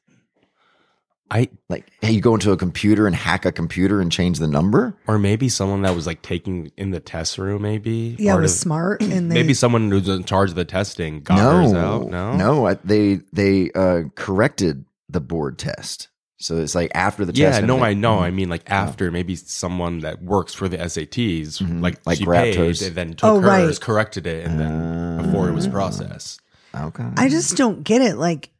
I 1.31 1.49
Like 1.69 1.89
hey, 2.01 2.11
you 2.11 2.21
go 2.21 2.35
into 2.35 2.51
a 2.51 2.57
computer 2.57 3.07
and 3.07 3.15
hack 3.15 3.45
a 3.45 3.51
computer 3.51 3.99
and 3.99 4.11
change 4.11 4.37
the 4.39 4.47
number? 4.47 4.95
or 5.07 5.17
maybe 5.17 5.49
someone 5.49 5.81
that 5.81 5.95
was 5.95 6.05
like 6.05 6.21
taking 6.21 6.71
in 6.77 6.91
the 6.91 6.99
test 6.99 7.37
room. 7.37 7.63
Maybe 7.63 8.15
Yeah, 8.19 8.33
part 8.33 8.43
was 8.43 8.53
of- 8.53 8.59
smart. 8.59 9.01
And 9.03 9.31
they, 9.31 9.35
Maybe 9.35 9.53
someone 9.53 9.89
who's 9.89 10.07
in 10.07 10.23
charge 10.23 10.49
of 10.51 10.55
the 10.55 10.65
testing 10.65 11.21
got 11.21 11.39
hers 11.39 11.73
out. 11.73 12.07
No, 12.09 12.35
no. 12.35 12.67
I, 12.67 12.75
they 12.83 13.21
they 13.33 13.71
uh, 13.73 14.03
corrected 14.15 14.85
the 15.09 15.19
board 15.21 15.57
test. 15.57 16.09
So 16.37 16.57
it's 16.57 16.75
like 16.75 16.91
after 16.93 17.23
the 17.25 17.33
Yeah, 17.33 17.47
test. 17.47 17.59
and 17.59 17.67
no, 17.67 17.77
I 17.77 17.91
everything. 17.91 18.01
know. 18.01 18.15
Mm-hmm. 18.17 18.23
I 18.23 18.31
mean, 18.31 18.49
like 18.49 18.63
oh. 18.69 18.73
after 18.75 19.09
maybe 19.09 19.35
someone 19.35 19.99
that 19.99 20.21
works 20.21 20.53
for 20.53 20.67
the 20.67 20.77
SATs, 20.77 21.59
mm-hmm. 21.61 21.81
like 21.81 22.05
Like 22.05 22.17
she 22.19 22.25
paid 22.25 22.55
hers. 22.55 22.81
and 22.83 22.93
then 22.95 23.09
oh, 23.09 23.13
took 23.13 23.23
Oh, 23.23 23.39
right. 23.41 23.61
hers, 23.61 23.79
corrected 23.79 24.27
it, 24.27 24.45
and 24.45 24.59
then 24.59 25.23
before 25.25 25.49
it 25.49 25.53
was 25.53 25.65
ah. 25.65 25.71
processed. 25.71 26.41
Okay. 26.75 27.07
I 27.17 27.29
just 27.29 27.55
don't 27.57 27.83
get 27.83 28.01
it. 28.01 28.17
Like, 28.17 28.51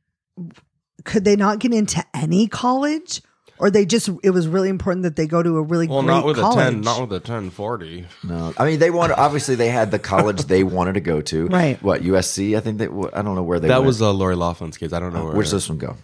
could 1.05 1.23
they 1.23 1.35
not 1.37 1.59
get 1.59 1.73
into 1.73 2.03
any 2.13 2.47
college? 2.47 3.21
Or 3.57 3.71
they 3.71 3.85
just, 3.85 4.09
it 4.21 4.31
was 4.31 4.49
really 4.49 4.67
important 4.67 5.03
that 5.03 5.15
they 5.15 5.27
go 5.27 5.41
to 5.41 5.55
a 5.57 5.61
really 5.61 5.87
Well, 5.87 6.01
great 6.01 6.13
not 6.13 6.25
with 6.25 6.35
college. 6.35 6.57
a 6.59 6.71
ten, 6.71 6.81
not 6.81 6.99
with 6.99 7.13
a 7.13 7.21
ten 7.21 7.49
forty. 7.51 8.05
No, 8.21 8.53
I 8.57 8.65
mean 8.65 8.79
they 8.79 8.91
wanted. 8.91 9.17
Obviously, 9.17 9.55
they 9.55 9.69
had 9.69 9.91
the 9.91 9.99
college 9.99 10.43
they 10.43 10.61
wanted 10.77 10.95
to 10.95 10.99
go 10.99 11.21
to. 11.21 11.47
Right. 11.47 11.81
What 11.81 12.01
USC? 12.01 12.57
I 12.57 12.59
think 12.59 12.79
they. 12.79 12.87
I 12.87 13.21
don't 13.21 13.35
know 13.35 13.43
where 13.43 13.61
they. 13.61 13.69
That 13.69 13.77
went. 13.77 13.87
was 13.87 14.01
uh, 14.01 14.11
Lori 14.11 14.35
Loughlin's 14.35 14.77
kids. 14.77 14.91
I 14.91 14.99
don't 14.99 15.13
know 15.13 15.23
where. 15.23 15.35
Where's 15.35 15.51
this 15.51 15.69
one 15.69 15.77
go? 15.77 15.95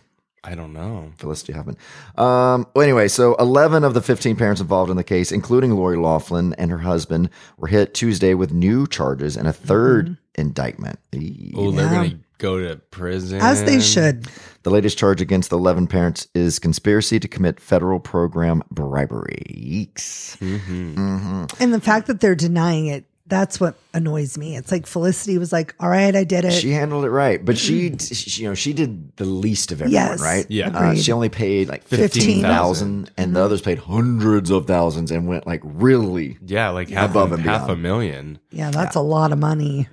I 0.46 0.56
don't 0.56 0.72
know. 0.72 1.12
Felicity 1.18 1.52
Huffman. 1.52 1.76
Um, 2.18 2.66
well, 2.74 2.82
anyway, 2.84 3.10
so 3.10 3.36
11 3.36 3.84
of 3.84 3.94
the 3.94 4.02
15 4.02 4.38
parents 4.38 4.60
involved 4.60 4.90
in 4.90 4.98
the 4.98 5.04
case, 5.04 5.32
including 5.32 5.72
Lori 5.76 5.98
Loughlin 5.98 6.54
and 6.54 6.72
her 6.72 6.80
husband, 6.80 7.30
were 7.58 7.68
hit 7.68 7.94
Tuesday 7.94 8.34
with 8.34 8.52
new 8.52 8.88
charges 8.88 9.38
and 9.38 9.48
a 9.48 9.54
3rd 9.54 10.18
indictment. 10.36 10.98
Eee. 11.14 11.54
Oh, 11.56 11.70
they're 11.72 11.90
gonna 11.90 12.20
go 12.42 12.60
to 12.60 12.76
prison 12.76 13.40
As 13.40 13.64
they 13.64 13.80
should. 13.80 14.28
The 14.64 14.72
latest 14.72 14.98
charge 14.98 15.22
against 15.22 15.50
the 15.50 15.58
11 15.58 15.88
parents 15.88 16.28
is 16.34 16.60
conspiracy 16.60 17.20
to 17.20 17.28
commit 17.28 17.60
federal 17.60 18.00
program 18.00 18.64
bribery. 18.72 19.46
Yeeks. 19.50 20.38
Mm-hmm. 20.38 20.96
Mm-hmm. 20.96 21.64
And 21.64 21.74
the 21.74 21.82
fact 21.82 22.08
that 22.08 22.20
they're 22.20 22.36
denying 22.36 22.88
it, 22.88 23.06
that's 23.28 23.60
what 23.62 23.76
annoys 23.94 24.38
me. 24.38 24.58
It's 24.58 24.72
like 24.72 24.86
Felicity 24.86 25.38
was 25.38 25.54
like, 25.54 25.74
all 25.80 25.88
right, 25.88 26.14
I 26.14 26.26
did 26.26 26.44
it. 26.44 26.52
She 26.52 26.72
handled 26.72 27.06
it 27.06 27.12
right, 27.12 27.44
but 27.44 27.58
she, 27.58 27.92
mm. 27.92 28.16
she, 28.30 28.44
you 28.44 28.50
know, 28.50 28.56
she 28.56 28.74
did 28.74 29.16
the 29.16 29.24
least 29.24 29.72
of 29.72 29.82
everyone, 29.82 29.94
Yes, 29.94 30.22
right? 30.22 30.46
Yeah. 30.50 30.70
Uh, 30.70 30.96
she 30.96 31.14
only 31.14 31.30
paid 31.30 31.70
like 31.70 31.84
15,000. 31.84 32.22
15,000 32.22 33.12
and 33.18 33.34
the 33.34 33.40
mm-hmm. 33.40 33.46
others 33.46 33.62
paid 33.62 33.78
hundreds 33.80 34.50
of 34.50 34.68
thousands 34.68 35.12
and 35.12 35.28
went 35.28 35.48
like 35.48 35.62
really 35.64 36.38
Yeah, 36.46 36.70
like 36.70 36.90
half 36.90 37.12
Above 37.12 37.32
a, 37.32 37.36
and 37.36 37.44
half 37.44 37.70
a 37.70 37.76
million. 37.76 38.38
yeah, 38.52 38.70
that's 38.70 38.96
a 38.96 39.02
lot 39.02 39.32
of 39.32 39.40
money. 39.40 39.88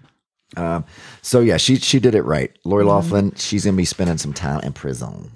Um, 0.56 0.84
so 1.22 1.40
yeah, 1.40 1.56
she 1.58 1.76
she 1.76 2.00
did 2.00 2.14
it 2.14 2.22
right. 2.22 2.50
Lori 2.64 2.82
Mm-hmm. 2.84 2.88
Loughlin, 2.90 3.32
she's 3.36 3.64
gonna 3.64 3.76
be 3.76 3.84
spending 3.84 4.18
some 4.18 4.32
time 4.32 4.60
in 4.62 4.72
prison, 4.72 5.30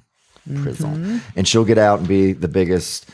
prison, 0.62 0.94
Mm-hmm. 0.96 1.18
and 1.38 1.46
she'll 1.46 1.64
get 1.64 1.78
out 1.78 1.98
and 2.00 2.08
be 2.08 2.32
the 2.32 2.48
biggest, 2.48 3.08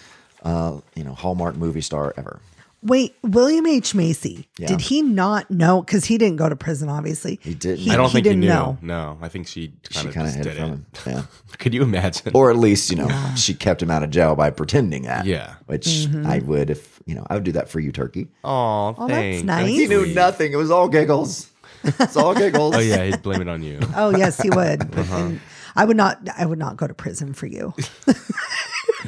uh, 0.45 0.79
you 0.95 1.05
know, 1.05 1.13
Hallmark 1.15 1.57
movie 1.57 1.81
star 1.81 2.15
ever. 2.17 2.41
Wait, 2.81 3.17
William 3.25 3.67
H. 3.67 3.93
Macy, 3.93 4.47
Yeah. 4.57 4.69
did 4.69 4.81
he 4.81 5.03
not 5.03 5.51
know? 5.51 5.83
Because 5.83 6.05
he 6.05 6.17
didn't 6.17 6.37
go 6.37 6.49
to 6.49 6.55
prison, 6.55 6.89
obviously. 6.89 7.41
He 7.43 7.53
didn't. 7.55 7.79
He, 7.81 7.91
I 7.91 7.97
don't 7.97 8.07
he 8.07 8.13
think 8.13 8.25
didn't 8.25 8.43
he 8.43 8.49
knew. 8.49 8.55
know. 8.55 8.79
No, 8.81 9.19
I 9.21 9.27
think 9.29 9.49
she 9.49 9.73
She 9.91 9.95
kind 9.95 10.07
of 10.09 10.15
kind 10.15 10.27
of 10.29 10.35
just 10.35 10.37
hid 10.37 10.43
did 10.45 10.53
it 10.53 10.61
it. 10.61 10.61
from 10.61 10.71
him. 10.71 10.87
Yeah. 11.51 11.57
Could 11.59 11.75
you 11.75 11.83
imagine? 11.83 12.31
Or 12.35 12.53
at 12.53 12.57
least, 12.57 12.89
you 12.91 12.97
know, 12.97 13.09
she 13.37 13.53
kept 13.53 13.83
him 13.83 13.91
out 13.91 14.05
of 14.05 14.11
jail 14.11 14.37
by 14.37 14.51
pretending 14.51 15.03
that. 15.03 15.27
Yeah. 15.27 15.55
Which 15.67 15.87
Mm-hmm. 15.87 16.25
I 16.25 16.39
would 16.39 16.71
if, 16.71 17.01
you 17.05 17.17
know, 17.17 17.27
I 17.29 17.35
would 17.35 17.43
do 17.43 17.51
that 17.53 17.69
for 17.69 17.81
you, 17.81 17.91
Turkey. 17.91 18.29
Aw, 18.45 18.93
that's 18.93 19.11
thanks. 19.11 19.43
nice. 19.45 19.67
He 19.67 19.89
knew 19.89 20.07
nothing. 20.15 20.53
It 20.53 20.57
was 20.57 20.71
all 20.71 20.89
giggles. 20.89 21.51
It's 21.85 22.17
all 22.17 22.35
giggles. 22.35 22.75
Oh 22.77 22.81
yeah, 22.81 23.05
he'd 23.05 23.23
blame 23.23 23.41
it 23.43 23.49
on 23.49 23.63
you. 23.63 23.79
Oh 23.95 24.11
yes, 24.17 24.41
he 24.41 24.51
would. 24.51 24.83
Uh-huh. 24.99 25.31
I 25.77 25.85
would 25.85 25.97
not. 25.97 26.21
I 26.37 26.45
would 26.47 26.59
not 26.59 26.77
go 26.77 26.87
to 26.87 26.95
prison 26.95 27.33
for 27.35 27.47
you. 27.47 27.75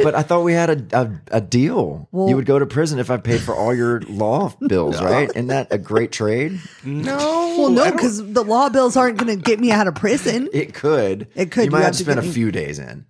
But 0.02 0.14
I 0.14 0.22
thought 0.22 0.42
we 0.44 0.52
had 0.52 0.70
a, 0.92 1.00
a, 1.00 1.38
a 1.38 1.40
deal. 1.40 2.09
you 2.12 2.37
would 2.37 2.46
go 2.46 2.61
to 2.61 2.64
prison 2.64 3.00
if 3.00 3.11
I 3.11 3.16
paid 3.16 3.40
for 3.40 3.54
all 3.56 3.74
your 3.74 4.00
law 4.02 4.54
bills, 4.66 5.02
right? 5.02 5.28
Isn't 5.28 5.48
that 5.48 5.66
a 5.72 5.78
great 5.78 6.12
trade? 6.12 6.61
No. 6.85 7.16
Well, 7.59 7.70
no, 7.70 7.90
because 7.90 8.18
the 8.33 8.44
law 8.44 8.68
bills 8.68 8.96
aren't 8.96 9.18
going 9.18 9.37
to 9.37 9.42
get 9.42 9.59
me 9.59 9.72
out 9.72 9.88
of 9.88 9.96
prison. 9.96 10.48
It 10.52 10.74
could. 10.74 11.26
It 11.35 11.50
could. 11.50 11.62
You 11.62 11.64
You 11.64 11.70
might 11.72 11.78
have 11.78 11.87
have 11.87 11.92
to 11.94 11.98
to 11.98 12.04
spend 12.04 12.18
a 12.20 12.22
get 12.22 12.28
me- 12.28 12.35
few 12.35 12.52
days 12.52 12.78
in, 12.78 13.04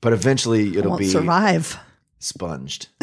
but 0.00 0.14
eventually 0.14 0.76
it'll 0.78 0.92
won't 0.92 1.00
be 1.00 1.08
survive. 1.08 1.78
Sponged. 2.18 2.88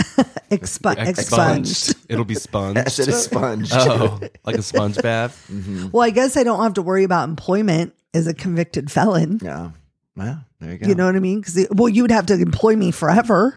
Expu- 0.51 1.07
expunged. 1.07 1.95
It'll 2.09 2.25
be 2.25 2.35
I 2.35 2.39
sponged. 2.39 2.91
said 2.91 3.07
it's 3.07 3.23
sponged. 3.23 3.69
oh, 3.71 4.19
like 4.45 4.55
a 4.57 4.61
sponge 4.61 5.01
bath. 5.01 5.47
Mm-hmm. 5.51 5.89
Well, 5.91 6.03
I 6.03 6.09
guess 6.09 6.37
I 6.37 6.43
don't 6.43 6.61
have 6.61 6.75
to 6.75 6.81
worry 6.81 7.03
about 7.03 7.27
employment 7.29 7.93
as 8.13 8.27
a 8.27 8.33
convicted 8.33 8.91
felon. 8.91 9.39
Yeah. 9.41 9.71
Well, 10.15 10.45
there 10.59 10.73
you 10.73 10.77
go. 10.77 10.87
You 10.87 10.95
know 10.95 11.05
what 11.07 11.15
I 11.15 11.19
mean? 11.19 11.39
Because 11.39 11.67
well, 11.71 11.89
you 11.89 12.03
would 12.03 12.11
have 12.11 12.27
to 12.27 12.35
employ 12.35 12.75
me 12.75 12.91
forever. 12.91 13.55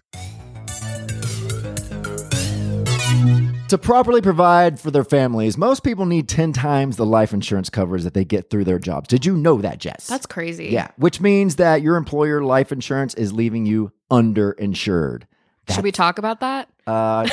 To 3.69 3.77
properly 3.77 4.21
provide 4.21 4.79
for 4.79 4.91
their 4.91 5.03
families, 5.03 5.57
most 5.57 5.83
people 5.83 6.05
need 6.05 6.29
10 6.29 6.53
times 6.53 6.95
the 6.95 7.05
life 7.05 7.33
insurance 7.33 7.69
coverage 7.69 8.03
that 8.03 8.13
they 8.13 8.23
get 8.23 8.49
through 8.49 8.63
their 8.63 8.79
jobs. 8.79 9.09
Did 9.09 9.25
you 9.25 9.35
know 9.35 9.61
that, 9.61 9.79
Jess? 9.79 10.07
That's 10.07 10.25
crazy. 10.25 10.67
Yeah, 10.67 10.87
which 10.95 11.19
means 11.19 11.57
that 11.57 11.81
your 11.81 11.97
employer 11.97 12.41
life 12.41 12.71
insurance 12.71 13.13
is 13.15 13.33
leaving 13.33 13.65
you 13.65 13.91
underinsured. 14.09 15.23
Should 15.69 15.83
we 15.83 15.91
talk 15.91 16.17
about 16.17 16.39
that? 16.39 16.69
Uh, 16.85 17.27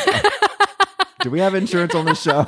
do 1.20 1.30
we 1.30 1.40
have 1.40 1.54
insurance 1.54 1.94
on 1.94 2.04
this 2.04 2.20
show? 2.20 2.44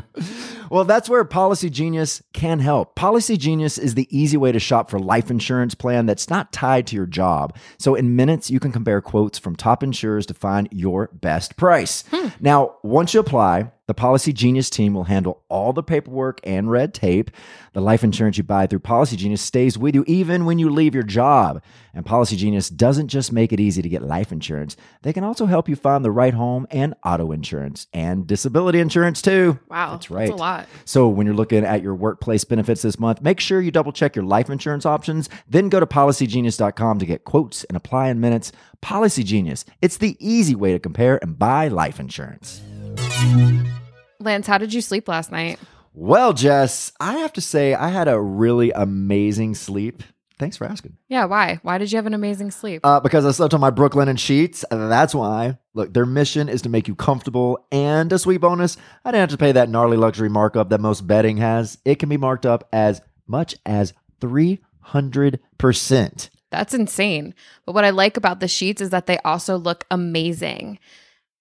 well, 0.70 0.84
that's 0.84 1.08
where 1.08 1.24
Policy 1.24 1.70
Genius 1.70 2.22
can 2.32 2.60
help. 2.60 2.94
Policy 2.94 3.36
Genius 3.36 3.78
is 3.78 3.94
the 3.94 4.06
easy 4.16 4.36
way 4.36 4.52
to 4.52 4.58
shop 4.58 4.90
for 4.90 4.98
life 4.98 5.30
insurance 5.30 5.74
plan 5.74 6.06
that's 6.06 6.30
not 6.30 6.52
tied 6.52 6.86
to 6.88 6.96
your 6.96 7.06
job. 7.06 7.56
So 7.78 7.94
in 7.94 8.16
minutes, 8.16 8.50
you 8.50 8.60
can 8.60 8.72
compare 8.72 9.00
quotes 9.00 9.38
from 9.38 9.56
top 9.56 9.82
insurers 9.82 10.26
to 10.26 10.34
find 10.34 10.68
your 10.70 11.10
best 11.12 11.56
price. 11.56 12.04
Now, 12.40 12.76
once 12.82 13.14
you 13.14 13.20
apply, 13.20 13.72
the 13.88 13.94
Policy 13.94 14.34
Genius 14.34 14.68
team 14.68 14.92
will 14.92 15.04
handle 15.04 15.42
all 15.48 15.72
the 15.72 15.82
paperwork 15.82 16.40
and 16.44 16.70
red 16.70 16.92
tape. 16.92 17.30
The 17.72 17.80
life 17.80 18.04
insurance 18.04 18.36
you 18.36 18.44
buy 18.44 18.66
through 18.66 18.80
Policy 18.80 19.16
Genius 19.16 19.40
stays 19.40 19.78
with 19.78 19.94
you 19.94 20.04
even 20.06 20.44
when 20.44 20.58
you 20.58 20.68
leave 20.68 20.94
your 20.94 21.02
job. 21.02 21.62
And 21.94 22.04
Policy 22.04 22.36
Genius 22.36 22.68
doesn't 22.68 23.08
just 23.08 23.32
make 23.32 23.50
it 23.50 23.58
easy 23.58 23.80
to 23.80 23.88
get 23.88 24.02
life 24.02 24.30
insurance, 24.30 24.76
they 25.02 25.12
can 25.12 25.24
also 25.24 25.46
help 25.46 25.68
you 25.68 25.74
find 25.74 26.04
the 26.04 26.10
right 26.10 26.34
home 26.34 26.66
and 26.70 26.94
auto 27.04 27.32
insurance 27.32 27.86
and 27.94 28.26
disability 28.26 28.78
insurance 28.78 29.22
too. 29.22 29.58
Wow, 29.68 29.92
That's 29.92 30.06
that's 30.06 30.10
right. 30.10 30.28
a 30.30 30.36
lot. 30.36 30.68
So 30.84 31.08
when 31.08 31.26
you're 31.26 31.34
looking 31.34 31.64
at 31.64 31.82
your 31.82 31.94
workplace 31.94 32.44
benefits 32.44 32.82
this 32.82 33.00
month, 33.00 33.22
make 33.22 33.40
sure 33.40 33.60
you 33.60 33.70
double 33.70 33.92
check 33.92 34.14
your 34.14 34.24
life 34.26 34.50
insurance 34.50 34.84
options. 34.84 35.30
Then 35.48 35.70
go 35.70 35.80
to 35.80 35.86
policygenius.com 35.86 36.98
to 36.98 37.06
get 37.06 37.24
quotes 37.24 37.64
and 37.64 37.76
apply 37.76 38.08
in 38.10 38.20
minutes. 38.20 38.52
Policy 38.80 39.24
Genius. 39.24 39.64
It's 39.80 39.96
the 39.96 40.16
easy 40.20 40.54
way 40.54 40.72
to 40.72 40.78
compare 40.78 41.18
and 41.22 41.38
buy 41.38 41.68
life 41.68 41.98
insurance. 41.98 42.60
Lance, 44.20 44.46
how 44.46 44.58
did 44.58 44.74
you 44.74 44.80
sleep 44.80 45.08
last 45.08 45.30
night? 45.30 45.58
Well, 45.94 46.32
Jess, 46.32 46.92
I 47.00 47.18
have 47.18 47.32
to 47.34 47.40
say 47.40 47.74
I 47.74 47.88
had 47.88 48.08
a 48.08 48.20
really 48.20 48.72
amazing 48.72 49.54
sleep. 49.54 50.02
Thanks 50.38 50.56
for 50.56 50.66
asking. 50.66 50.96
Yeah, 51.08 51.24
why? 51.24 51.58
Why 51.62 51.78
did 51.78 51.90
you 51.90 51.96
have 51.96 52.06
an 52.06 52.14
amazing 52.14 52.52
sleep? 52.52 52.82
Uh, 52.84 53.00
because 53.00 53.26
I 53.26 53.32
slept 53.32 53.54
on 53.54 53.60
my 53.60 53.72
Brooklinen 53.72 54.18
sheets. 54.18 54.64
That's 54.70 55.14
why. 55.14 55.58
Look, 55.74 55.92
their 55.92 56.06
mission 56.06 56.48
is 56.48 56.62
to 56.62 56.68
make 56.68 56.86
you 56.86 56.94
comfortable. 56.94 57.66
And 57.72 58.12
a 58.12 58.18
sweet 58.18 58.40
bonus, 58.40 58.76
I 59.04 59.10
didn't 59.10 59.22
have 59.22 59.30
to 59.30 59.36
pay 59.36 59.52
that 59.52 59.68
gnarly 59.68 59.96
luxury 59.96 60.28
markup 60.28 60.70
that 60.70 60.80
most 60.80 61.08
bedding 61.08 61.38
has. 61.38 61.78
It 61.84 61.96
can 61.96 62.08
be 62.08 62.16
marked 62.16 62.46
up 62.46 62.68
as 62.72 63.00
much 63.26 63.56
as 63.66 63.92
300%. 64.20 66.30
That's 66.50 66.74
insane. 66.74 67.34
But 67.66 67.74
what 67.74 67.84
I 67.84 67.90
like 67.90 68.16
about 68.16 68.40
the 68.40 68.48
sheets 68.48 68.80
is 68.80 68.90
that 68.90 69.06
they 69.06 69.18
also 69.18 69.56
look 69.56 69.84
amazing. 69.90 70.78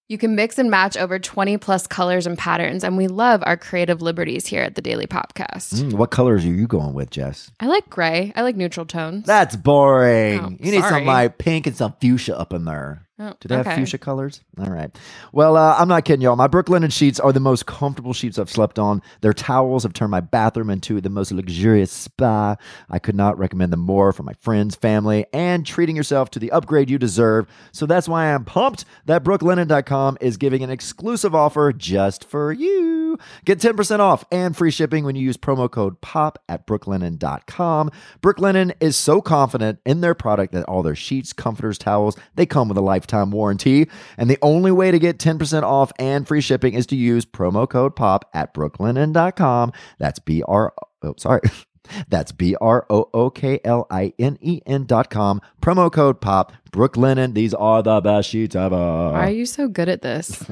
You 0.10 0.18
can 0.18 0.36
mix 0.36 0.58
and 0.58 0.72
match 0.72 0.96
over 0.96 1.20
20 1.20 1.58
plus 1.58 1.86
colors 1.86 2.26
and 2.26 2.38
patterns, 2.38 2.86
and 2.86 2.96
we 2.96 3.08
love 3.08 3.44
our 3.46 3.58
creative 3.58 4.02
liberties 4.02 4.48
here 4.48 4.64
at 4.64 4.76
the 4.76 4.82
Daily 4.82 5.06
Popcast. 5.06 5.74
Mm, 5.82 5.94
what 5.96 6.12
colors 6.12 6.46
are 6.46 6.48
you 6.48 6.66
going 6.66 6.94
with, 6.94 7.10
Jess? 7.10 7.52
I 7.60 7.66
like 7.66 7.90
gray. 7.90 8.32
I 8.34 8.42
like 8.42 8.56
neutral 8.56 8.86
tones. 8.86 9.26
That's 9.26 9.58
boring. 9.58 10.40
Oh, 10.40 10.50
you 10.62 10.72
need 10.72 10.80
sorry. 10.80 11.02
some 11.02 11.06
like 11.06 11.38
pink 11.38 11.68
and 11.68 11.76
some 11.76 11.94
fuchsia 12.00 12.40
up 12.40 12.54
in 12.54 12.64
there. 12.64 13.07
Oh, 13.20 13.34
Do 13.40 13.48
they 13.48 13.56
have 13.56 13.66
fuchsia 13.74 13.98
colors? 13.98 14.42
All 14.60 14.70
right. 14.70 14.96
Well, 15.32 15.58
uh, 15.58 15.76
I'm 15.78 15.88
not 15.88 16.06
kidding 16.06 16.22
y'all. 16.22 16.36
My 16.36 16.48
Brooklinen 16.48 16.92
sheets 16.92 17.20
are 17.20 17.34
the 17.34 17.40
most 17.40 17.66
comfortable 17.66 18.14
sheets 18.14 18.38
I've 18.38 18.50
slept 18.52 18.78
on. 18.78 19.02
Their 19.22 19.34
towels 19.34 19.82
have 19.84 19.94
turned 19.94 20.12
my 20.12 20.20
bathroom 20.20 20.70
into 20.70 21.02
the 21.02 21.10
most 21.10 21.32
luxurious 21.32 21.92
spa. 21.92 22.58
I 22.90 23.00
could 23.00 23.16
not 23.16 23.38
recommend 23.40 23.74
them 23.74 23.80
more 23.80 24.14
for 24.14 24.22
my 24.22 24.34
friends, 24.34 24.76
family, 24.76 25.26
and 25.34 25.66
treating 25.66 25.96
yourself 25.96 26.30
to 26.32 26.40
the 26.40 26.52
upgrade 26.52 26.92
you 26.92 27.00
deserve. 27.00 27.48
So 27.72 27.88
that's 27.88 28.08
why 28.08 28.32
I'm 28.34 28.46
pumped 28.46 28.86
that 29.06 29.24
brooklinen.com 29.24 30.20
is 30.22 30.38
giving 30.38 30.62
an 30.64 30.70
exclusive 30.70 31.34
offer 31.34 31.74
just 31.74 32.24
for 32.24 32.52
you. 32.52 33.18
Get 33.46 33.60
10% 33.60 34.00
off 34.00 34.26
and 34.32 34.56
free 34.56 34.70
shipping 34.70 35.04
when 35.04 35.16
you 35.16 35.24
use 35.24 35.38
promo 35.38 35.72
code 35.72 36.02
POP 36.02 36.38
at 36.48 36.68
brooklinen.com. 36.68 37.90
Brooklinen 38.22 38.74
is 38.80 38.96
so 38.96 39.22
confident 39.22 39.80
in 39.86 40.02
their 40.02 40.14
product 40.14 40.54
that 40.54 40.66
all 40.66 40.84
their 40.84 40.96
sheets, 40.96 41.34
comforters, 41.34 41.78
towels, 41.80 42.16
they 42.36 42.46
come 42.46 42.68
with 42.68 42.78
a 42.78 42.82
lifetime 43.08 43.32
warranty. 43.32 43.90
And 44.18 44.30
the 44.30 44.38
only 44.42 44.72
way 44.72 44.92
to 44.92 45.00
get 45.00 45.18
10% 45.18 45.64
off 45.64 45.92
and 46.00 46.28
free 46.28 46.42
shipping 46.42 46.74
is 46.74 46.86
to 46.88 46.96
use 46.96 47.26
promo 47.26 47.70
code 47.70 47.96
POP 47.96 48.30
at 48.34 48.54
brooklinen.com. 48.54 49.72
That's 49.98 50.20
B 50.20 50.44
R 50.48 50.74
oh 51.04 51.16
sorry. 51.18 51.42
That's 52.10 52.34
B 52.34 52.54
R 52.60 52.86
O 52.90 53.10
O 53.14 53.30
K 53.30 53.62
L 53.64 53.88
I 53.90 54.12
N 54.20 54.38
E 54.42 54.60
N 54.66 54.86
dot 54.86 55.10
com. 55.10 55.42
Promo 55.62 55.90
code 55.90 56.20
POP. 56.20 56.52
Brooklinen. 56.72 57.34
These 57.34 57.54
are 57.54 57.82
the 57.82 58.02
best 58.02 58.28
sheets 58.30 58.58
ever. 58.58 58.76
Why 58.76 59.28
are 59.28 59.32
you 59.32 59.46
so 59.46 59.70
good 59.70 59.88
at 59.88 60.02
this? 60.02 60.44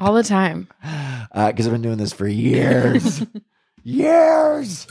All 0.00 0.14
the 0.14 0.24
time. 0.24 0.66
Because 0.80 1.28
Uh, 1.32 1.68
I've 1.68 1.70
been 1.70 1.82
doing 1.82 1.98
this 1.98 2.12
for 2.12 2.26
years. 2.26 3.24
years. 3.84 4.88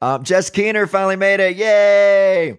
Um, 0.00 0.24
Jess 0.24 0.50
Keener 0.50 0.86
finally 0.86 1.16
made 1.16 1.40
it. 1.40 1.56
Yay! 1.56 2.58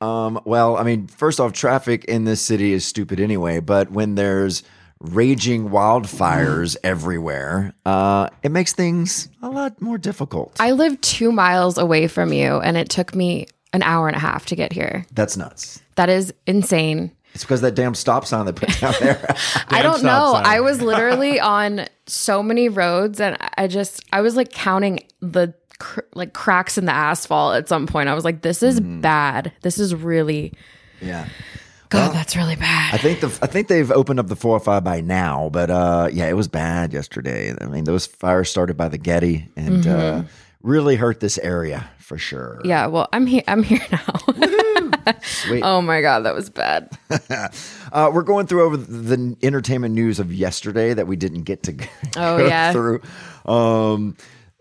Um, 0.00 0.40
well, 0.44 0.76
I 0.76 0.82
mean, 0.82 1.06
first 1.06 1.40
off, 1.40 1.52
traffic 1.52 2.04
in 2.06 2.24
this 2.24 2.40
city 2.40 2.72
is 2.72 2.84
stupid 2.84 3.20
anyway, 3.20 3.60
but 3.60 3.90
when 3.90 4.14
there's 4.14 4.62
raging 5.00 5.68
wildfires 5.68 6.76
everywhere, 6.82 7.74
uh, 7.84 8.28
it 8.42 8.50
makes 8.50 8.72
things 8.72 9.28
a 9.42 9.50
lot 9.50 9.80
more 9.80 9.98
difficult. 9.98 10.56
I 10.58 10.72
live 10.72 11.00
two 11.00 11.32
miles 11.32 11.76
away 11.78 12.08
from 12.08 12.32
you, 12.32 12.60
and 12.60 12.76
it 12.76 12.88
took 12.88 13.14
me 13.14 13.46
an 13.72 13.82
hour 13.82 14.08
and 14.08 14.16
a 14.16 14.20
half 14.20 14.46
to 14.46 14.56
get 14.56 14.72
here. 14.72 15.04
That's 15.12 15.36
nuts. 15.36 15.80
That 15.96 16.08
is 16.08 16.32
insane. 16.46 17.12
It's 17.34 17.44
because 17.44 17.60
that 17.60 17.74
damn 17.76 17.94
stop 17.94 18.26
sign 18.26 18.46
they 18.46 18.52
put 18.52 18.80
down 18.80 18.94
there. 19.00 19.24
I 19.68 19.82
don't 19.82 20.02
know. 20.02 20.32
sign. 20.32 20.46
I 20.46 20.60
was 20.60 20.82
literally 20.82 21.38
on 21.38 21.86
so 22.06 22.42
many 22.42 22.68
roads, 22.68 23.20
and 23.20 23.36
I 23.56 23.66
just 23.68 24.02
I 24.12 24.20
was 24.22 24.34
like 24.34 24.50
counting 24.50 25.00
the 25.20 25.54
cr- 25.80 26.00
like 26.14 26.32
cracks 26.32 26.78
in 26.78 26.84
the 26.84 26.92
asphalt 26.92 27.56
at 27.56 27.68
some 27.68 27.88
point. 27.88 28.08
I 28.08 28.14
was 28.14 28.24
like, 28.24 28.42
this 28.42 28.62
is 28.62 28.78
bad. 28.80 29.52
This 29.62 29.78
is 29.80 29.92
really 29.94 30.52
yeah. 31.00 31.28
God. 31.88 32.14
that's 32.14 32.36
really 32.36 32.54
bad. 32.54 32.94
I 32.94 32.98
think 32.98 33.18
the 33.18 33.26
I 33.42 33.48
think 33.48 33.66
they've 33.66 33.90
opened 33.90 34.20
up 34.20 34.28
the 34.28 34.36
405 34.36 34.84
by 34.84 35.00
now, 35.00 35.48
but 35.52 35.70
uh, 35.70 36.08
yeah, 36.12 36.28
it 36.28 36.34
was 36.36 36.46
bad 36.46 36.92
yesterday. 36.92 37.52
I 37.60 37.64
mean, 37.66 37.82
those 37.82 38.06
fires 38.06 38.48
started 38.48 38.76
by 38.76 38.88
the 38.88 38.98
Getty 38.98 39.48
and 39.56 39.84
uh, 39.86 40.22
really 40.62 40.94
hurt 40.94 41.18
this 41.18 41.36
area 41.38 41.90
for 41.98 42.16
sure. 42.16 42.60
yeah. 42.64 42.86
Well, 42.86 43.08
I'm 43.12 43.26
here. 43.26 43.42
I'm 43.48 43.64
here 43.64 43.80
now. 43.90 44.20
Sweet. 45.22 45.62
oh 45.64 45.80
my 45.82 46.00
God, 46.00 46.20
that 46.20 46.34
was 46.34 46.48
bad. 46.50 46.96
Uh, 47.92 48.08
we're 48.14 48.22
going 48.22 48.46
through 48.46 48.62
over 48.62 48.76
the 48.76 49.36
entertainment 49.42 49.92
news 49.92 50.20
of 50.20 50.32
yesterday 50.32 50.94
that 50.94 51.08
we 51.08 51.16
didn't 51.16 51.42
get 51.42 51.64
to 51.64 51.74
Oh, 52.16 52.36
yeah. 52.38 52.70
through. 52.70 53.00
Um, 53.44 54.16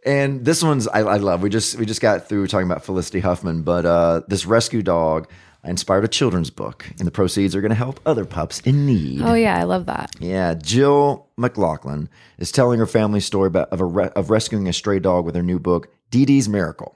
and 0.06 0.46
this 0.46 0.64
one's 0.64 0.88
I, 0.88 1.00
I 1.00 1.18
love. 1.18 1.42
We 1.42 1.50
just 1.50 1.78
we 1.78 1.86
just 1.86 2.02
got 2.02 2.28
through 2.28 2.48
talking 2.48 2.70
about 2.70 2.84
Felicity 2.84 3.20
Huffman, 3.20 3.64
but 3.64 3.86
uh, 3.86 4.22
this 4.28 4.46
rescue 4.46 4.82
dog 4.82 5.28
I 5.64 5.70
inspired 5.70 6.06
a 6.06 6.08
children's 6.08 6.50
book, 6.50 6.90
and 7.00 7.06
the 7.06 7.12
proceeds 7.12 7.54
are 7.54 7.62
going 7.62 7.70
to 7.70 7.76
help 7.76 8.00
other 8.06 8.24
pups 8.24 8.62
in 8.62 8.86
need. 8.86 9.22
Oh 9.22 9.34
yeah, 9.34 9.58
I 9.58 9.64
love 9.64 9.88
that. 9.88 10.12
Yeah, 10.20 10.54
Jill 10.54 11.28
McLaughlin 11.36 12.08
is 12.38 12.52
telling 12.52 12.80
her 12.80 12.86
family 12.86 13.20
story 13.20 13.48
about 13.48 13.70
of, 13.70 13.82
a 13.82 13.86
re- 13.86 14.12
of 14.16 14.30
rescuing 14.30 14.70
a 14.70 14.74
stray 14.74 15.00
dog 15.00 15.26
with 15.26 15.36
her 15.36 15.44
new 15.44 15.60
book, 15.60 15.90
Dee 16.12 16.26
Dee's 16.26 16.48
Miracle. 16.48 16.96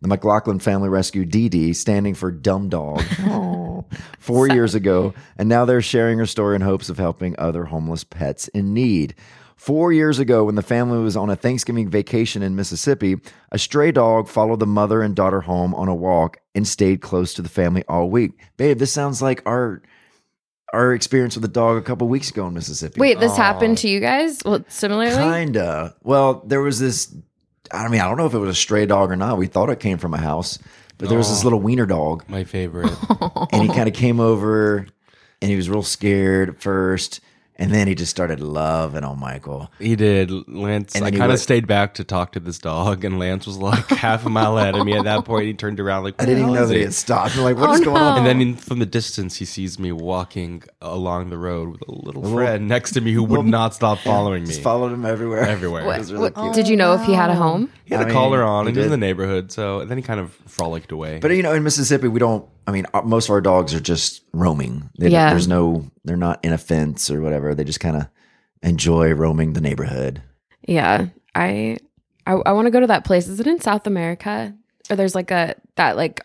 The 0.00 0.08
McLaughlin 0.08 0.58
family 0.58 0.88
rescued 0.88 1.30
Dee 1.30 1.48
Dee, 1.48 1.72
standing 1.72 2.14
for 2.14 2.32
Dumb 2.32 2.68
Dog, 2.68 3.04
four 4.18 4.48
years 4.48 4.74
ago, 4.74 5.14
and 5.38 5.48
now 5.48 5.64
they're 5.64 5.80
sharing 5.80 6.18
her 6.18 6.26
story 6.26 6.56
in 6.56 6.62
hopes 6.62 6.88
of 6.88 6.98
helping 6.98 7.36
other 7.38 7.66
homeless 7.66 8.02
pets 8.02 8.48
in 8.48 8.74
need. 8.74 9.14
Four 9.62 9.92
years 9.92 10.18
ago, 10.18 10.42
when 10.42 10.56
the 10.56 10.62
family 10.62 10.98
was 10.98 11.16
on 11.16 11.30
a 11.30 11.36
Thanksgiving 11.36 11.88
vacation 11.88 12.42
in 12.42 12.56
Mississippi, 12.56 13.14
a 13.52 13.58
stray 13.60 13.92
dog 13.92 14.26
followed 14.26 14.58
the 14.58 14.66
mother 14.66 15.02
and 15.02 15.14
daughter 15.14 15.40
home 15.40 15.72
on 15.76 15.86
a 15.86 15.94
walk 15.94 16.38
and 16.52 16.66
stayed 16.66 17.00
close 17.00 17.32
to 17.34 17.42
the 17.42 17.48
family 17.48 17.84
all 17.86 18.10
week. 18.10 18.32
Babe, 18.56 18.76
this 18.80 18.92
sounds 18.92 19.22
like 19.22 19.40
our 19.46 19.80
our 20.72 20.92
experience 20.92 21.36
with 21.36 21.42
the 21.42 21.48
dog 21.48 21.76
a 21.76 21.82
couple 21.82 22.08
weeks 22.08 22.28
ago 22.30 22.48
in 22.48 22.54
Mississippi. 22.54 22.98
Wait, 22.98 23.20
this 23.20 23.36
happened 23.36 23.78
to 23.78 23.88
you 23.88 24.00
guys? 24.00 24.40
Well, 24.44 24.64
similarly. 24.66 25.14
Kinda. 25.14 25.94
Well, 26.02 26.42
there 26.44 26.60
was 26.60 26.80
this. 26.80 27.14
I 27.70 27.86
mean, 27.86 28.00
I 28.00 28.08
don't 28.08 28.16
know 28.16 28.26
if 28.26 28.34
it 28.34 28.38
was 28.38 28.50
a 28.50 28.60
stray 28.60 28.84
dog 28.86 29.12
or 29.12 29.16
not. 29.16 29.38
We 29.38 29.46
thought 29.46 29.70
it 29.70 29.78
came 29.78 29.98
from 29.98 30.12
a 30.12 30.18
house, 30.18 30.58
but 30.98 31.08
there 31.08 31.18
was 31.18 31.28
this 31.30 31.44
little 31.44 31.60
wiener 31.60 31.86
dog, 31.86 32.24
My 32.28 32.42
favorite. 32.42 32.90
and 33.52 33.62
he 33.62 33.68
kind 33.68 33.86
of 33.86 33.94
came 33.94 34.18
over, 34.18 34.88
and 35.40 35.50
he 35.52 35.54
was 35.54 35.70
real 35.70 35.84
scared 35.84 36.48
at 36.48 36.60
first, 36.60 37.20
and 37.62 37.72
then 37.72 37.86
he 37.86 37.94
just 37.94 38.10
started 38.10 38.40
loving 38.40 39.04
on 39.04 39.20
Michael. 39.20 39.70
He 39.78 39.94
did. 39.96 40.30
Lance, 40.48 40.94
And 40.94 41.04
I 41.04 41.10
kind 41.10 41.30
of 41.30 41.38
stayed 41.38 41.66
back 41.66 41.94
to 41.94 42.04
talk 42.04 42.32
to 42.32 42.40
this 42.40 42.58
dog, 42.58 43.04
and 43.04 43.18
Lance 43.18 43.46
was 43.46 43.56
like 43.58 43.86
half 43.88 44.26
a 44.26 44.30
mile 44.30 44.58
ahead 44.58 44.74
of 44.74 44.84
me 44.84 44.94
at 44.94 45.04
that 45.04 45.24
point. 45.24 45.46
He 45.46 45.54
turned 45.54 45.78
around 45.78 46.04
like, 46.04 46.20
I 46.20 46.26
didn't 46.26 46.42
even 46.42 46.54
know 46.54 46.66
that 46.66 46.72
he 46.74 46.80
he?" 46.80 46.84
had 46.84 46.94
stopped. 46.94 47.36
I'm 47.36 47.42
like, 47.44 47.56
what 47.56 47.70
Oh, 47.70 47.74
is 47.74 47.80
going 47.80 47.96
on? 48.02 48.18
And 48.18 48.26
then 48.26 48.40
in, 48.40 48.56
from 48.56 48.80
the 48.80 48.86
distance, 48.86 49.36
he 49.36 49.44
sees 49.44 49.78
me 49.78 49.92
walking 49.92 50.62
along 50.80 51.30
the 51.30 51.38
road 51.38 51.70
with 51.70 51.82
a 51.88 51.92
little 51.92 52.22
friend 52.32 52.66
next 52.68 52.92
to 52.92 53.00
me 53.00 53.12
who 53.12 53.22
would 53.22 53.46
not 53.46 53.74
stop 53.74 53.98
following 53.98 54.42
me. 54.42 54.48
Just 54.48 54.62
followed 54.62 54.92
him 54.92 55.04
everywhere. 55.06 55.42
Everywhere. 55.42 55.84
What- 55.84 55.96
It 55.96 55.98
was 56.00 56.12
really 56.12 56.30
what- 56.30 56.34
cute. 56.34 56.54
did 56.54 56.68
you 56.68 56.76
know 56.76 56.94
if 56.94 57.04
he 57.04 57.12
had 57.14 57.30
a 57.30 57.34
oh, 57.34 57.36
home? 57.36 57.70
He 57.84 57.94
had 57.94 58.06
I 58.06 58.10
a 58.10 58.12
collar 58.12 58.42
on, 58.42 58.64
he 58.64 58.68
and 58.70 58.76
he 58.76 58.80
was 58.80 58.86
in 58.86 58.90
the 58.90 58.96
neighborhood. 59.06 59.52
So 59.52 59.80
and 59.80 59.90
then 59.90 59.98
he 59.98 60.02
kind 60.02 60.18
of 60.20 60.32
frolicked 60.46 60.92
away. 60.92 61.18
But 61.20 61.30
you 61.32 61.42
know, 61.42 61.52
in 61.52 61.62
Mississippi, 61.62 62.08
we 62.08 62.18
don't. 62.18 62.44
I 62.72 62.74
mean, 62.74 62.86
uh, 62.94 63.02
most 63.02 63.26
of 63.28 63.32
our 63.32 63.40
dogs 63.42 63.74
are 63.74 63.80
just 63.80 64.22
roaming. 64.32 64.88
They, 64.98 65.08
Yeah. 65.10 65.30
There's 65.30 65.46
no. 65.46 65.90
They're 66.04 66.16
not 66.16 66.42
in 66.42 66.52
a 66.54 66.58
fence 66.58 67.10
or 67.10 67.20
whatever. 67.20 67.54
They 67.54 67.64
just 67.64 67.80
kind 67.80 67.96
of 67.96 68.06
enjoy 68.62 69.12
roaming 69.12 69.52
the 69.52 69.60
neighborhood. 69.60 70.22
Yeah, 70.66 71.08
I 71.34 71.76
I, 72.26 72.32
I 72.32 72.52
want 72.52 72.66
to 72.66 72.70
go 72.70 72.80
to 72.80 72.86
that 72.86 73.04
place. 73.04 73.28
Is 73.28 73.40
it 73.40 73.46
in 73.46 73.60
South 73.60 73.86
America? 73.86 74.54
Or 74.90 74.96
there's 74.96 75.14
like 75.14 75.30
a 75.30 75.54
that 75.76 75.96
like 75.96 76.24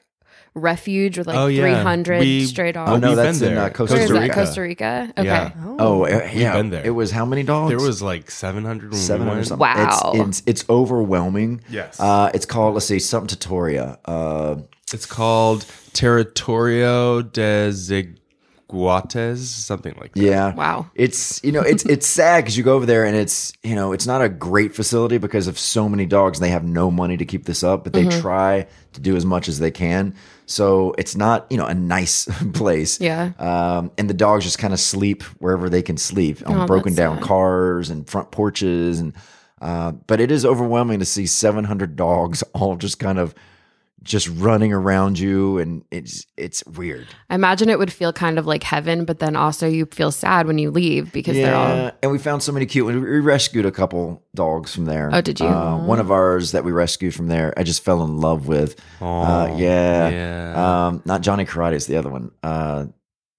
refuge 0.54 1.18
with 1.18 1.28
like 1.28 1.38
Oh, 1.38 1.48
yeah. 1.48 1.62
300 1.62 2.20
We- 2.20 2.46
stray 2.46 2.72
dogs. 2.72 2.92
Oh 2.92 2.98
no, 2.98 3.10
we've 3.10 3.18
that's 3.18 3.40
been 3.40 3.52
in 3.52 3.58
uh, 3.58 3.62
there. 3.62 3.70
Costa 3.72 3.96
Where 3.96 4.04
is 4.06 4.12
Rica. 4.12 4.26
that? 4.28 4.34
Costa 4.34 4.62
Rica. 4.62 5.14
Okay. 5.18 5.28
Yeah. 5.28 5.52
Oh, 5.80 6.06
uh, 6.06 6.30
yeah. 6.34 6.54
been 6.54 6.70
there. 6.70 6.86
It 6.86 6.92
was 6.92 7.12
how 7.12 7.26
many 7.26 7.44
dogs? 7.44 7.70
there 7.70 7.80
was 7.80 8.02
like 8.02 8.32
700 8.32 8.92
when 8.92 9.00
seven 9.00 9.28
we 9.38 9.44
something. 9.44 9.60
Wow. 9.60 10.12
It's, 10.16 10.40
it's 10.40 10.44
it's 10.62 10.70
overwhelming. 10.70 11.62
Yes. 11.70 12.00
Uh, 12.00 12.32
it's 12.34 12.46
called 12.46 12.74
let's 12.74 12.86
see, 12.88 13.00
something 13.00 13.38
Tatoria. 13.38 13.98
It's 14.94 15.06
called 15.06 15.66
Territorio 15.94 17.22
de 17.22 17.70
Zaguates, 18.70 19.38
something 19.38 19.94
like 20.00 20.14
that. 20.14 20.22
yeah. 20.22 20.54
Wow. 20.56 20.90
It's 20.96 21.44
you 21.44 21.52
know 21.52 21.62
it's 21.62 21.84
it's 21.86 22.08
sad 22.08 22.44
because 22.44 22.58
you 22.58 22.64
go 22.64 22.76
over 22.76 22.86
there 22.86 23.06
and 23.06 23.16
it's 23.16 23.52
you 23.64 23.76
know 23.76 23.92
it's 23.92 24.08
not 24.08 24.22
a 24.22 24.30
great 24.30 24.74
facility 24.76 25.18
because 25.18 25.48
of 25.48 25.60
so 25.60 25.90
many 25.90 26.06
dogs 26.06 26.38
and 26.40 26.46
they 26.46 26.50
have 26.52 26.64
no 26.64 26.90
money 26.90 27.18
to 27.18 27.26
keep 27.26 27.46
this 27.46 27.64
up, 27.64 27.84
but 27.84 27.94
they 27.94 28.06
Mm-hmm. 28.06 28.22
try 28.22 28.68
to 28.94 29.02
do 29.02 29.16
as 29.18 29.26
much 29.26 29.48
as 29.50 29.60
they 29.60 29.72
can. 29.72 30.16
So 30.46 30.94
it's 30.98 31.16
not 31.16 31.48
you 31.50 31.58
know 31.58 31.66
a 31.66 31.74
nice 31.74 32.26
place. 32.54 33.02
Yeah. 33.02 33.32
Um, 33.40 33.92
and 33.98 34.10
the 34.10 34.14
dogs 34.14 34.46
just 34.46 34.60
kind 34.60 34.74
of 34.74 34.80
sleep 34.80 35.24
wherever 35.40 35.70
they 35.70 35.82
can 35.82 35.98
sleep 35.98 36.42
on 36.48 36.62
Oh, 36.62 36.66
broken 36.66 36.96
down 36.96 37.18
sad. 37.18 37.26
cars 37.26 37.90
and 37.90 38.08
front 38.10 38.32
porches 38.32 39.00
and. 39.00 39.14
Uh, 39.60 39.92
but 39.92 40.22
it 40.22 40.30
is 40.30 40.46
overwhelming 40.46 41.00
to 41.00 41.06
see 41.06 41.26
700 41.26 41.96
dogs 41.96 42.44
all 42.54 42.76
just 42.76 43.00
kind 43.00 43.18
of 43.18 43.34
just 44.04 44.30
running 44.30 44.72
around 44.72 45.20
you, 45.20 45.58
and 45.58 45.84
it's 45.92 46.26
it's 46.38 46.66
weird. 46.66 47.08
I 47.30 47.36
imagine 47.36 47.70
it 47.70 47.78
would 47.80 47.92
feel 47.92 48.14
kind 48.14 48.40
of 48.40 48.46
like 48.46 48.64
heaven, 48.64 49.04
but 49.06 49.20
then 49.20 49.36
also 49.36 49.68
you 49.68 49.86
feel 49.88 50.12
sad 50.12 50.48
when 50.48 50.58
you 50.58 50.72
leave 50.72 51.12
because 51.12 51.36
they're 51.36 51.56
all. 51.56 51.92
and 52.02 52.12
we 52.12 52.18
found 52.18 52.42
so 52.44 52.52
many 52.52 52.66
cute. 52.66 52.86
We 52.86 52.98
we 52.98 53.20
rescued 53.20 53.66
a 53.66 53.72
couple 53.72 54.24
dogs 54.36 54.74
from 54.74 54.86
there. 54.86 55.10
Oh, 55.12 55.22
did 55.22 55.40
you? 55.40 55.48
Uh, 55.48 55.78
one 55.86 56.00
of 56.00 56.12
ours 56.12 56.52
that 56.54 56.64
we 56.64 56.72
rescued 56.72 57.14
from 57.16 57.28
there, 57.28 57.54
I 57.58 57.64
just 57.64 57.84
fell 57.84 58.04
in 58.04 58.18
love 58.22 58.48
with. 58.48 58.80
uh, 59.02 59.54
yeah, 59.58 60.10
yeah. 60.10 60.88
Um, 60.88 61.02
not 61.06 61.22
Johnny 61.22 61.46
Karate 61.46 61.74
is 61.74 61.88
the 61.88 61.98
other 61.98 62.10
one. 62.10 62.32
Uh, 62.44 62.86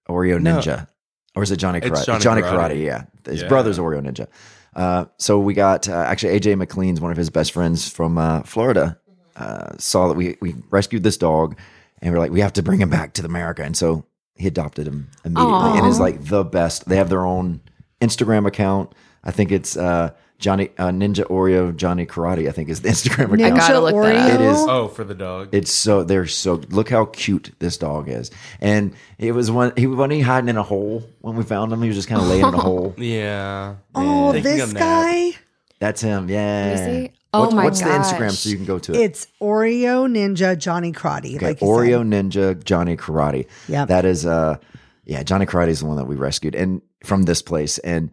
Oreo 0.07 0.41
No. 0.41 0.57
Ninja, 0.59 0.87
or 1.35 1.43
is 1.43 1.51
it 1.51 1.57
Johnny 1.57 1.79
It's 1.79 1.87
Karate? 1.87 2.19
Johnny 2.21 2.41
Karate. 2.41 2.71
Karate. 2.75 2.85
Yeah, 2.85 3.03
his 3.25 3.41
Yeah. 3.41 3.47
brother's 3.47 3.79
Oreo 3.79 4.01
Ninja. 4.05 4.27
Uh, 4.75 5.05
so 5.17 5.39
we 5.39 5.53
got 5.55 5.89
uh, 5.89 5.93
actually 5.93 6.39
AJ 6.39 6.55
McLean's 6.57 7.01
one 7.01 7.11
of 7.11 7.17
his 7.17 7.29
best 7.29 7.51
friends 7.53 7.89
from 7.89 8.17
uh, 8.17 8.41
Florida. 8.43 8.99
Uh, 9.39 9.75
saw 9.77 10.07
that 10.09 10.15
we 10.15 10.35
we 10.41 10.53
rescued 10.69 11.03
this 11.03 11.17
dog, 11.17 11.57
and 12.01 12.13
we're 12.13 12.19
like, 12.19 12.31
we 12.31 12.41
have 12.41 12.53
to 12.53 12.61
bring 12.61 12.81
him 12.81 12.89
back 12.89 13.13
to 13.13 13.25
America, 13.25 13.63
and 13.63 13.75
so 13.77 14.05
he 14.35 14.47
adopted 14.47 14.85
him 14.87 15.09
immediately, 15.25 15.77
and 15.79 15.87
is 15.87 15.99
like 15.99 16.25
the 16.25 16.43
best. 16.43 16.87
They 16.89 16.97
have 16.97 17.09
their 17.09 17.25
own 17.25 17.61
Instagram 18.01 18.45
account. 18.45 18.93
I 19.23 19.31
think 19.31 19.51
it's 19.51 19.75
uh, 19.77 20.11
Johnny 20.39 20.69
uh, 20.77 20.89
Ninja 20.89 21.25
Oreo 21.27 21.75
Johnny 21.75 22.05
Karate. 22.05 22.47
I 22.47 22.51
think 22.51 22.69
is 22.69 22.81
the 22.81 22.89
Instagram 22.95 23.33
account. 23.33 23.39
Ninja 23.41 23.57
gotta 23.57 23.79
look 23.79 23.95
that 23.95 24.15
Oreo. 24.15 24.27
up. 24.29 24.33
It 24.33 24.41
is 24.41 24.57
Oh, 24.59 24.87
for 24.87 25.03
the 25.03 25.15
dog. 25.15 25.49
it's 25.51 25.71
so 25.71 26.03
they're 26.03 26.25
so 26.27 26.55
look 26.69 26.89
how 26.89 27.05
cute 27.05 27.53
this 27.59 27.77
dog 27.77 28.07
is. 28.09 28.31
And 28.61 28.93
it 29.17 29.33
was 29.33 29.49
one 29.51 29.73
he 29.77 29.87
wasn't 29.87 30.13
he 30.13 30.21
hiding 30.21 30.49
in 30.49 30.57
a 30.57 30.63
hole 30.63 31.03
when 31.21 31.35
we 31.35 31.43
found 31.43 31.71
him. 31.73 31.81
He 31.81 31.87
was 31.89 31.97
just 31.97 32.07
kind 32.09 32.21
of 32.21 32.27
laying 32.27 32.45
in 32.45 32.53
a 32.53 32.57
hole. 32.61 32.93
yeah. 32.97 33.75
Oh, 33.95 34.31
this 34.33 34.71
guy. 34.73 35.31
That's 35.79 36.01
him. 36.01 36.29
Yeah. 36.29 37.07
Let 37.33 37.41
me 37.41 37.51
see. 37.51 37.53
Oh 37.53 37.53
What's, 37.53 37.53
my 37.53 37.63
what's 37.63 37.81
the 37.81 37.89
Instagram 37.89 38.31
so 38.31 38.49
you 38.49 38.55
can 38.55 38.65
go 38.65 38.79
to 38.79 38.93
it? 38.93 38.97
It's 38.97 39.27
Oreo 39.41 40.07
Ninja 40.09 40.57
Johnny 40.57 40.91
Karate. 40.91 41.35
Okay, 41.35 41.47
like 41.47 41.59
Oreo 41.59 41.99
said. 41.99 42.07
Ninja 42.07 42.63
Johnny 42.63 42.97
Karate. 42.97 43.47
Yep. 43.67 43.87
That 43.87 44.05
is 44.05 44.25
uh 44.25 44.57
yeah, 45.05 45.23
Johnny 45.23 45.45
Karate 45.45 45.69
is 45.69 45.79
the 45.79 45.85
one 45.85 45.97
that 45.97 46.05
we 46.05 46.15
rescued 46.15 46.55
and 46.55 46.81
from 47.03 47.23
this 47.23 47.41
place. 47.41 47.77
And 47.79 48.11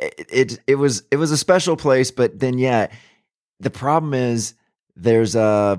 it, 0.00 0.26
it 0.30 0.60
it 0.66 0.74
was 0.76 1.02
it 1.10 1.16
was 1.16 1.30
a 1.30 1.36
special 1.36 1.76
place, 1.76 2.10
but 2.10 2.38
then 2.38 2.58
yeah, 2.58 2.88
the 3.60 3.70
problem 3.70 4.14
is 4.14 4.54
there's 4.96 5.34
uh 5.34 5.76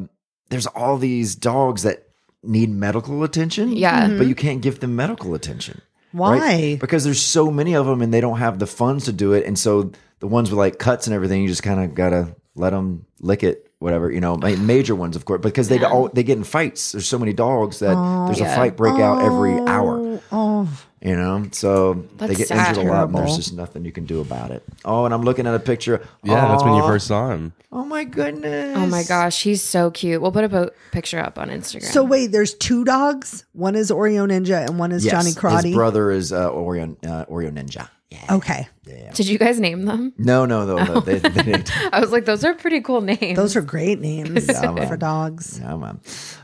there's 0.50 0.68
all 0.68 0.98
these 0.98 1.36
dogs 1.36 1.84
that 1.84 2.08
need 2.44 2.70
medical 2.70 3.24
attention. 3.24 3.72
Yeah. 3.76 4.08
But 4.18 4.28
you 4.28 4.36
can't 4.36 4.62
give 4.62 4.80
them 4.80 4.96
medical 4.96 5.36
attention. 5.36 5.82
Why? 6.12 6.38
right? 6.38 6.80
Because 6.80 7.04
there's 7.04 7.22
so 7.22 7.52
many 7.52 7.76
of 7.76 7.86
them 7.86 8.02
and 8.02 8.14
they 8.14 8.22
don't 8.22 8.40
have 8.40 8.60
the 8.60 8.68
funds 8.68 9.06
to 9.06 9.14
do 9.14 9.34
it. 9.34 9.46
And 9.46 9.58
so 9.58 9.92
the 10.20 10.28
ones 10.28 10.50
with 10.50 10.58
like 10.58 10.78
cuts 10.78 11.08
and 11.08 11.14
everything, 11.14 11.42
you 11.42 11.48
just 11.48 11.64
kind 11.64 11.80
of 11.80 11.96
gotta 11.96 12.36
let 12.62 12.70
them 12.70 13.06
lick 13.20 13.44
it, 13.44 13.70
whatever. 13.80 14.10
You 14.12 14.22
know, 14.22 14.38
major 14.38 14.96
ones, 14.96 15.16
of 15.18 15.26
course, 15.26 15.42
because 15.42 15.68
they 15.68 15.84
all 15.84 16.08
they 16.10 16.24
get 16.24 16.38
in 16.38 16.44
fights. 16.46 16.94
There's 16.94 17.08
so 17.08 17.20
many 17.20 17.34
dogs 17.34 17.80
that 17.80 17.96
there's 18.28 18.40
a 18.40 18.56
fight 18.56 18.78
break 18.78 19.00
out 19.02 19.22
every 19.22 19.58
hour. 19.60 20.22
Oh, 20.32 20.70
You 21.02 21.16
know, 21.16 21.48
so 21.52 22.06
they 22.18 22.36
get 22.36 22.48
sad. 22.48 22.78
injured 22.78 22.86
a 22.86 22.90
lot, 22.94 23.08
and 23.10 23.18
there's 23.18 23.36
just 23.36 23.54
nothing 23.54 23.84
you 23.86 23.92
can 23.92 24.06
do 24.06 24.22
about 24.22 24.52
it. 24.52 24.64
Oh, 24.86 25.04
and 25.06 25.14
I'm 25.14 25.24
looking 25.24 25.48
at 25.48 25.56
a 25.56 25.60
picture. 25.60 26.06
Yeah, 26.24 26.48
that's 26.48 26.64
when 26.64 26.76
you 26.76 26.84
first 26.84 27.08
saw 27.08 27.32
him. 27.32 27.54
Oh 27.72 27.84
my 27.84 28.04
goodness! 28.04 28.78
Oh 28.78 28.86
my 28.86 29.04
gosh, 29.04 29.42
he's 29.42 29.64
so 29.64 29.90
cute. 29.92 30.22
We'll 30.22 30.32
put 30.32 30.44
a 30.44 30.50
po- 30.50 30.70
picture 30.92 31.20
up 31.20 31.40
on 31.40 31.50
Instagram. 31.50 31.84
so 31.92 32.04
wait, 32.04 32.28
there's 32.32 32.54
two 32.54 32.84
dogs. 32.86 33.46
One 33.54 33.76
is 33.76 33.90
Oreo 33.92 34.28
Ninja 34.30 34.66
and 34.68 34.78
one 34.78 34.92
is 34.92 35.04
Yes, 35.04 35.12
Johnny 35.14 35.32
Karate. 35.32 35.66
His 35.66 35.74
brother 35.76 36.12
is 36.12 36.32
uh, 36.32 36.50
Oreo 36.52 36.96
uh, 37.06 37.26
Oreo 37.26 37.50
Ninja. 37.52 37.90
Yeah. 38.12 38.36
Okay, 38.36 38.68
did 39.14 39.26
you 39.30 39.38
guys 39.38 39.58
name 39.58 39.86
them? 39.86 40.12
No, 40.18 40.46
no, 40.46 40.66
no, 40.66 40.84
no. 40.84 41.00
They, 41.00 41.20
they 41.20 41.44
didn't. 41.44 41.72
I 41.94 42.02
was 42.02 42.12
like, 42.12 42.26
those 42.26 42.44
are 42.44 42.54
pretty 42.54 42.82
cool 42.82 43.00
names. 43.00 43.38
those 43.38 43.56
are 43.56 43.62
great 43.62 44.02
names 44.02 44.46
for 44.48 44.98
dogs. 44.98 45.60
Yeah, 45.60 45.78
man. 45.78 46.02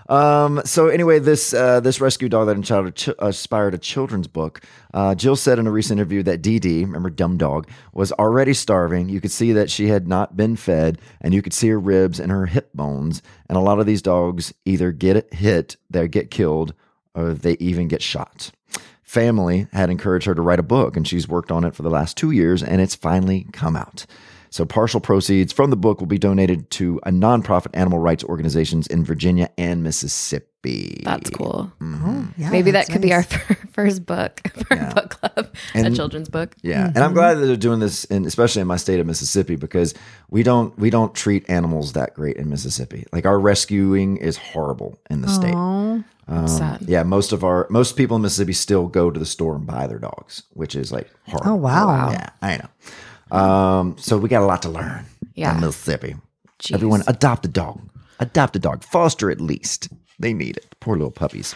Um, 0.08 0.62
so 0.64 0.88
anyway, 0.88 1.20
this 1.20 1.54
uh, 1.54 1.82
this 1.82 2.00
rescue 2.00 2.30
dog 2.30 2.48
that 2.48 2.56
inspired 2.56 2.88
a, 2.88 2.92
ch- 2.92 3.10
inspired 3.22 3.74
a 3.74 3.78
children's 3.78 4.28
book. 4.28 4.62
Uh, 4.94 5.14
Jill 5.14 5.36
said 5.36 5.60
in 5.60 5.68
a 5.68 5.72
recent 5.72 6.00
interview 6.00 6.24
that 6.24 6.42
Dee 6.42 6.60
Dee, 6.60 6.86
remember 6.86 7.10
Dumb 7.10 7.36
Dog, 7.36 7.68
was 7.92 8.14
already 8.14 8.54
starving. 8.54 9.10
You 9.10 9.20
could 9.20 9.32
see 9.32 9.52
that 9.52 9.70
she 9.70 9.90
had 9.90 10.08
not 10.08 10.38
been 10.38 10.56
fed, 10.56 11.02
and 11.20 11.34
you 11.34 11.42
could 11.42 11.54
see 11.54 11.68
her 11.68 11.80
ribs 11.80 12.18
and 12.18 12.32
her 12.32 12.46
hip 12.46 12.72
bones. 12.74 13.22
And 13.50 13.58
a 13.58 13.62
lot 13.62 13.80
of 13.80 13.86
these 13.86 14.02
dogs 14.02 14.54
either 14.64 14.94
get 14.94 15.34
hit, 15.34 15.76
they 15.90 16.08
get 16.08 16.32
killed, 16.32 16.74
or 17.14 17.34
they 17.34 17.58
even 17.60 17.90
get 17.90 18.02
shot. 18.02 18.52
Family 19.08 19.68
had 19.72 19.90
encouraged 19.90 20.26
her 20.26 20.36
to 20.36 20.42
write 20.42 20.60
a 20.60 20.64
book, 20.64 20.98
and 20.98 21.08
she's 21.08 21.30
worked 21.30 21.50
on 21.50 21.64
it 21.64 21.74
for 21.74 21.82
the 21.82 21.90
last 21.90 22.18
two 22.18 22.32
years, 22.32 22.62
and 22.62 22.82
it's 22.82 22.94
finally 22.94 23.48
come 23.54 23.78
out. 23.78 24.06
So, 24.50 24.66
partial 24.66 25.00
proceeds 25.00 25.54
from 25.54 25.70
the 25.70 25.78
book 25.78 26.02
will 26.02 26.08
be 26.08 26.18
donated 26.18 26.70
to 26.72 27.00
a 27.04 27.10
nonprofit 27.10 27.70
animal 27.74 28.00
rights 28.00 28.26
organizations 28.26 28.86
in 28.86 29.06
Virginia 29.06 29.50
and 29.58 29.82
Mississippi. 29.82 30.57
That's 31.04 31.30
cool. 31.30 31.72
Mm-hmm. 31.82 32.08
Oh, 32.08 32.28
yeah, 32.38 32.50
Maybe 32.50 32.72
that 32.72 32.88
that's 32.88 32.90
could 32.90 33.02
be 33.02 33.14
our 33.14 33.24
first 33.72 34.06
book 34.06 34.42
for 34.68 34.76
a 34.76 34.94
book 34.94 35.10
club, 35.10 35.56
a 35.76 35.92
children's 35.92 36.30
book. 36.30 36.56
Yeah, 36.62 36.88
and 36.88 36.98
I'm 36.98 37.06
mm-hmm. 37.06 37.14
glad 37.14 37.34
that 37.36 37.46
they're 37.46 37.56
doing 37.56 37.80
this, 37.80 38.04
in, 38.06 38.26
especially 38.26 38.62
in 38.62 38.68
my 38.68 38.78
state 38.78 39.00
of 39.00 39.08
Mississippi, 39.08 39.56
because 39.56 39.94
we 40.30 40.44
don't 40.44 40.78
we 40.78 40.90
don't 40.90 41.14
treat 41.14 41.50
animals 41.50 41.94
that 41.94 42.14
great 42.14 42.38
in 42.38 42.50
Mississippi. 42.50 43.06
Like 43.12 43.26
our 43.26 43.40
rescuing 43.40 44.18
is 44.18 44.38
horrible 44.38 44.98
in 45.10 45.22
the 45.22 45.30
state. 45.30 45.56
Oh, 45.56 46.04
Sad. 46.46 46.82
Yeah, 46.82 47.04
most 47.04 47.32
of 47.32 47.44
our 47.44 47.68
most 47.70 47.96
people 47.96 48.18
in 48.18 48.22
Mississippi 48.22 48.54
still 48.54 48.88
go 48.88 49.10
to 49.10 49.20
the 49.20 49.26
store 49.26 49.56
and 49.56 49.66
buy 49.66 49.88
their 49.88 50.00
dogs, 50.00 50.44
which 50.52 50.76
is 50.76 50.92
like 50.92 51.10
horrible. 51.28 51.52
Oh, 51.52 51.56
wow. 51.56 52.12
Yeah, 52.12 52.30
I 52.42 52.58
know. 52.58 53.38
Um, 53.38 53.96
so 53.98 54.18
we 54.18 54.28
got 54.28 54.42
a 54.42 54.46
lot 54.46 54.62
to 54.64 54.70
learn. 54.70 55.06
Yeah. 55.36 55.56
in 55.56 55.62
Mississippi. 55.62 56.16
Jeez. 56.60 56.74
Everyone 56.74 57.04
adopt 57.08 57.46
a 57.46 57.50
dog. 57.50 57.90
Adopt 58.20 58.56
a 58.56 58.60
dog. 58.60 58.84
Foster 58.84 59.30
at 59.30 59.40
least. 59.40 59.90
They 60.20 60.34
need 60.34 60.58
it. 60.58 60.76
Poor 60.80 60.96
little 60.96 61.12
puppies. 61.12 61.56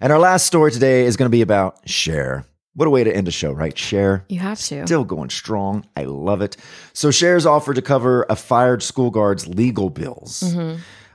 And 0.00 0.12
our 0.12 0.18
last 0.18 0.46
story 0.46 0.70
today 0.70 1.04
is 1.04 1.16
going 1.16 1.26
to 1.26 1.30
be 1.30 1.42
about 1.42 1.78
Cher. 1.88 2.44
What 2.74 2.86
a 2.86 2.90
way 2.90 3.04
to 3.04 3.14
end 3.14 3.28
a 3.28 3.32
show, 3.32 3.52
right? 3.52 3.76
Cher. 3.76 4.24
You 4.28 4.38
have 4.38 4.58
to. 4.60 4.86
Still 4.86 5.04
going 5.04 5.30
strong. 5.30 5.84
I 5.96 6.04
love 6.04 6.40
it. 6.40 6.56
So 6.92 7.10
Cher's 7.10 7.44
offered 7.44 7.74
to 7.74 7.82
cover 7.82 8.24
a 8.30 8.36
fired 8.36 8.82
school 8.82 9.10
guard's 9.10 9.48
legal 9.48 9.90
bills. 9.90 10.56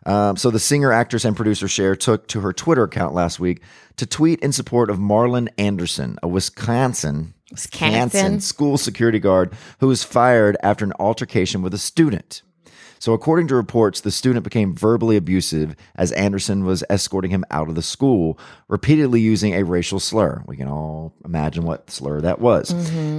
Um, 0.06 0.38
so 0.38 0.52
the 0.52 0.60
singer, 0.60 0.92
actress, 0.92 1.26
and 1.26 1.36
producer 1.36 1.68
Cher 1.68 1.96
took 1.96 2.28
to 2.28 2.42
her 2.42 2.54
Twitter 2.54 2.84
account 2.84 3.16
last 3.16 3.40
week 3.40 3.62
to 3.96 4.06
tweet 4.06 4.40
in 4.42 4.52
support 4.52 4.90
of 4.92 4.98
Marlon 4.98 5.48
Anderson, 5.58 6.20
a 6.22 6.28
Wisconsin, 6.28 7.34
Wisconsin. 7.50 8.40
school 8.42 8.78
security 8.78 9.20
guard 9.20 9.54
who 9.80 9.88
was 9.88 10.04
fired 10.04 10.58
after 10.62 10.86
an 10.86 10.94
altercation 11.00 11.62
with 11.64 11.74
a 11.74 11.80
student. 11.80 12.44
So, 13.00 13.14
according 13.14 13.48
to 13.48 13.56
reports, 13.56 14.02
the 14.02 14.12
student 14.12 14.44
became 14.44 14.76
verbally 14.76 15.18
abusive 15.18 15.76
as 15.96 16.12
Anderson 16.14 16.66
was 16.66 16.84
escorting 16.90 17.32
him 17.32 17.46
out 17.52 17.70
of 17.70 17.76
the 17.76 17.82
school, 17.82 18.40
repeatedly 18.68 19.22
using 19.22 19.54
a 19.54 19.64
racial 19.64 20.00
slur. 20.00 20.44
We 20.48 20.58
can 20.58 20.68
all 20.68 21.14
imagine 21.24 21.64
what 21.64 21.90
slur 21.92 22.22
that 22.22 22.40
was. 22.40 22.74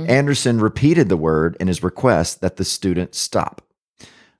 Anderson 0.09 0.61
repeated 0.61 1.09
the 1.09 1.17
word 1.17 1.57
in 1.61 1.69
his 1.69 1.83
request 1.83 2.41
that 2.41 2.57
the 2.57 2.65
student 2.65 3.15
stop. 3.15 3.63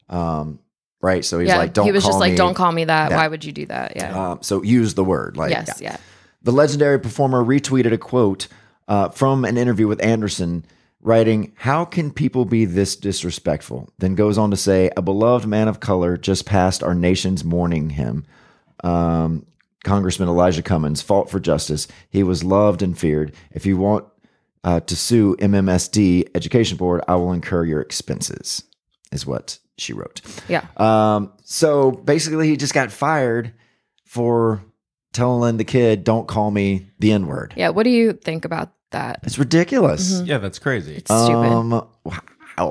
Um, 0.09 0.59
right. 1.01 1.25
So 1.25 1.39
he's 1.39 1.49
yeah, 1.49 1.59
like, 1.59 1.73
"Don't." 1.73 1.87
he 1.87 1.93
was 1.93 2.05
just 2.05 2.19
like, 2.19 2.37
"Don't 2.37 2.55
call 2.55 2.73
me 2.73 2.85
that. 2.85 3.11
that." 3.11 3.17
Why 3.17 3.29
would 3.29 3.45
you 3.45 3.53
do 3.53 3.67
that?" 3.67 3.95
Yeah. 3.97 4.31
Um, 4.31 4.39
so 4.43 4.63
use 4.63 4.95
the 4.95 5.05
word. 5.05 5.37
Like, 5.37 5.51
yes. 5.51 5.81
Yeah. 5.81 5.97
the 6.43 6.53
legendary 6.53 6.99
performer 6.99 7.43
retweeted 7.45 7.93
a 7.93 7.99
quote 7.99 8.49
uh, 8.89 9.09
from 9.11 9.45
an 9.45 9.57
interview 9.57 9.87
with 9.89 10.03
Anderson, 10.03 10.65
writing, 11.07 11.53
How 11.57 11.85
can 11.85 12.11
people 12.11 12.45
be 12.45 12.65
this 12.65 12.97
disrespectful? 12.97 13.91
Then 13.99 14.15
goes 14.15 14.37
on 14.37 14.51
to 14.51 14.57
say, 14.57 14.91
A 14.97 15.03
beloved 15.03 15.47
man 15.47 15.69
of 15.69 15.81
color 15.81 16.17
just 16.17 16.45
passed 16.45 16.83
our 16.83 16.95
nation's 16.95 17.45
mourning 17.45 17.91
him. 17.91 18.27
Um, 18.85 19.47
Congressman 19.85 20.29
Elijah 20.29 20.63
Cummings 20.63 21.01
fought 21.01 21.31
for 21.31 21.39
justice. 21.39 21.87
He 22.11 22.23
was 22.23 22.43
loved 22.43 22.83
and 22.83 22.99
feared. 22.99 23.35
If 23.53 23.65
you 23.65 23.77
want 23.77 24.05
uh, 24.65 24.81
to 24.81 24.97
sue 24.97 25.37
MMSD 25.37 26.31
Education 26.35 26.77
Board, 26.77 27.03
I 27.07 27.15
will 27.15 27.33
incur 27.33 27.65
your 27.65 27.81
expenses, 27.81 28.65
is 29.13 29.25
what 29.25 29.61
she 29.79 29.93
wrote. 29.93 30.21
Yeah. 30.49 30.67
Um, 30.77 31.33
so 31.45 31.93
basically, 31.93 32.49
he 32.49 32.57
just 32.57 32.75
got 32.75 32.91
fired 32.91 33.55
for 34.05 34.61
telling 35.13 35.57
the 35.57 35.65
kid, 35.65 36.03
"Don't 36.03 36.27
call 36.27 36.51
me 36.51 36.91
the 36.99 37.13
N 37.13 37.29
word." 37.29 37.55
Yeah. 37.57 37.69
What 37.69 37.85
do 37.85 37.91
you 37.91 38.13
think 38.13 38.45
about 38.45 38.73
that? 38.91 39.21
It's 39.23 39.39
ridiculous. 39.39 40.15
Mm-hmm. 40.15 40.27
Yeah, 40.27 40.39
that's 40.39 40.59
crazy. 40.59 40.97
It's 40.97 41.13
stupid. 41.13 41.47
Um, 41.49 41.89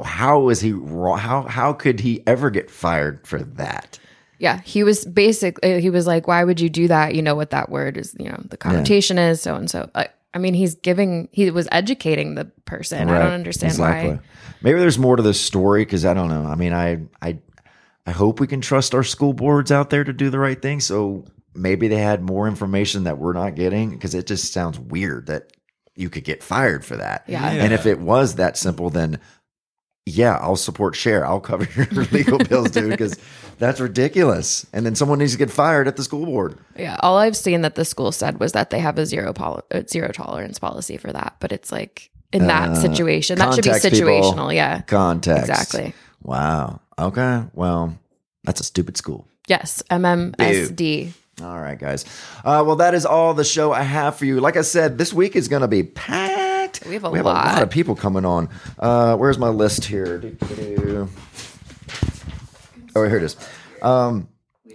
how 0.03 0.39
was 0.39 0.61
he 0.61 0.71
wrong? 0.71 1.17
How 1.19 1.43
how 1.43 1.73
could 1.73 1.99
he 1.99 2.23
ever 2.25 2.49
get 2.49 2.69
fired 2.71 3.25
for 3.27 3.39
that? 3.39 3.99
Yeah, 4.39 4.61
he 4.61 4.83
was 4.83 5.05
basically 5.05 5.75
uh, 5.75 5.79
he 5.79 5.89
was 5.89 6.07
like, 6.07 6.27
"Why 6.27 6.43
would 6.43 6.59
you 6.59 6.69
do 6.69 6.87
that? 6.87 7.15
You 7.15 7.21
know 7.21 7.35
what 7.35 7.51
that 7.51 7.69
word 7.69 7.97
is. 7.97 8.15
You 8.19 8.29
know 8.29 8.41
the 8.49 8.57
connotation 8.57 9.17
is 9.17 9.41
so 9.41 9.55
and 9.55 9.69
so." 9.69 9.89
Like, 9.95 10.11
I 10.33 10.39
mean, 10.39 10.53
he's 10.53 10.75
giving 10.75 11.29
he 11.31 11.49
was 11.51 11.67
educating 11.71 12.35
the 12.35 12.45
person. 12.65 13.07
I 13.09 13.13
Right. 13.13 13.19
don't 13.23 13.33
understand 13.33 13.77
why. 13.77 14.19
Maybe 14.61 14.79
there's 14.79 14.97
more 14.99 15.15
to 15.15 15.23
this 15.23 15.39
story 15.39 15.85
because 15.85 16.05
I 16.05 16.13
don't 16.13 16.29
know. 16.29 16.45
I 16.45 16.55
mean, 16.55 16.73
I 16.73 17.01
I 17.21 17.37
I 18.05 18.11
hope 18.11 18.39
we 18.39 18.47
can 18.47 18.61
trust 18.61 18.93
our 18.95 19.03
school 19.03 19.33
boards 19.33 19.71
out 19.71 19.89
there 19.89 20.03
to 20.03 20.13
do 20.13 20.29
the 20.29 20.39
right 20.39 20.59
thing. 20.61 20.79
So 20.79 21.25
maybe 21.53 21.87
they 21.87 21.97
had 21.97 22.21
more 22.21 22.47
information 22.47 23.03
that 23.05 23.17
we're 23.19 23.33
not 23.33 23.55
getting 23.55 23.91
because 23.91 24.13
it 24.15 24.27
just 24.27 24.51
sounds 24.51 24.77
weird 24.79 25.27
that 25.27 25.51
you 25.95 26.09
could 26.09 26.23
get 26.23 26.43
fired 26.43 26.83
for 26.85 26.97
that. 26.97 27.23
Yeah. 27.27 27.49
And 27.49 27.73
if 27.73 27.85
it 27.85 27.99
was 27.99 28.35
that 28.35 28.57
simple, 28.57 28.89
then 28.89 29.19
yeah, 30.05 30.37
I'll 30.37 30.55
support 30.55 30.95
Cher. 30.95 31.25
I'll 31.25 31.39
cover 31.39 31.67
your 31.75 32.03
legal 32.11 32.37
bills, 32.37 32.69
dude, 32.71 32.91
because 32.91 33.17
that's 33.57 33.79
ridiculous. 33.79 34.65
And 34.71 34.85
then 34.85 34.93
someone 34.93 35.17
needs 35.19 35.31
to 35.31 35.37
get 35.37 35.49
fired 35.49 35.87
at 35.87 35.95
the 35.95 36.03
school 36.03 36.25
board. 36.25 36.59
Yeah, 36.77 36.97
all 36.99 37.17
I've 37.17 37.35
seen 37.35 37.61
that 37.61 37.73
the 37.75 37.85
school 37.85 38.11
said 38.11 38.39
was 38.39 38.51
that 38.51 38.69
they 38.69 38.79
have 38.79 38.99
a 38.99 39.05
zero 39.05 39.33
poli- 39.33 39.63
uh, 39.71 39.81
zero 39.87 40.09
tolerance 40.11 40.59
policy 40.59 40.97
for 40.97 41.11
that, 41.11 41.37
but 41.39 41.51
it's 41.51 41.71
like 41.71 42.11
in 42.31 42.45
that 42.47 42.77
situation, 42.77 43.39
that 43.39 43.55
should 43.55 43.63
be 43.63 43.69
Uh, 43.71 43.73
Context, 43.79 43.95
people. 43.99 44.09
situational. 44.33 44.53
Yeah. 44.53 44.81
Context. 44.81 45.49
Exactly. 45.49 45.93
Wow. 46.21 46.81
Okay. 46.99 47.43
Well, 47.53 47.97
that's 48.43 48.59
a 48.59 48.63
stupid 48.63 48.97
school. 48.97 49.25
Yes, 49.47 49.81
MMSD. 49.89 51.13
All 51.41 51.59
right, 51.59 51.77
guys. 51.77 52.05
Uh, 52.45 52.63
well, 52.65 52.77
that 52.77 52.93
is 52.93 53.05
all 53.05 53.33
the 53.33 53.43
show 53.43 53.73
I 53.73 53.81
have 53.83 54.15
for 54.15 54.23
you. 54.25 54.39
Like 54.39 54.55
I 54.55 54.61
said, 54.61 54.97
this 54.97 55.11
week 55.13 55.35
is 55.35 55.47
going 55.49 55.63
to 55.63 55.67
be 55.67 55.83
packed. 55.83 56.85
We 56.85 56.93
have 56.93 57.03
a 57.03 57.09
we 57.09 57.17
have 57.19 57.25
a 57.25 57.29
lot 57.29 57.45
lot. 57.55 57.61
of 57.63 57.69
people 57.69 57.95
coming 57.95 58.23
on. 58.25 58.49
Uh, 58.79 59.17
where's 59.17 59.37
my 59.37 59.49
list 59.49 59.85
here? 59.85 60.17
Doo-doo-doo. 60.19 61.09
Oh, 62.95 63.03
here 63.07 63.17
it 63.17 63.23
is. 63.23 63.35
Um, 63.81 64.29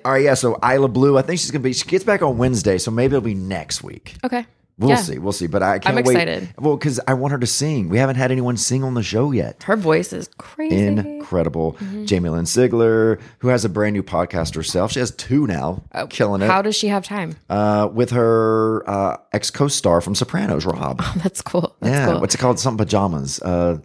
all 0.05 0.13
right, 0.13 0.23
yeah. 0.23 0.35
So 0.35 0.59
Isla 0.63 0.89
Blue, 0.89 1.17
I 1.17 1.23
think 1.23 1.41
she's 1.41 1.51
gonna 1.51 1.63
be. 1.63 1.73
She 1.73 1.87
gets 1.89 2.05
back 2.05 2.21
on 2.23 2.37
Wednesday, 2.37 2.77
so 2.79 2.91
maybe 2.91 3.17
it'll 3.17 3.25
be 3.25 3.35
next 3.35 3.83
week. 3.83 4.17
Okay. 4.25 4.47
We'll 4.81 4.91
Yeah. 4.91 4.97
see. 4.97 5.19
We'll 5.19 5.33
see. 5.33 5.47
But 5.47 5.63
I 5.63 5.79
can't 5.79 5.97
I'm 5.99 6.05
wait. 6.05 6.11
excited. 6.13 6.49
Well, 6.59 6.77
because 6.77 6.99
I 7.07 7.15
want 7.15 7.33
her 7.33 7.39
to 7.39 7.47
sing. 7.47 7.89
We 7.91 7.99
haven't 7.99 8.17
had 8.17 8.33
anyone 8.33 8.57
sing 8.57 8.83
on 8.83 8.95
the 8.95 9.03
show 9.03 9.31
yet. 9.31 9.63
Her 9.65 9.77
voice 9.77 10.13
is 10.13 10.29
crazy. 10.39 10.77
Incredible. 10.87 11.75
Mm-hmm. 11.75 12.07
Jamie 12.07 12.31
Lynn 12.31 12.45
Sigler, 12.47 13.21
who 13.41 13.49
has 13.49 13.65
a 13.65 13.69
brand 13.69 13.93
new 13.93 14.03
podcast 14.03 14.55
herself. 14.55 14.91
She 14.93 14.99
has 15.01 15.11
two 15.13 15.47
now, 15.47 15.83
killing 16.09 16.41
it. 16.43 16.47
Oh, 16.47 16.49
How 16.49 16.63
does 16.63 16.75
she 16.75 16.89
have 16.89 17.05
time? 17.05 17.37
uh, 17.51 17.89
with 17.93 18.11
her 18.11 18.83
uh, 18.89 19.19
ex 19.33 19.51
co-star 19.51 20.01
from 20.01 20.15
Sopranos, 20.15 20.65
Rob. 20.65 21.01
Oh, 21.05 21.15
That's 21.23 21.43
cool. 21.43 21.77
That's 21.81 21.95
yeah, 21.95 22.07
cool. 22.13 22.21
what's 22.21 22.35
it 22.35 22.39
called? 22.39 22.59
Something 22.59 22.79
pajamas. 22.85 23.39
Uh, 23.43 23.79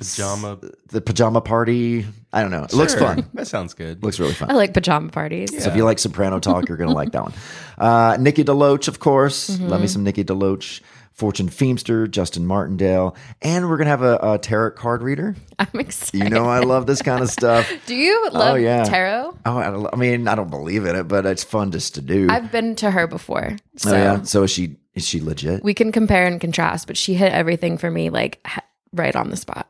Pajama. 0.00 0.58
the 0.88 1.00
pajama 1.00 1.40
party. 1.40 2.06
I 2.32 2.42
don't 2.42 2.50
know. 2.50 2.64
It 2.64 2.72
looks 2.72 2.92
Sure. 2.92 3.00
fun. 3.02 3.26
That 3.34 3.46
sounds 3.46 3.74
good. 3.74 4.02
Looks 4.02 4.18
really 4.18 4.32
fun. 4.34 4.50
I 4.50 4.54
like 4.54 4.74
pajama 4.74 5.10
parties. 5.10 5.50
So 5.62 5.70
if 5.70 5.76
you 5.76 5.84
like 5.84 5.98
Soprano 5.98 6.40
talk, 6.40 6.68
you're 6.68 6.78
gonna 6.78 6.92
like 6.94 7.12
that 7.12 7.22
one. 7.22 7.32
Uh, 7.78 8.14
Nikki 8.20 8.44
DeLoach, 8.44 8.88
of 8.88 8.98
course. 9.00 9.48
Mm-hmm. 9.48 9.68
Love 9.68 9.80
me 9.80 9.86
some 9.86 10.04
Nikki 10.04 10.22
DeLoach. 10.22 10.82
Fortune 11.12 11.50
Feemster, 11.50 12.10
Justin 12.10 12.46
Martindale, 12.46 13.14
and 13.42 13.68
we're 13.68 13.76
gonna 13.76 13.90
have 13.90 14.00
a, 14.02 14.18
a 14.22 14.38
tarot 14.38 14.70
card 14.70 15.02
reader. 15.02 15.36
I'm 15.58 15.68
excited. 15.80 16.24
You 16.24 16.30
know 16.30 16.46
I 16.46 16.60
love 16.60 16.86
this 16.86 17.02
kind 17.02 17.22
of 17.22 17.28
stuff. 17.28 17.70
Do 17.86 17.94
you 17.94 18.30
love 18.30 18.58
yeah. 18.58 18.84
tarot? 18.84 19.36
Oh, 19.44 19.56
I, 19.58 19.70
don't- 19.70 19.88
I 19.92 19.96
mean, 19.96 20.28
I 20.28 20.34
don't 20.34 20.48
believe 20.48 20.86
in 20.86 20.96
it, 20.96 21.08
but 21.08 21.26
it's 21.26 21.44
fun 21.44 21.72
just 21.72 21.96
to 21.96 22.00
do. 22.00 22.28
I've 22.30 22.50
been 22.50 22.74
to 22.76 22.90
her 22.90 23.06
before. 23.06 23.56
So 23.76 23.90
oh 23.92 23.96
yeah. 23.96 24.22
So 24.22 24.44
is 24.44 24.50
she 24.50 24.76
is 24.94 25.06
she 25.06 25.20
legit? 25.20 25.62
we 25.62 25.74
can 25.74 25.92
compare 25.92 26.26
and 26.26 26.40
contrast, 26.40 26.86
but 26.86 26.96
she 26.96 27.12
hit 27.12 27.32
everything 27.32 27.76
for 27.76 27.90
me 27.90 28.08
like 28.08 28.40
ha- 28.46 28.64
right 28.94 29.14
on 29.14 29.28
the 29.28 29.36
spot. 29.36 29.68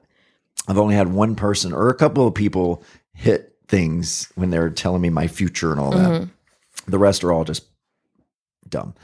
I've 0.68 0.78
only 0.78 0.94
had 0.94 1.12
one 1.12 1.34
person 1.34 1.72
or 1.72 1.88
a 1.88 1.94
couple 1.94 2.26
of 2.26 2.34
people 2.34 2.82
hit 3.14 3.56
things 3.68 4.30
when 4.34 4.50
they're 4.50 4.70
telling 4.70 5.00
me 5.02 5.10
my 5.10 5.26
future 5.26 5.70
and 5.72 5.80
all 5.80 5.90
that. 5.92 6.28
The 6.86 6.98
rest 6.98 7.24
are 7.24 7.32
all 7.32 7.44
just 7.44 7.64
dumb. 8.68 8.94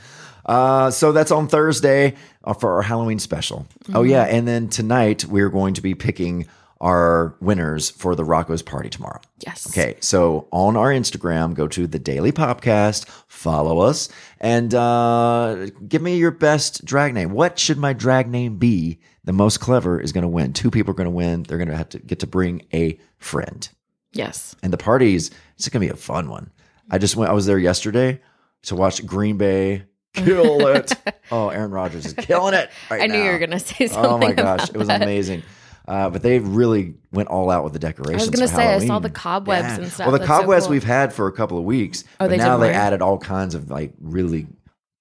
Uh, 0.45 0.91
so 0.93 1.11
that's 1.13 1.33
on 1.33 1.49
Thursday 1.49 2.15
uh, 2.45 2.53
for 2.53 2.75
our 2.75 2.83
Halloween 2.83 3.19
special. 3.19 3.67
Oh 3.95 4.03
yeah, 4.03 4.23
and 4.25 4.47
then 4.47 4.69
tonight 4.69 5.25
we're 5.25 5.49
going 5.51 5.75
to 5.75 5.81
be 5.83 5.95
picking 5.95 6.47
our 6.81 7.37
winners 7.41 7.91
for 7.91 8.15
the 8.15 8.25
Rocco's 8.25 8.63
party 8.63 8.91
tomorrow. 8.91 9.21
Yes. 9.39 9.67
Okay, 9.71 9.97
so 10.01 10.47
on 10.53 10.77
our 10.77 10.91
Instagram, 10.91 11.55
go 11.55 11.67
to 11.69 11.87
the 11.87 11.99
Daily 11.99 12.33
Popcast, 12.33 13.09
follow 13.29 13.79
us, 13.81 14.09
and 14.41 14.75
uh, 14.75 15.67
give 15.89 16.03
me 16.03 16.17
your 16.19 16.31
best 16.31 16.85
drag 16.85 17.15
name. 17.15 17.31
What 17.31 17.59
should 17.59 17.79
my 17.79 17.93
drag 17.93 18.29
name 18.29 18.59
be? 18.59 19.01
The 19.25 19.33
most 19.33 19.59
clever 19.59 19.99
is 20.01 20.13
going 20.13 20.23
to 20.23 20.29
win. 20.29 20.53
Two 20.53 20.71
people 20.71 20.93
are 20.93 20.95
going 20.95 21.07
to 21.07 21.11
win. 21.11 21.43
They're 21.45 21.59
going 21.59 21.69
to 21.69 21.77
have 21.77 21.89
to 21.91 21.99
get 21.99 22.21
to 22.21 22.27
bring 22.27 22.63
a 22.73 22.99
friend, 23.19 23.69
Yes. 24.13 24.55
and 24.63 24.73
the 24.73 24.77
parties. 24.79 25.31
It's 25.57 25.69
going 25.69 25.81
to 25.87 25.93
be 25.93 25.93
a 25.93 25.97
fun 26.01 26.29
one. 26.31 26.53
I 26.91 26.99
just 26.99 27.17
went. 27.17 27.31
I 27.31 27.35
was 27.35 27.47
there 27.47 27.59
yesterday 27.59 28.21
to 28.65 28.77
watch 28.77 29.05
Green 29.05 29.37
Bay 29.39 29.85
kill 30.15 30.67
it. 30.69 30.93
oh, 31.33 31.49
Aaron 31.49 31.71
Rodgers 31.73 32.07
is 32.07 32.15
killing 32.15 32.55
it. 32.55 32.71
Right 32.91 33.03
I 33.03 33.07
knew 33.09 33.19
you 33.21 33.31
were 33.33 33.39
going 33.39 33.51
to 33.51 33.59
say 33.59 33.89
something. 33.89 34.05
Oh 34.13 34.19
my 34.19 34.33
gosh, 34.33 34.69
it 34.69 34.77
was 34.77 34.87
that. 34.89 35.03
amazing. 35.03 35.43
Uh, 35.89 36.11
but 36.11 36.23
they 36.23 36.39
really 36.41 36.95
went 37.13 37.29
all 37.29 37.51
out 37.51 37.63
with 37.65 37.73
the 37.73 37.79
decorations. 37.79 38.23
I 38.23 38.31
was 38.31 38.41
gonna 38.41 38.49
for 38.51 38.57
say, 38.57 38.75
I 38.75 38.87
saw 38.87 38.99
the 38.99 39.11
cobwebs 39.11 39.79
and 39.79 39.87
stuff. 39.87 40.07
Well, 40.07 40.13
the 40.13 40.19
That's 40.19 40.29
so 40.29 40.39
cobwebs 40.41 40.65
cool. 40.65 40.71
we've 40.73 40.85
had 40.85 41.13
for 41.13 41.29
a 41.29 41.33
couple 41.33 41.59
of 41.59 41.65
weeks, 41.65 42.03
Oh, 42.19 42.25
but 42.25 42.31
they 42.31 42.37
now 42.39 42.57
they 42.57 42.73
added 42.73 43.03
all 43.03 43.19
kinds 43.19 43.55
of 43.55 43.71
like 43.71 43.93
really 44.01 44.49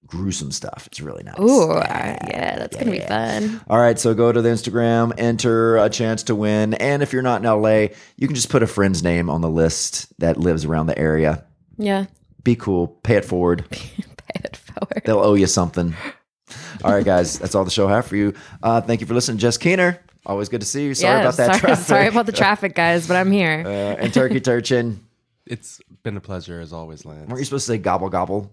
gruesome 0.05 0.51
stuff. 0.51 0.83
It's 0.87 1.01
really 1.01 1.23
nice. 1.23 1.39
Ooh, 1.39 1.71
uh, 1.71 2.15
yeah, 2.27 2.59
that's 2.59 2.75
going 2.75 2.85
to 2.85 2.91
be 2.91 2.99
fun. 2.99 3.59
All 3.67 3.79
right, 3.79 3.97
so 3.97 4.13
go 4.13 4.31
to 4.31 4.39
the 4.41 4.49
Instagram, 4.49 5.11
enter 5.17 5.77
a 5.77 5.89
chance 5.89 6.21
to 6.23 6.35
win, 6.35 6.75
and 6.75 7.01
if 7.01 7.11
you're 7.11 7.23
not 7.23 7.43
in 7.43 7.49
LA, 7.49 7.87
you 8.15 8.27
can 8.27 8.35
just 8.35 8.49
put 8.49 8.61
a 8.61 8.67
friend's 8.67 9.01
name 9.03 9.29
on 9.29 9.41
the 9.41 9.49
list 9.49 10.07
that 10.19 10.37
lives 10.37 10.63
around 10.65 10.85
the 10.87 10.97
area. 10.97 11.43
Yeah. 11.77 12.05
Be 12.43 12.55
cool, 12.55 12.87
pay 12.87 13.15
it 13.15 13.25
forward. 13.25 13.65
Pay 13.71 14.41
it 14.43 14.57
forward. 14.57 15.01
They'll 15.05 15.19
owe 15.19 15.33
you 15.35 15.47
something. 15.47 15.95
All 16.83 16.93
right, 16.93 17.05
guys, 17.05 17.39
that's 17.39 17.55
all 17.55 17.63
the 17.63 17.71
show 17.71 17.87
I 17.87 17.91
have 17.93 18.05
for 18.05 18.15
you. 18.15 18.33
Uh, 18.61 18.81
thank 18.81 19.01
you 19.01 19.07
for 19.07 19.13
listening, 19.13 19.37
Jess 19.37 19.57
Keener. 19.57 19.99
Always 20.25 20.49
good 20.49 20.61
to 20.61 20.67
see 20.67 20.85
you. 20.85 20.93
Sorry 20.95 21.13
Yeah, 21.15 21.21
about 21.21 21.37
that 21.37 21.45
sorry, 21.47 21.59
traffic. 21.59 21.85
sorry 21.85 22.07
about 22.07 22.25
the 22.25 22.31
traffic, 22.43 22.73
guys, 22.75 23.07
but 23.07 23.15
I'm 23.15 23.31
here. 23.31 23.63
uh, 23.65 23.69
and 23.69 24.13
Turkey 24.13 24.39
Turchin. 24.39 25.05
It's 25.45 25.79
been 26.03 26.17
a 26.17 26.21
pleasure 26.21 26.59
as 26.59 26.73
always, 26.73 27.05
Lance. 27.05 27.27
Weren't 27.27 27.39
you 27.39 27.45
supposed 27.45 27.67
to 27.67 27.73
say 27.73 27.77
gobble 27.77 28.09
gobble? 28.09 28.51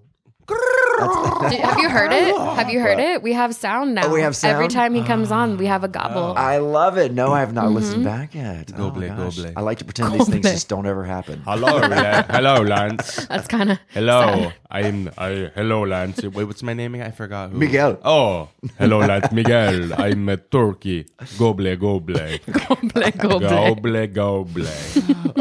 Did- 1.50 1.60
have 1.60 1.78
you 1.78 1.88
heard 1.88 2.12
it? 2.12 2.36
Have 2.36 2.70
you 2.70 2.80
heard 2.80 2.98
it? 2.98 3.22
We 3.22 3.32
have 3.32 3.54
sound 3.54 3.94
now. 3.94 4.06
Oh, 4.06 4.10
we 4.12 4.20
have 4.22 4.34
sound? 4.36 4.54
Every 4.54 4.68
time 4.68 4.94
he 4.94 5.02
comes 5.02 5.30
on, 5.30 5.56
we 5.56 5.66
have 5.66 5.84
a 5.84 5.88
gobble. 5.88 6.34
I 6.36 6.58
love 6.58 6.98
it. 6.98 7.12
No, 7.12 7.32
I 7.32 7.40
have 7.40 7.52
not 7.52 7.64
Mm-hmm. 7.66 7.74
listened 7.74 8.04
back 8.04 8.34
yet. 8.34 8.70
Oh, 8.74 8.90
Goble, 8.90 9.02
gosh. 9.02 9.36
goble. 9.38 9.52
I 9.56 9.60
like 9.60 9.78
to 9.78 9.84
pretend 9.84 10.12
these 10.14 10.28
things 10.28 10.42
Goble. 10.44 10.52
just 10.54 10.68
don't 10.68 10.86
ever 10.86 11.04
happen. 11.04 11.42
Hello, 11.44 11.76
La- 11.88 12.22
hello, 12.24 12.62
Lance. 12.62 13.26
That's 13.26 13.46
kind 13.48 13.72
of 13.72 13.78
Hello, 13.88 14.52
I'm. 14.70 15.10
I, 15.18 15.50
hello, 15.54 15.82
Lance. 15.84 16.22
Wait, 16.22 16.44
what's 16.44 16.62
my 16.62 16.74
name 16.74 16.94
again? 16.94 17.06
I 17.06 17.10
forgot. 17.10 17.50
Who. 17.50 17.58
Miguel. 17.58 17.98
Oh, 18.04 18.48
hello, 18.78 18.98
Lance. 18.98 19.30
Miguel. 19.32 19.92
I'm 20.00 20.28
a 20.28 20.36
turkey. 20.36 21.06
Goble, 21.38 21.76
goble, 21.76 22.14
Goble, 22.14 23.10
goble, 23.12 23.40
goble. 23.40 24.06
Goble. 24.06 24.66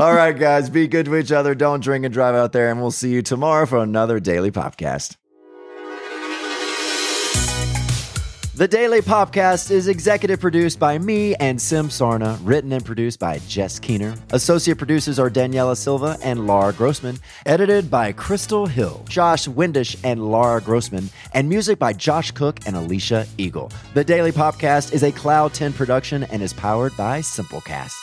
All 0.01 0.14
right, 0.14 0.38
guys, 0.38 0.70
be 0.70 0.88
good 0.88 1.05
to 1.05 1.16
each 1.16 1.32
other. 1.32 1.55
Don't 1.55 1.82
drink 1.84 2.05
and 2.05 2.14
drive 2.14 2.36
out 2.36 2.51
there, 2.53 2.70
and 2.70 2.82
we'll 2.82 2.91
see 2.91 3.12
you 3.12 3.22
tomorrow 3.22 3.66
for 3.66 3.78
another 3.80 4.20
Daily 4.20 4.51
Popcast. 4.51 5.18
The 8.62 8.68
Daily 8.68 9.01
Popcast 9.01 9.72
is 9.72 9.88
executive 9.88 10.39
produced 10.39 10.78
by 10.78 10.99
me 10.99 11.34
and 11.34 11.59
Sim 11.59 11.89
Sarna, 11.89 12.38
written 12.43 12.72
and 12.72 12.86
produced 12.86 13.20
by 13.20 13.39
Jess 13.47 13.80
Keener. 13.80 14.14
Associate 14.34 14.78
producers 14.78 15.18
are 15.18 15.32
Daniela 15.32 15.76
Silva 15.76 16.16
and 16.22 16.45
Laura 16.45 16.72
Grossman, 16.72 17.18
edited 17.47 17.89
by 17.89 18.12
Crystal 18.12 18.68
Hill, 18.68 19.03
Josh 19.09 19.47
Windish 19.47 19.99
and 20.03 20.24
Laura 20.24 20.62
Grossman, 20.62 21.09
and 21.34 21.49
music 21.49 21.80
by 21.80 21.91
Josh 21.91 22.30
Cook 22.30 22.59
and 22.68 22.76
Alicia 22.76 23.26
Eagle. 23.39 23.72
The 23.95 24.03
Daily 24.03 24.32
Popcast 24.32 24.93
is 24.93 25.01
a 25.01 25.12
Cloud 25.12 25.55
10 25.55 25.74
production 25.74 26.26
and 26.26 26.43
is 26.43 26.53
powered 26.53 26.95
by 26.95 27.22
Simplecast. 27.22 27.97